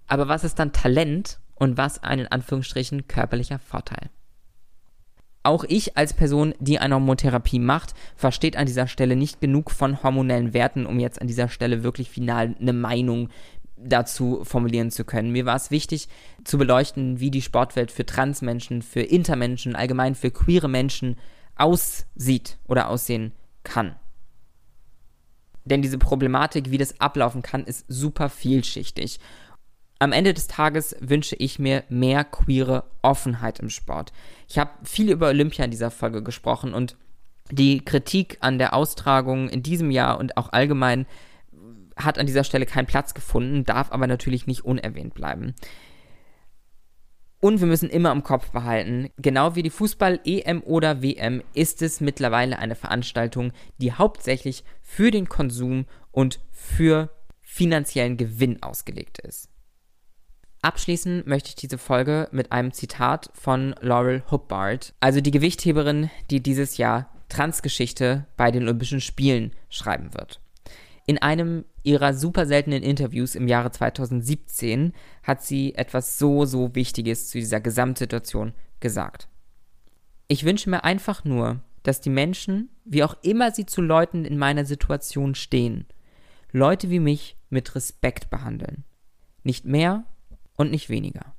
Aber 0.07 0.29
was 0.29 0.45
ist 0.45 0.59
dann 0.59 0.73
Talent 0.73 1.39
und 1.59 1.77
was 1.77 2.03
ein 2.03 2.21
in 2.21 2.27
Anführungsstrichen 2.29 3.09
körperlicher 3.09 3.59
Vorteil. 3.59 4.11
Auch 5.43 5.65
ich 5.65 5.97
als 5.97 6.13
Person, 6.13 6.55
die 6.59 6.79
eine 6.79 6.97
Hormontherapie 6.97 7.59
macht, 7.59 7.95
versteht 8.17 8.57
an 8.57 8.67
dieser 8.67 8.87
Stelle 8.87 9.17
nicht 9.17 9.41
genug 9.41 9.71
von 9.71 10.03
hormonellen 10.03 10.53
Werten, 10.53 10.85
um 10.85 10.99
jetzt 10.99 11.21
an 11.21 11.27
dieser 11.27 11.49
Stelle 11.49 11.83
wirklich 11.83 12.11
final 12.11 12.55
eine 12.61 12.73
Meinung 12.73 13.31
dazu 13.77 14.41
formulieren 14.45 14.91
zu 14.91 15.05
können. 15.05 15.31
Mir 15.31 15.47
war 15.47 15.57
es 15.57 15.71
wichtig 15.71 16.09
zu 16.45 16.59
beleuchten, 16.59 17.21
wie 17.21 17.31
die 17.31 17.43
Sportwelt 17.43 17.93
für 17.93 18.05
Transmenschen, 18.05 18.83
für 18.83 19.01
Intermenschen, 19.01 19.77
allgemein 19.77 20.15
für 20.15 20.31
queere 20.31 20.69
Menschen 20.69 21.17
aussieht 21.57 22.59
oder 22.67 22.89
aussehen 22.89 23.33
kann. 23.63 23.97
Denn 25.65 25.83
diese 25.83 25.99
Problematik, 25.99 26.71
wie 26.71 26.79
das 26.79 27.01
ablaufen 27.01 27.43
kann, 27.43 27.65
ist 27.65 27.85
super 27.89 28.29
vielschichtig. 28.29 29.21
Am 30.01 30.13
Ende 30.13 30.33
des 30.33 30.47
Tages 30.47 30.95
wünsche 31.01 31.35
ich 31.37 31.59
mir 31.59 31.83
mehr 31.89 32.23
queere 32.23 32.85
Offenheit 33.03 33.59
im 33.59 33.69
Sport. 33.69 34.13
Ich 34.49 34.59
habe 34.59 34.71
viel 34.85 35.11
über 35.11 35.29
Olympia 35.29 35.65
in 35.65 35.73
dieser 35.73 35.91
Folge 35.91 36.23
gesprochen 36.23 36.73
und 36.73 36.97
die 37.51 37.85
Kritik 37.85 38.39
an 38.41 38.59
der 38.59 38.75
Austragung 38.75 39.49
in 39.49 39.63
diesem 39.63 39.91
Jahr 39.91 40.19
und 40.19 40.37
auch 40.37 40.53
allgemein 40.53 41.07
hat 41.97 42.19
an 42.19 42.27
dieser 42.27 42.45
Stelle 42.45 42.65
keinen 42.65 42.87
Platz 42.87 43.13
gefunden, 43.13 43.65
darf 43.65 43.91
aber 43.91 44.07
natürlich 44.07 44.47
nicht 44.47 44.65
unerwähnt 44.65 45.15
bleiben. 45.15 45.55
Und 47.41 47.61
wir 47.61 47.67
müssen 47.67 47.91
immer 47.91 48.13
im 48.13 48.23
Kopf 48.23 48.51
behalten, 48.51 49.11
genau 49.17 49.57
wie 49.57 49.63
die 49.63 49.71
Fußball-EM 49.71 50.63
oder 50.63 51.03
WM 51.03 51.43
ist 51.55 51.83
es 51.83 52.01
mittlerweile 52.01 52.59
eine 52.59 52.75
Veranstaltung, 52.77 53.53
die 53.79 53.93
hauptsächlich 53.93 54.65
für 54.83 55.11
den 55.11 55.29
Konsum 55.29 55.87
und 56.13 56.41
für 56.51 57.11
finanziellen 57.41 58.17
Gewinn 58.17 58.63
ausgelegt 58.63 59.19
ist. 59.21 59.49
Abschließen 60.61 61.23
möchte 61.27 61.51
ich 61.51 61.55
diese 61.55 61.79
Folge 61.79 62.29
mit 62.33 62.51
einem 62.51 62.73
Zitat 62.73 63.31
von 63.33 63.75
Laurel 63.81 64.25
Hubbard, 64.31 64.93
also 65.01 65.21
die 65.21 65.31
Gewichtheberin, 65.31 66.11
die 66.31 66.43
dieses 66.43 66.77
Jahr 66.79 67.11
Transgeschichte 67.29 68.27
bei 68.37 68.51
den 68.51 68.65
Olympischen 68.65 69.01
Spielen 69.01 69.53
schreiben 69.69 70.15
wird. 70.15 70.41
In 71.07 71.19
einem 71.19 71.65
ihrer 71.85 72.13
super 72.13 72.45
seltenen 72.45 72.83
Interviews 72.83 73.35
im 73.35 73.49
Jahre 73.49 73.71
2017 73.71 74.93
hat 75.23 75.43
sie 75.43 75.75
etwas 75.75 76.19
so, 76.19 76.45
so 76.45 76.75
Wichtiges 76.75 77.29
zu 77.29 77.39
dieser 77.39 77.61
Gesamtsituation 77.61 78.53
gesagt. 78.81 79.29
Ich 80.27 80.45
wünsche 80.45 80.69
mir 80.69 80.85
einfach 80.85 81.25
nur, 81.25 81.61
dass 81.83 82.01
die 82.01 82.11
Menschen, 82.11 82.69
wie 82.85 83.05
auch 83.05 83.17
immer 83.23 83.53
sie 83.53 83.65
zu 83.65 83.81
Leuten 83.81 84.25
in 84.25 84.37
meiner 84.37 84.65
Situation 84.65 85.35
stehen, 85.35 85.87
Leute 86.53 86.91
wie 86.91 87.01
mich 87.01 87.37
mit 87.49 87.75
Respekt 87.75 88.29
behandeln. 88.29 88.85
Nicht 89.45 89.65
mehr 89.65 90.05
und 90.59 90.71
nicht 90.71 90.91
weniger. 90.91 91.35